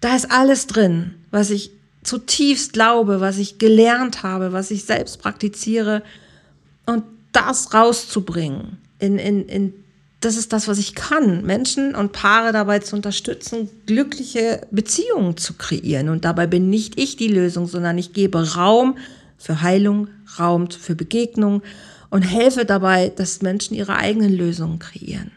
Da 0.00 0.16
ist 0.16 0.30
alles 0.30 0.66
drin, 0.66 1.14
was 1.30 1.50
ich 1.50 1.70
zutiefst 2.06 2.72
glaube, 2.72 3.20
was 3.20 3.38
ich 3.38 3.58
gelernt 3.58 4.22
habe, 4.22 4.52
was 4.52 4.70
ich 4.70 4.84
selbst 4.84 5.20
praktiziere. 5.20 6.02
Und 6.86 7.04
das 7.32 7.74
rauszubringen 7.74 8.78
in, 8.98 9.18
in, 9.18 9.48
in 9.48 9.74
das 10.20 10.36
ist 10.36 10.52
das, 10.52 10.66
was 10.66 10.78
ich 10.78 10.94
kann, 10.94 11.44
Menschen 11.44 11.94
und 11.94 12.12
Paare 12.12 12.50
dabei 12.50 12.78
zu 12.78 12.96
unterstützen, 12.96 13.68
glückliche 13.84 14.66
Beziehungen 14.70 15.36
zu 15.36 15.54
kreieren. 15.54 16.08
Und 16.08 16.24
dabei 16.24 16.46
bin 16.46 16.70
nicht 16.70 16.98
ich 16.98 17.16
die 17.16 17.28
Lösung, 17.28 17.66
sondern 17.66 17.98
ich 17.98 18.12
gebe 18.14 18.54
Raum 18.54 18.96
für 19.36 19.60
Heilung, 19.60 20.08
Raum 20.38 20.70
für 20.70 20.94
Begegnung 20.94 21.62
und 22.08 22.22
helfe 22.22 22.64
dabei, 22.64 23.12
dass 23.14 23.42
Menschen 23.42 23.74
ihre 23.74 23.96
eigenen 23.96 24.32
Lösungen 24.32 24.78
kreieren. 24.78 25.32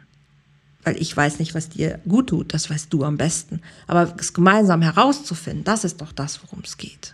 Weil 0.89 0.99
ich 0.99 1.15
weiß 1.15 1.37
nicht, 1.37 1.53
was 1.53 1.69
dir 1.69 1.99
gut 2.09 2.29
tut, 2.29 2.51
das 2.51 2.67
weißt 2.67 2.91
du 2.91 3.03
am 3.03 3.15
besten. 3.15 3.61
Aber 3.85 4.11
es 4.17 4.33
gemeinsam 4.33 4.81
herauszufinden, 4.81 5.63
das 5.63 5.83
ist 5.83 6.01
doch 6.01 6.11
das, 6.11 6.41
worum 6.41 6.63
es 6.65 6.77
geht. 6.77 7.13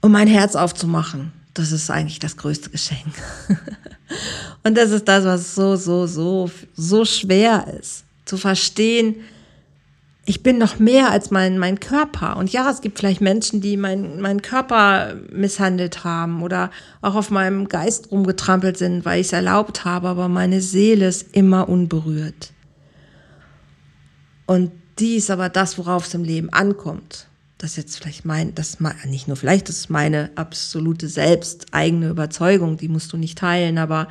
Um 0.00 0.10
mein 0.10 0.26
Herz 0.26 0.56
aufzumachen, 0.56 1.30
das 1.54 1.70
ist 1.70 1.88
eigentlich 1.88 2.18
das 2.18 2.36
größte 2.36 2.70
Geschenk. 2.70 3.14
Und 4.64 4.76
das 4.76 4.90
ist 4.90 5.06
das, 5.06 5.24
was 5.24 5.54
so, 5.54 5.76
so, 5.76 6.08
so, 6.08 6.50
so 6.74 7.04
schwer 7.04 7.72
ist, 7.80 8.02
zu 8.24 8.38
verstehen, 8.38 9.14
ich 10.28 10.42
bin 10.42 10.58
noch 10.58 10.78
mehr 10.78 11.10
als 11.10 11.30
mein, 11.30 11.56
mein 11.56 11.80
Körper. 11.80 12.36
Und 12.36 12.52
ja, 12.52 12.70
es 12.70 12.82
gibt 12.82 12.98
vielleicht 12.98 13.22
Menschen, 13.22 13.62
die 13.62 13.78
meinen 13.78 14.20
mein 14.20 14.42
Körper 14.42 15.14
misshandelt 15.32 16.04
haben 16.04 16.42
oder 16.42 16.70
auch 17.00 17.14
auf 17.14 17.30
meinem 17.30 17.66
Geist 17.66 18.10
rumgetrampelt 18.10 18.76
sind, 18.76 19.06
weil 19.06 19.22
ich 19.22 19.28
es 19.28 19.32
erlaubt 19.32 19.86
habe, 19.86 20.06
aber 20.08 20.28
meine 20.28 20.60
Seele 20.60 21.08
ist 21.08 21.34
immer 21.34 21.70
unberührt. 21.70 22.52
Und 24.44 24.70
die 24.98 25.16
ist 25.16 25.30
aber 25.30 25.48
das, 25.48 25.78
worauf 25.78 26.06
es 26.06 26.12
im 26.12 26.24
Leben 26.24 26.52
ankommt 26.52 27.24
das 27.60 27.74
jetzt 27.74 27.96
vielleicht 27.96 28.24
mein, 28.24 28.54
das 28.54 28.78
nicht 29.06 29.26
nur 29.26 29.36
vielleicht, 29.36 29.68
das 29.68 29.78
ist 29.78 29.90
meine 29.90 30.30
absolute 30.36 31.08
selbst 31.08 31.66
eigene 31.72 32.08
Überzeugung, 32.08 32.76
die 32.76 32.86
musst 32.86 33.12
du 33.12 33.16
nicht 33.16 33.36
teilen, 33.36 33.78
aber 33.78 34.06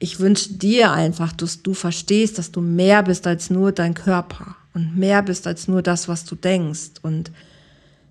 ich 0.00 0.18
wünsche 0.18 0.54
dir 0.54 0.90
einfach, 0.90 1.32
dass 1.32 1.62
du 1.62 1.72
verstehst, 1.72 2.36
dass 2.36 2.50
du 2.50 2.60
mehr 2.60 3.04
bist 3.04 3.28
als 3.28 3.48
nur 3.48 3.70
dein 3.70 3.94
Körper 3.94 4.56
und 4.78 4.96
mehr 4.96 5.22
bist 5.22 5.48
als 5.48 5.66
nur 5.66 5.82
das, 5.82 6.06
was 6.06 6.24
du 6.24 6.36
denkst 6.36 7.00
und 7.02 7.32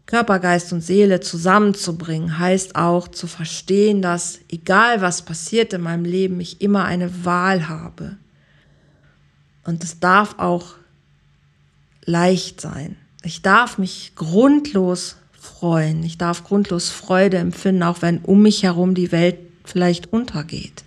Körper, 0.05 0.39
Geist 0.39 0.73
und 0.73 0.81
Seele 0.81 1.21
zusammenzubringen, 1.21 2.39
heißt 2.39 2.75
auch 2.75 3.07
zu 3.07 3.25
verstehen, 3.25 4.01
dass 4.01 4.39
egal 4.49 5.01
was 5.01 5.21
passiert 5.21 5.71
in 5.71 5.81
meinem 5.81 6.03
Leben, 6.03 6.41
ich 6.41 6.61
immer 6.61 6.83
eine 6.83 7.25
Wahl 7.25 7.69
habe. 7.69 8.17
Und 9.65 9.83
es 9.83 9.99
darf 9.99 10.39
auch 10.39 10.75
leicht 12.05 12.59
sein. 12.59 12.97
Ich 13.23 13.41
darf 13.41 13.77
mich 13.77 14.13
grundlos 14.15 15.15
freuen. 15.33 16.03
Ich 16.03 16.17
darf 16.17 16.43
grundlos 16.43 16.89
Freude 16.89 17.37
empfinden, 17.37 17.83
auch 17.83 18.01
wenn 18.01 18.19
um 18.19 18.41
mich 18.41 18.63
herum 18.63 18.93
die 18.93 19.11
Welt 19.13 19.37
vielleicht 19.63 20.11
untergeht. 20.11 20.83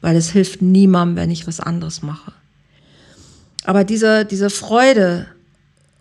Weil 0.00 0.16
es 0.16 0.30
hilft 0.30 0.60
niemandem, 0.60 1.16
wenn 1.16 1.30
ich 1.30 1.46
was 1.46 1.60
anderes 1.60 2.02
mache. 2.02 2.32
Aber 3.68 3.84
diese, 3.84 4.24
diese 4.24 4.48
Freude 4.48 5.26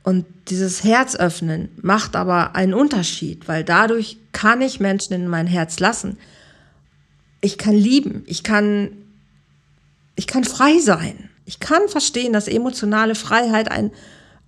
und 0.04 0.24
dieses 0.48 0.86
Herz 0.86 1.18
öffnen 1.18 1.68
macht 1.82 2.16
aber 2.16 2.56
einen 2.56 2.74
Unterschied, 2.74 3.50
weil 3.50 3.66
dadurch 3.66 4.16
kann 4.32 4.62
ich 4.62 4.80
Menschen 4.80 5.12
in 5.12 5.28
mein 5.28 5.48
Herz 5.48 5.82
lassen. 5.82 6.18
Ich 7.42 7.58
kann 7.58 7.76
lieben, 7.76 8.24
ich 8.26 8.44
kann, 8.44 8.92
ich 10.16 10.28
kann 10.28 10.46
frei 10.46 10.80
sein. 10.80 11.30
Ich 11.44 11.60
kann 11.60 11.90
verstehen, 11.90 12.32
dass 12.32 12.48
emotionale 12.48 13.16
Freiheit 13.16 13.70
ein 13.70 13.92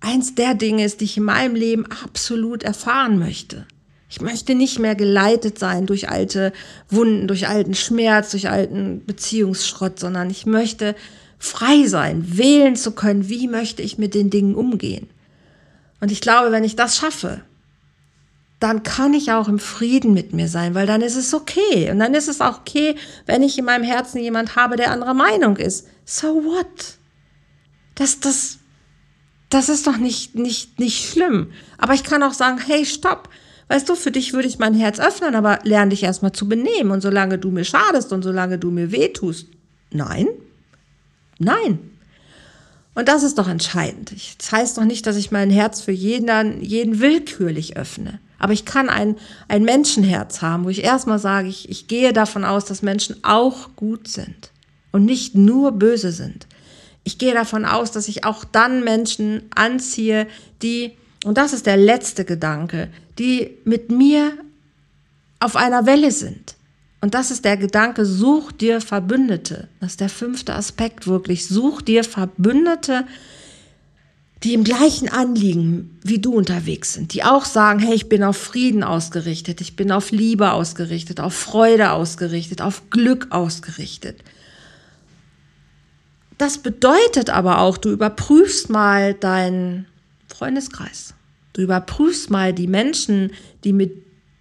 eins 0.00 0.34
der 0.34 0.54
Dinge 0.54 0.86
ist, 0.86 1.02
die 1.02 1.04
ich 1.04 1.18
in 1.18 1.24
meinem 1.24 1.54
Leben 1.54 1.84
absolut 2.02 2.62
erfahren 2.62 3.18
möchte. 3.18 3.66
Ich 4.08 4.22
möchte 4.22 4.54
nicht 4.54 4.78
mehr 4.78 4.94
geleitet 4.94 5.58
sein 5.58 5.84
durch 5.84 6.08
alte 6.08 6.54
Wunden, 6.88 7.28
durch 7.28 7.48
alten 7.48 7.74
Schmerz, 7.74 8.30
durch 8.30 8.48
alten 8.48 9.04
Beziehungsschrott, 9.04 10.00
sondern 10.00 10.30
ich 10.30 10.46
möchte 10.46 10.94
frei 11.40 11.88
sein, 11.88 12.38
wählen 12.38 12.76
zu 12.76 12.92
können, 12.92 13.28
wie 13.28 13.48
möchte 13.48 13.82
ich 13.82 13.98
mit 13.98 14.14
den 14.14 14.30
Dingen 14.30 14.54
umgehen. 14.54 15.10
Und 16.00 16.12
ich 16.12 16.20
glaube, 16.20 16.52
wenn 16.52 16.62
ich 16.62 16.76
das 16.76 16.96
schaffe, 16.96 17.40
dann 18.60 18.84
kann 18.84 19.14
ich 19.14 19.32
auch 19.32 19.48
im 19.48 19.58
Frieden 19.58 20.14
mit 20.14 20.32
mir 20.32 20.46
sein, 20.46 20.74
weil 20.74 20.86
dann 20.86 21.00
ist 21.00 21.16
es 21.16 21.34
okay. 21.34 21.90
Und 21.90 21.98
dann 21.98 22.14
ist 22.14 22.28
es 22.28 22.40
auch 22.40 22.60
okay, 22.60 22.94
wenn 23.26 23.42
ich 23.42 23.58
in 23.58 23.64
meinem 23.64 23.84
Herzen 23.84 24.20
jemand 24.20 24.54
habe, 24.54 24.76
der 24.76 24.92
anderer 24.92 25.14
Meinung 25.14 25.56
ist. 25.56 25.88
So 26.04 26.44
what? 26.44 26.98
Das, 27.94 28.20
das 28.20 28.60
das 29.50 29.68
ist 29.68 29.86
doch 29.88 29.96
nicht, 29.96 30.36
nicht, 30.36 30.78
nicht 30.78 31.10
schlimm. 31.10 31.50
Aber 31.76 31.92
ich 31.92 32.04
kann 32.04 32.22
auch 32.22 32.32
sagen, 32.32 32.58
hey, 32.64 32.86
stopp. 32.86 33.28
Weißt 33.68 33.88
du, 33.88 33.94
für 33.94 34.10
dich 34.10 34.32
würde 34.32 34.48
ich 34.48 34.58
mein 34.58 34.74
Herz 34.74 34.98
öffnen, 34.98 35.34
aber 35.34 35.58
lerne 35.64 35.90
dich 35.90 36.02
erstmal 36.02 36.32
zu 36.32 36.48
benehmen. 36.48 36.90
Und 36.92 37.02
solange 37.02 37.38
du 37.38 37.50
mir 37.50 37.64
schadest 37.64 38.12
und 38.12 38.22
solange 38.22 38.58
du 38.58 38.70
mir 38.70 38.90
wehtust, 38.90 39.48
nein, 39.90 40.28
nein. 41.40 41.78
Und 42.94 43.08
das 43.08 43.22
ist 43.22 43.38
doch 43.38 43.48
entscheidend. 43.48 44.12
Das 44.38 44.52
heißt 44.52 44.78
doch 44.78 44.84
nicht, 44.84 45.06
dass 45.06 45.16
ich 45.16 45.30
mein 45.30 45.50
Herz 45.50 45.80
für 45.80 45.92
jeden, 45.92 46.60
jeden 46.62 47.00
willkürlich 47.00 47.76
öffne. 47.76 48.18
Aber 48.38 48.52
ich 48.52 48.64
kann 48.64 48.88
ein, 48.88 49.16
ein 49.48 49.64
Menschenherz 49.64 50.42
haben, 50.42 50.64
wo 50.64 50.70
ich 50.70 50.82
erstmal 50.82 51.18
sage, 51.18 51.48
ich, 51.48 51.68
ich 51.68 51.88
gehe 51.88 52.12
davon 52.12 52.44
aus, 52.44 52.64
dass 52.64 52.82
Menschen 52.82 53.22
auch 53.22 53.76
gut 53.76 54.08
sind 54.08 54.50
und 54.92 55.04
nicht 55.04 55.34
nur 55.34 55.72
böse 55.72 56.10
sind. 56.10 56.46
Ich 57.04 57.18
gehe 57.18 57.34
davon 57.34 57.64
aus, 57.64 57.92
dass 57.92 58.08
ich 58.08 58.24
auch 58.24 58.44
dann 58.44 58.82
Menschen 58.82 59.42
anziehe, 59.54 60.26
die, 60.62 60.92
und 61.24 61.38
das 61.38 61.52
ist 61.52 61.66
der 61.66 61.76
letzte 61.76 62.24
Gedanke, 62.24 62.88
die 63.18 63.58
mit 63.64 63.90
mir 63.90 64.32
auf 65.38 65.56
einer 65.56 65.86
Welle 65.86 66.10
sind. 66.10 66.56
Und 67.00 67.14
das 67.14 67.30
ist 67.30 67.44
der 67.44 67.56
Gedanke, 67.56 68.04
such 68.04 68.52
dir 68.52 68.80
Verbündete. 68.80 69.68
Das 69.80 69.92
ist 69.92 70.00
der 70.00 70.10
fünfte 70.10 70.54
Aspekt 70.54 71.06
wirklich. 71.06 71.46
Such 71.46 71.80
dir 71.80 72.04
Verbündete, 72.04 73.06
die 74.42 74.54
im 74.54 74.64
gleichen 74.64 75.08
Anliegen 75.08 75.98
wie 76.02 76.18
du 76.18 76.34
unterwegs 76.34 76.94
sind, 76.94 77.12
die 77.12 77.24
auch 77.24 77.44
sagen, 77.44 77.78
hey, 77.78 77.94
ich 77.94 78.08
bin 78.08 78.22
auf 78.22 78.36
Frieden 78.36 78.82
ausgerichtet, 78.82 79.60
ich 79.60 79.76
bin 79.76 79.92
auf 79.92 80.12
Liebe 80.12 80.52
ausgerichtet, 80.52 81.20
auf 81.20 81.34
Freude 81.34 81.92
ausgerichtet, 81.92 82.62
auf 82.62 82.88
Glück 82.90 83.28
ausgerichtet. 83.30 84.22
Das 86.38 86.58
bedeutet 86.58 87.28
aber 87.28 87.58
auch, 87.58 87.76
du 87.76 87.90
überprüfst 87.90 88.70
mal 88.70 89.12
deinen 89.12 89.86
Freundeskreis. 90.26 91.12
Du 91.52 91.60
überprüfst 91.60 92.30
mal 92.30 92.54
die 92.54 92.66
Menschen, 92.66 93.32
die 93.64 93.74
mit 93.74 93.92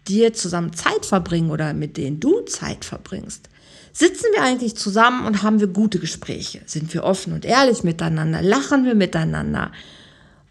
dir 0.10 0.34
zusammen 0.34 0.74
Zeit 0.74 1.06
verbringen 1.06 1.52
oder 1.52 1.74
mit 1.74 1.98
denen 1.98 2.20
du 2.20 2.42
Zeit 2.42 2.86
verbringst. 2.86 3.50
Sitzen 3.94 4.28
wir 4.34 4.44
eigentlich 4.44 4.76
zusammen 4.76 5.26
und 5.26 5.44
haben 5.44 5.60
wir 5.60 5.68
gute 5.68 6.00
Gespräche? 6.00 6.62
Sind 6.66 6.94
wir 6.94 7.04
offen 7.04 7.34
und 7.34 7.46
ehrlich 7.46 7.84
miteinander? 7.84 8.42
Lachen 8.42 8.86
wir 8.86 8.96
miteinander? 8.96 9.72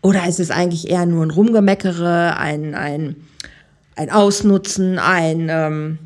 Oder 0.03 0.29
ist 0.29 0.41
es 0.41 0.51
eigentlich 0.51 0.91
eher 0.91 1.07
nur 1.07 1.25
ein 1.25 1.31
Rumgemeckere, 1.31 2.37
ein, 2.37 2.75
ein, 2.75 3.17
ein 3.97 4.11
Ausnutzen, 4.11 4.99
ein, 4.99 5.49
ähm, 5.51 5.99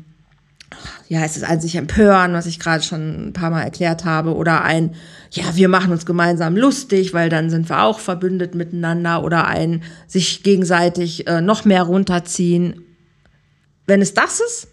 ja, 1.09 1.23
es 1.23 1.43
ein 1.43 1.61
sich 1.61 1.75
empören, 1.75 2.33
was 2.33 2.47
ich 2.47 2.59
gerade 2.59 2.83
schon 2.83 3.27
ein 3.27 3.33
paar 3.33 3.51
Mal 3.51 3.61
erklärt 3.61 4.03
habe, 4.03 4.35
oder 4.35 4.63
ein, 4.63 4.95
ja, 5.31 5.55
wir 5.55 5.69
machen 5.69 5.91
uns 5.91 6.05
gemeinsam 6.05 6.55
lustig, 6.55 7.13
weil 7.13 7.29
dann 7.29 7.49
sind 7.49 7.69
wir 7.69 7.83
auch 7.83 7.99
verbündet 7.99 8.55
miteinander, 8.55 9.23
oder 9.23 9.47
ein 9.47 9.83
sich 10.07 10.43
gegenseitig 10.43 11.27
äh, 11.27 11.41
noch 11.41 11.65
mehr 11.65 11.83
runterziehen. 11.83 12.81
Wenn 13.85 14.01
es 14.01 14.13
das 14.13 14.39
ist, 14.39 14.67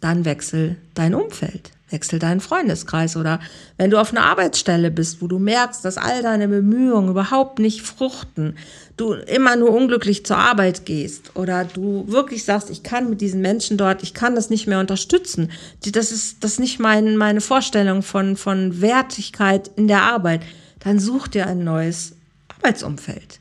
dann 0.00 0.24
wechsel 0.24 0.76
dein 0.94 1.14
Umfeld, 1.14 1.72
wechsel 1.90 2.18
deinen 2.18 2.40
Freundeskreis 2.40 3.16
oder 3.16 3.40
wenn 3.76 3.90
du 3.90 3.98
auf 3.98 4.12
einer 4.12 4.24
Arbeitsstelle 4.24 4.90
bist, 4.90 5.20
wo 5.20 5.26
du 5.26 5.38
merkst, 5.40 5.84
dass 5.84 5.96
all 5.96 6.22
deine 6.22 6.46
Bemühungen 6.46 7.10
überhaupt 7.10 7.58
nicht 7.58 7.82
fruchten, 7.82 8.56
du 8.96 9.14
immer 9.14 9.56
nur 9.56 9.70
unglücklich 9.70 10.24
zur 10.24 10.36
Arbeit 10.36 10.86
gehst 10.86 11.32
oder 11.34 11.64
du 11.64 12.04
wirklich 12.06 12.44
sagst, 12.44 12.70
ich 12.70 12.84
kann 12.84 13.10
mit 13.10 13.20
diesen 13.20 13.40
Menschen 13.40 13.76
dort, 13.76 14.02
ich 14.02 14.14
kann 14.14 14.36
das 14.36 14.50
nicht 14.50 14.68
mehr 14.68 14.80
unterstützen. 14.80 15.50
Das 15.84 16.12
ist 16.12 16.44
das 16.44 16.52
ist 16.52 16.60
nicht 16.60 16.78
mein, 16.78 17.16
meine 17.16 17.40
Vorstellung 17.40 18.02
von, 18.02 18.36
von 18.36 18.80
Wertigkeit 18.80 19.70
in 19.76 19.88
der 19.88 20.02
Arbeit. 20.02 20.42
Dann 20.80 21.00
such 21.00 21.26
dir 21.26 21.48
ein 21.48 21.64
neues 21.64 22.12
Arbeitsumfeld. 22.56 23.40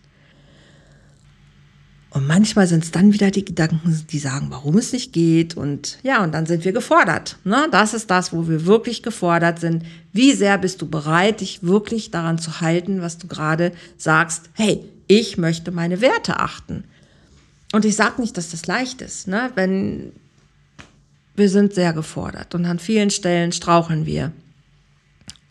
Und 2.10 2.26
manchmal 2.26 2.68
sind 2.68 2.86
es 2.86 2.92
dann 2.92 3.12
wieder 3.12 3.32
die 3.32 3.44
Gedanken, 3.44 4.06
die 4.10 4.20
sagen, 4.20 4.48
warum 4.50 4.78
es 4.78 4.94
nicht 4.94 5.12
geht. 5.12 5.58
Und 5.58 6.00
ja, 6.04 6.24
und 6.24 6.34
dann 6.34 6.46
sind 6.46 6.64
wir 6.64 6.72
gefordert. 6.72 7.38
Ne? 7.44 7.68
Das 7.72 7.94
ist 7.94 8.10
das, 8.10 8.32
wo 8.32 8.48
wir 8.48 8.66
wirklich 8.66 9.04
gefordert 9.04 9.60
sind. 9.60 9.84
Wie 10.14 10.32
sehr 10.34 10.58
bist 10.58 10.82
du 10.82 10.88
bereit, 10.88 11.42
dich 11.42 11.64
wirklich 11.64 12.10
daran 12.12 12.40
zu 12.40 12.62
halten, 12.62 13.02
was 13.02 13.18
du 13.18 13.28
gerade 13.28 13.74
sagst? 13.98 14.50
Hey, 14.54 14.86
ich 15.08 15.38
möchte 15.38 15.72
meine 15.72 16.00
Werte 16.00 16.40
achten. 16.40 16.86
Und 17.74 17.84
ich 17.84 17.98
sage 17.98 18.22
nicht, 18.22 18.38
dass 18.38 18.52
das 18.52 18.66
leicht 18.68 19.02
ist. 19.02 19.28
Ne? 19.28 19.52
Wenn 19.56 20.14
wir 21.36 21.50
sind 21.50 21.74
sehr 21.74 21.92
gefordert 21.94 22.56
und 22.56 22.66
an 22.66 22.80
vielen 22.80 23.10
Stellen 23.10 23.52
straucheln 23.52 24.06
wir. 24.06 24.32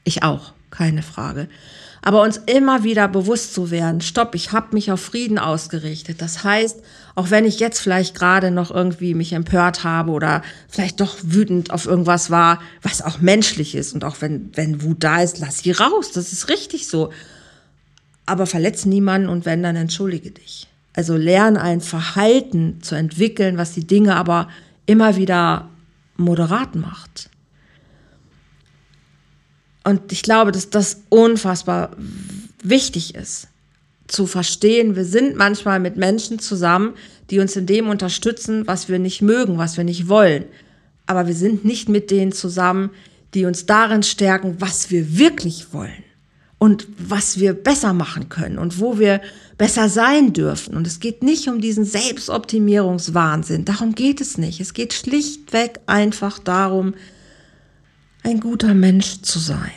Ich 0.04 0.22
auch, 0.22 0.52
keine 0.70 1.02
Frage 1.02 1.48
aber 2.06 2.22
uns 2.22 2.40
immer 2.46 2.84
wieder 2.84 3.08
bewusst 3.08 3.52
zu 3.52 3.72
werden, 3.72 4.00
stopp, 4.00 4.36
ich 4.36 4.52
habe 4.52 4.68
mich 4.76 4.92
auf 4.92 5.00
Frieden 5.00 5.40
ausgerichtet. 5.40 6.22
Das 6.22 6.44
heißt, 6.44 6.80
auch 7.16 7.30
wenn 7.30 7.44
ich 7.44 7.58
jetzt 7.58 7.80
vielleicht 7.80 8.14
gerade 8.14 8.52
noch 8.52 8.70
irgendwie 8.70 9.12
mich 9.12 9.32
empört 9.32 9.82
habe 9.82 10.12
oder 10.12 10.42
vielleicht 10.68 11.00
doch 11.00 11.16
wütend 11.22 11.72
auf 11.72 11.84
irgendwas 11.84 12.30
war, 12.30 12.60
was 12.80 13.02
auch 13.02 13.18
menschlich 13.18 13.74
ist 13.74 13.92
und 13.92 14.04
auch 14.04 14.20
wenn, 14.20 14.50
wenn 14.54 14.82
Wut 14.82 15.02
da 15.02 15.20
ist, 15.20 15.40
lass 15.40 15.64
sie 15.64 15.72
raus, 15.72 16.12
das 16.12 16.32
ist 16.32 16.48
richtig 16.48 16.86
so. 16.86 17.10
Aber 18.24 18.46
verletz 18.46 18.86
niemanden 18.86 19.28
und 19.28 19.44
wenn, 19.44 19.64
dann 19.64 19.74
entschuldige 19.74 20.30
dich. 20.30 20.68
Also 20.94 21.16
lern 21.16 21.56
ein 21.56 21.80
Verhalten 21.80 22.78
zu 22.82 22.94
entwickeln, 22.94 23.58
was 23.58 23.72
die 23.72 23.84
Dinge 23.84 24.14
aber 24.14 24.46
immer 24.86 25.16
wieder 25.16 25.70
moderat 26.16 26.76
macht. 26.76 27.30
Und 29.86 30.10
ich 30.10 30.22
glaube, 30.22 30.50
dass 30.50 30.68
das 30.68 31.02
unfassbar 31.10 31.92
wichtig 32.60 33.14
ist, 33.14 33.46
zu 34.08 34.26
verstehen, 34.26 34.96
wir 34.96 35.04
sind 35.04 35.36
manchmal 35.36 35.78
mit 35.78 35.96
Menschen 35.96 36.40
zusammen, 36.40 36.94
die 37.30 37.38
uns 37.38 37.54
in 37.54 37.66
dem 37.66 37.88
unterstützen, 37.88 38.66
was 38.66 38.88
wir 38.88 38.98
nicht 38.98 39.22
mögen, 39.22 39.58
was 39.58 39.76
wir 39.76 39.84
nicht 39.84 40.08
wollen. 40.08 40.46
Aber 41.06 41.28
wir 41.28 41.34
sind 41.34 41.64
nicht 41.64 41.88
mit 41.88 42.10
denen 42.10 42.32
zusammen, 42.32 42.90
die 43.32 43.44
uns 43.44 43.66
darin 43.66 44.02
stärken, 44.02 44.56
was 44.58 44.90
wir 44.90 45.18
wirklich 45.18 45.72
wollen 45.72 46.02
und 46.58 46.88
was 46.98 47.38
wir 47.38 47.52
besser 47.52 47.92
machen 47.92 48.28
können 48.28 48.58
und 48.58 48.80
wo 48.80 48.98
wir 48.98 49.20
besser 49.56 49.88
sein 49.88 50.32
dürfen. 50.32 50.76
Und 50.76 50.88
es 50.88 50.98
geht 50.98 51.22
nicht 51.22 51.46
um 51.46 51.60
diesen 51.60 51.84
Selbstoptimierungswahnsinn. 51.84 53.64
Darum 53.64 53.94
geht 53.94 54.20
es 54.20 54.36
nicht. 54.36 54.60
Es 54.60 54.74
geht 54.74 54.94
schlichtweg 54.94 55.78
einfach 55.86 56.40
darum, 56.40 56.94
ein 58.26 58.40
guter 58.40 58.74
Mensch 58.74 59.22
zu 59.22 59.38
sein. 59.38 59.70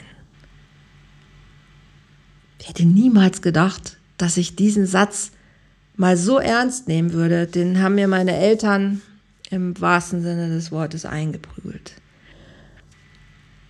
Ich 2.60 2.68
hätte 2.68 2.86
niemals 2.86 3.41
gedacht, 3.43 3.97
dass 4.18 4.38
ich 4.38 4.56
diesen 4.56 4.88
Satz 4.88 5.32
mal 5.95 6.18
so 6.18 6.39
ernst 6.39 6.88
nehmen 6.88 7.14
würde. 7.14 7.45
Den 7.45 7.82
haben 7.82 7.95
mir 7.95 8.08
meine 8.08 8.36
Eltern 8.36 9.02
im 9.52 9.80
wahrsten 9.80 10.24
Sinne 10.24 10.50
des 10.50 10.72
Wortes 10.72 11.06
eingeprügelt. 11.06 11.93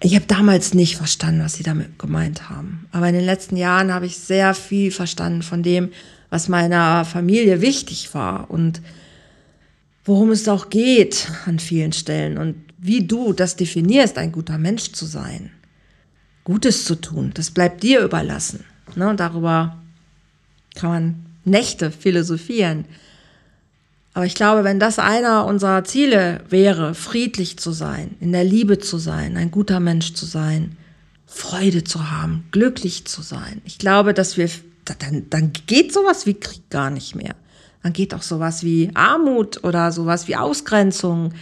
Ich 0.02 0.16
habe 0.16 0.26
damals 0.28 0.74
nicht 0.74 0.96
verstanden, 0.96 1.44
was 1.44 1.56
sie 1.56 1.64
damit 1.64 2.00
gemeint 2.00 2.50
haben. 2.50 2.88
Aber 2.94 3.10
in 3.10 3.16
den 3.16 3.26
letzten 3.26 3.58
Jahren 3.58 3.94
habe 3.94 4.06
ich 4.06 4.18
sehr 4.18 4.54
viel 4.54 4.92
verstanden 4.92 5.42
von 5.42 5.62
dem, 5.62 5.90
was 6.30 6.48
meiner 6.48 7.04
Familie 7.04 7.60
wichtig 7.60 8.14
war 8.14 8.50
und 8.50 8.82
worum 10.06 10.32
es 10.32 10.48
auch 10.48 10.70
geht 10.70 11.30
an 11.46 11.60
vielen 11.60 11.92
Stellen 11.92 12.38
und 12.38 12.69
wie 12.82 13.06
du 13.06 13.34
das 13.34 13.56
definierst, 13.56 14.18
ein 14.18 14.32
guter 14.32 14.58
Mensch 14.58 14.92
zu 14.92 15.06
sein. 15.06 15.52
Gutes 16.44 16.86
zu 16.86 16.96
tun, 16.96 17.32
das 17.34 17.52
bleibt 17.52 17.84
dir 17.84 18.02
überlassen. 18.02 18.66
Ne, 18.96 19.14
darüber 19.16 19.78
kann 20.76 20.90
man 20.90 21.26
Nächte 21.46 21.92
philosophieren. 21.92 22.86
Aber 24.14 24.26
ich 24.26 24.36
glaube, 24.36 24.64
wenn 24.64 24.80
das 24.80 25.00
einer 25.00 25.46
unserer 25.46 25.84
Ziele 25.84 26.42
wäre, 26.50 26.96
friedlich 26.96 27.58
zu 27.58 27.72
sein, 27.72 28.16
in 28.20 28.32
der 28.32 28.44
Liebe 28.44 28.80
zu 28.80 28.98
sein, 28.98 29.38
ein 29.38 29.52
guter 29.52 29.80
Mensch 29.80 30.14
zu 30.14 30.26
sein, 30.26 30.78
Freude 31.26 31.84
zu 31.84 32.10
haben, 32.10 32.46
glücklich 32.52 33.06
zu 33.06 33.22
sein, 33.22 33.62
ich 33.66 33.78
glaube, 33.78 34.14
dass 34.14 34.36
wir, 34.36 34.50
dann, 34.86 35.30
dann 35.30 35.54
geht 35.68 35.94
sowas 35.94 36.26
wie 36.26 36.34
Krieg 36.34 36.70
gar 36.70 36.90
nicht 36.90 37.16
mehr. 37.16 37.36
Dann 37.84 37.94
geht 37.94 38.14
auch 38.14 38.24
sowas 38.24 38.64
wie 38.64 38.92
Armut 38.94 39.64
oder 39.64 39.92
sowas 39.92 40.28
wie 40.28 40.36
Ausgrenzung. 40.36 41.34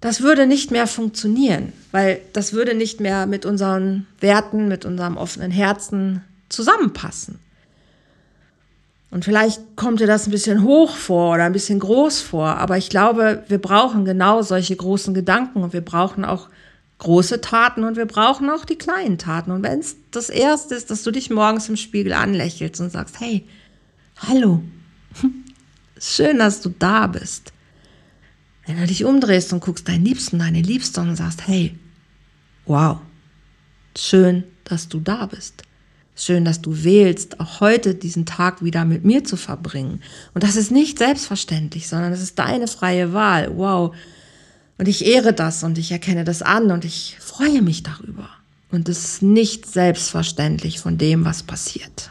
Das 0.00 0.20
würde 0.20 0.46
nicht 0.46 0.70
mehr 0.70 0.86
funktionieren, 0.86 1.72
weil 1.90 2.20
das 2.32 2.52
würde 2.52 2.74
nicht 2.74 3.00
mehr 3.00 3.26
mit 3.26 3.44
unseren 3.44 4.06
Werten, 4.20 4.68
mit 4.68 4.84
unserem 4.84 5.16
offenen 5.16 5.50
Herzen 5.50 6.22
zusammenpassen. 6.48 7.40
Und 9.10 9.24
vielleicht 9.24 9.60
kommt 9.74 10.00
dir 10.00 10.06
das 10.06 10.26
ein 10.26 10.30
bisschen 10.30 10.62
hoch 10.62 10.94
vor 10.94 11.34
oder 11.34 11.44
ein 11.44 11.52
bisschen 11.52 11.80
groß 11.80 12.20
vor, 12.20 12.56
aber 12.56 12.76
ich 12.76 12.90
glaube, 12.90 13.42
wir 13.48 13.58
brauchen 13.58 14.04
genau 14.04 14.42
solche 14.42 14.76
großen 14.76 15.14
Gedanken 15.14 15.62
und 15.62 15.72
wir 15.72 15.80
brauchen 15.80 16.24
auch 16.24 16.48
große 16.98 17.40
Taten 17.40 17.84
und 17.84 17.96
wir 17.96 18.06
brauchen 18.06 18.50
auch 18.50 18.64
die 18.64 18.76
kleinen 18.76 19.18
Taten. 19.18 19.50
Und 19.50 19.62
wenn 19.62 19.80
es 19.80 19.96
das 20.10 20.28
Erste 20.28 20.74
ist, 20.74 20.90
dass 20.90 21.04
du 21.04 21.10
dich 21.10 21.30
morgens 21.30 21.68
im 21.68 21.76
Spiegel 21.76 22.12
anlächelst 22.12 22.80
und 22.80 22.90
sagst, 22.90 23.18
hey, 23.20 23.46
hallo, 24.28 24.62
schön, 25.98 26.38
dass 26.38 26.60
du 26.60 26.68
da 26.70 27.06
bist. 27.06 27.52
Wenn 28.68 28.76
du 28.76 28.86
dich 28.86 29.06
umdrehst 29.06 29.54
und 29.54 29.60
guckst 29.60 29.88
deinen 29.88 30.04
Liebsten, 30.04 30.40
deine 30.40 30.60
Liebste 30.60 31.00
und 31.00 31.16
sagst, 31.16 31.48
hey, 31.48 31.74
wow, 32.66 32.98
schön, 33.96 34.44
dass 34.64 34.90
du 34.90 35.00
da 35.00 35.24
bist. 35.24 35.62
Schön, 36.14 36.44
dass 36.44 36.60
du 36.60 36.84
wählst, 36.84 37.40
auch 37.40 37.60
heute 37.60 37.94
diesen 37.94 38.26
Tag 38.26 38.62
wieder 38.62 38.84
mit 38.84 39.06
mir 39.06 39.24
zu 39.24 39.38
verbringen. 39.38 40.02
Und 40.34 40.44
das 40.44 40.54
ist 40.54 40.70
nicht 40.70 40.98
selbstverständlich, 40.98 41.88
sondern 41.88 42.12
es 42.12 42.20
ist 42.20 42.38
deine 42.38 42.68
freie 42.68 43.14
Wahl. 43.14 43.56
Wow. 43.56 43.96
Und 44.76 44.86
ich 44.86 45.06
ehre 45.06 45.32
das 45.32 45.64
und 45.64 45.78
ich 45.78 45.90
erkenne 45.90 46.24
das 46.24 46.42
an 46.42 46.70
und 46.70 46.84
ich 46.84 47.16
freue 47.20 47.62
mich 47.62 47.84
darüber. 47.84 48.28
Und 48.70 48.90
es 48.90 49.02
ist 49.02 49.22
nicht 49.22 49.64
selbstverständlich 49.64 50.78
von 50.78 50.98
dem, 50.98 51.24
was 51.24 51.42
passiert. 51.42 52.10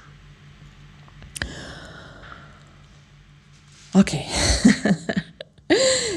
Okay. 3.94 4.26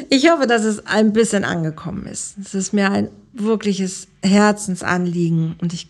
ich 0.08 0.30
hoffe, 0.30 0.46
dass 0.46 0.64
es 0.64 0.86
ein 0.86 1.12
bisschen 1.12 1.44
angekommen 1.44 2.06
ist. 2.06 2.36
Es 2.38 2.54
ist 2.54 2.72
mir 2.72 2.90
ein 2.90 3.08
wirkliches 3.32 4.08
Herzensanliegen 4.22 5.56
und 5.60 5.72
ich 5.72 5.88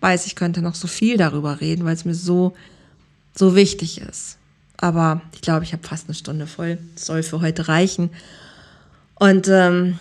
weiß, 0.00 0.26
ich 0.26 0.36
könnte 0.36 0.62
noch 0.62 0.74
so 0.74 0.88
viel 0.88 1.16
darüber 1.16 1.60
reden, 1.60 1.84
weil 1.84 1.94
es 1.94 2.04
mir 2.04 2.14
so, 2.14 2.54
so 3.34 3.54
wichtig 3.54 4.00
ist. 4.00 4.38
Aber 4.76 5.20
ich 5.34 5.42
glaube, 5.42 5.64
ich 5.64 5.72
habe 5.72 5.86
fast 5.86 6.08
eine 6.08 6.14
Stunde 6.14 6.46
voll. 6.46 6.78
Das 6.94 7.06
soll 7.06 7.22
für 7.22 7.40
heute 7.40 7.68
reichen. 7.68 8.10
Und 9.16 9.48
ähm, 9.48 9.98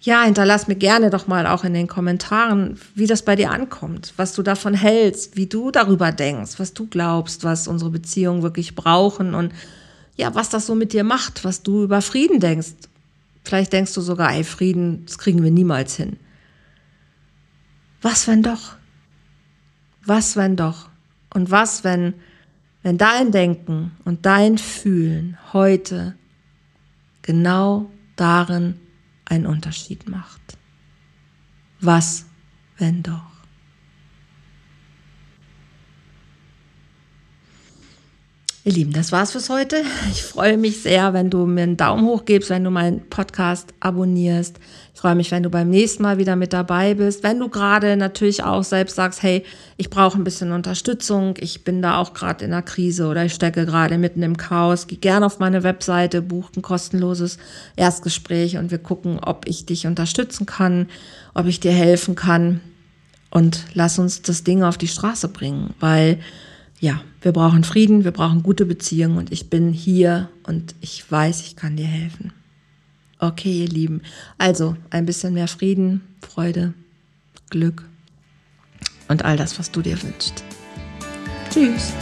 ja, 0.00 0.24
hinterlass 0.24 0.66
mir 0.66 0.74
gerne 0.74 1.10
doch 1.10 1.26
mal 1.26 1.46
auch 1.46 1.62
in 1.62 1.74
den 1.74 1.86
Kommentaren, 1.86 2.80
wie 2.94 3.06
das 3.06 3.22
bei 3.22 3.36
dir 3.36 3.50
ankommt, 3.50 4.14
was 4.16 4.34
du 4.34 4.42
davon 4.42 4.74
hältst, 4.74 5.36
wie 5.36 5.46
du 5.46 5.70
darüber 5.70 6.10
denkst, 6.10 6.52
was 6.58 6.72
du 6.72 6.86
glaubst, 6.86 7.44
was 7.44 7.68
unsere 7.68 7.90
Beziehungen 7.90 8.42
wirklich 8.42 8.74
brauchen 8.74 9.34
und 9.34 9.52
ja, 10.20 10.34
was 10.34 10.50
das 10.50 10.66
so 10.66 10.74
mit 10.74 10.92
dir 10.92 11.02
macht, 11.02 11.44
was 11.44 11.62
du 11.62 11.82
über 11.82 12.02
Frieden 12.02 12.40
denkst. 12.40 12.74
Vielleicht 13.42 13.72
denkst 13.72 13.94
du 13.94 14.02
sogar, 14.02 14.32
ey, 14.32 14.44
Frieden, 14.44 15.04
das 15.06 15.18
kriegen 15.18 15.42
wir 15.42 15.50
niemals 15.50 15.96
hin. 15.96 16.18
Was, 18.02 18.28
wenn 18.28 18.42
doch? 18.42 18.76
Was, 20.04 20.36
wenn 20.36 20.56
doch? 20.56 20.90
Und 21.32 21.50
was, 21.50 21.84
wenn, 21.84 22.14
wenn 22.82 22.98
dein 22.98 23.32
Denken 23.32 23.92
und 24.04 24.26
dein 24.26 24.58
Fühlen 24.58 25.38
heute 25.52 26.14
genau 27.22 27.90
darin 28.16 28.78
einen 29.24 29.46
Unterschied 29.46 30.08
macht? 30.08 30.58
Was, 31.80 32.26
wenn 32.76 33.02
doch? 33.02 33.39
Ihr 38.62 38.72
Lieben, 38.72 38.92
das 38.92 39.10
war's 39.10 39.32
fürs 39.32 39.48
heute. 39.48 39.82
Ich 40.12 40.22
freue 40.22 40.58
mich 40.58 40.82
sehr, 40.82 41.14
wenn 41.14 41.30
du 41.30 41.46
mir 41.46 41.62
einen 41.62 41.78
Daumen 41.78 42.04
hoch 42.04 42.26
gibst, 42.26 42.50
wenn 42.50 42.62
du 42.62 42.70
meinen 42.70 43.08
Podcast 43.08 43.72
abonnierst. 43.80 44.58
Ich 44.92 45.00
freue 45.00 45.14
mich, 45.14 45.30
wenn 45.30 45.42
du 45.42 45.48
beim 45.48 45.70
nächsten 45.70 46.02
Mal 46.02 46.18
wieder 46.18 46.36
mit 46.36 46.52
dabei 46.52 46.92
bist. 46.92 47.22
Wenn 47.22 47.38
du 47.38 47.48
gerade 47.48 47.96
natürlich 47.96 48.44
auch 48.44 48.62
selbst 48.62 48.96
sagst, 48.96 49.22
hey, 49.22 49.46
ich 49.78 49.88
brauche 49.88 50.18
ein 50.18 50.24
bisschen 50.24 50.52
Unterstützung, 50.52 51.36
ich 51.40 51.64
bin 51.64 51.80
da 51.80 51.96
auch 51.96 52.12
gerade 52.12 52.44
in 52.44 52.52
einer 52.52 52.60
Krise 52.60 53.06
oder 53.06 53.24
ich 53.24 53.32
stecke 53.32 53.64
gerade 53.64 53.96
mitten 53.96 54.22
im 54.22 54.36
Chaos, 54.36 54.86
geh 54.86 54.96
gerne 54.96 55.24
auf 55.24 55.38
meine 55.38 55.62
Webseite, 55.62 56.20
buch 56.20 56.50
ein 56.54 56.60
kostenloses 56.60 57.38
Erstgespräch 57.76 58.58
und 58.58 58.70
wir 58.70 58.78
gucken, 58.78 59.20
ob 59.20 59.48
ich 59.48 59.64
dich 59.64 59.86
unterstützen 59.86 60.44
kann, 60.44 60.90
ob 61.32 61.46
ich 61.46 61.60
dir 61.60 61.72
helfen 61.72 62.14
kann 62.14 62.60
und 63.30 63.64
lass 63.72 63.98
uns 63.98 64.20
das 64.20 64.44
Ding 64.44 64.64
auf 64.64 64.76
die 64.76 64.88
Straße 64.88 65.28
bringen, 65.28 65.72
weil 65.80 66.18
ja, 66.80 67.02
wir 67.20 67.32
brauchen 67.32 67.62
Frieden, 67.62 68.04
wir 68.04 68.10
brauchen 68.10 68.42
gute 68.42 68.64
Beziehungen 68.64 69.18
und 69.18 69.30
ich 69.30 69.50
bin 69.50 69.72
hier 69.72 70.30
und 70.44 70.74
ich 70.80 71.08
weiß, 71.08 71.42
ich 71.42 71.54
kann 71.54 71.76
dir 71.76 71.86
helfen. 71.86 72.32
Okay, 73.18 73.60
ihr 73.60 73.68
Lieben. 73.68 74.00
Also 74.38 74.76
ein 74.88 75.04
bisschen 75.04 75.34
mehr 75.34 75.46
Frieden, 75.46 76.00
Freude, 76.22 76.72
Glück 77.50 77.84
und 79.08 79.24
all 79.24 79.36
das, 79.36 79.58
was 79.58 79.70
du 79.70 79.82
dir 79.82 80.02
wünschst. 80.02 80.42
Tschüss. 81.50 81.92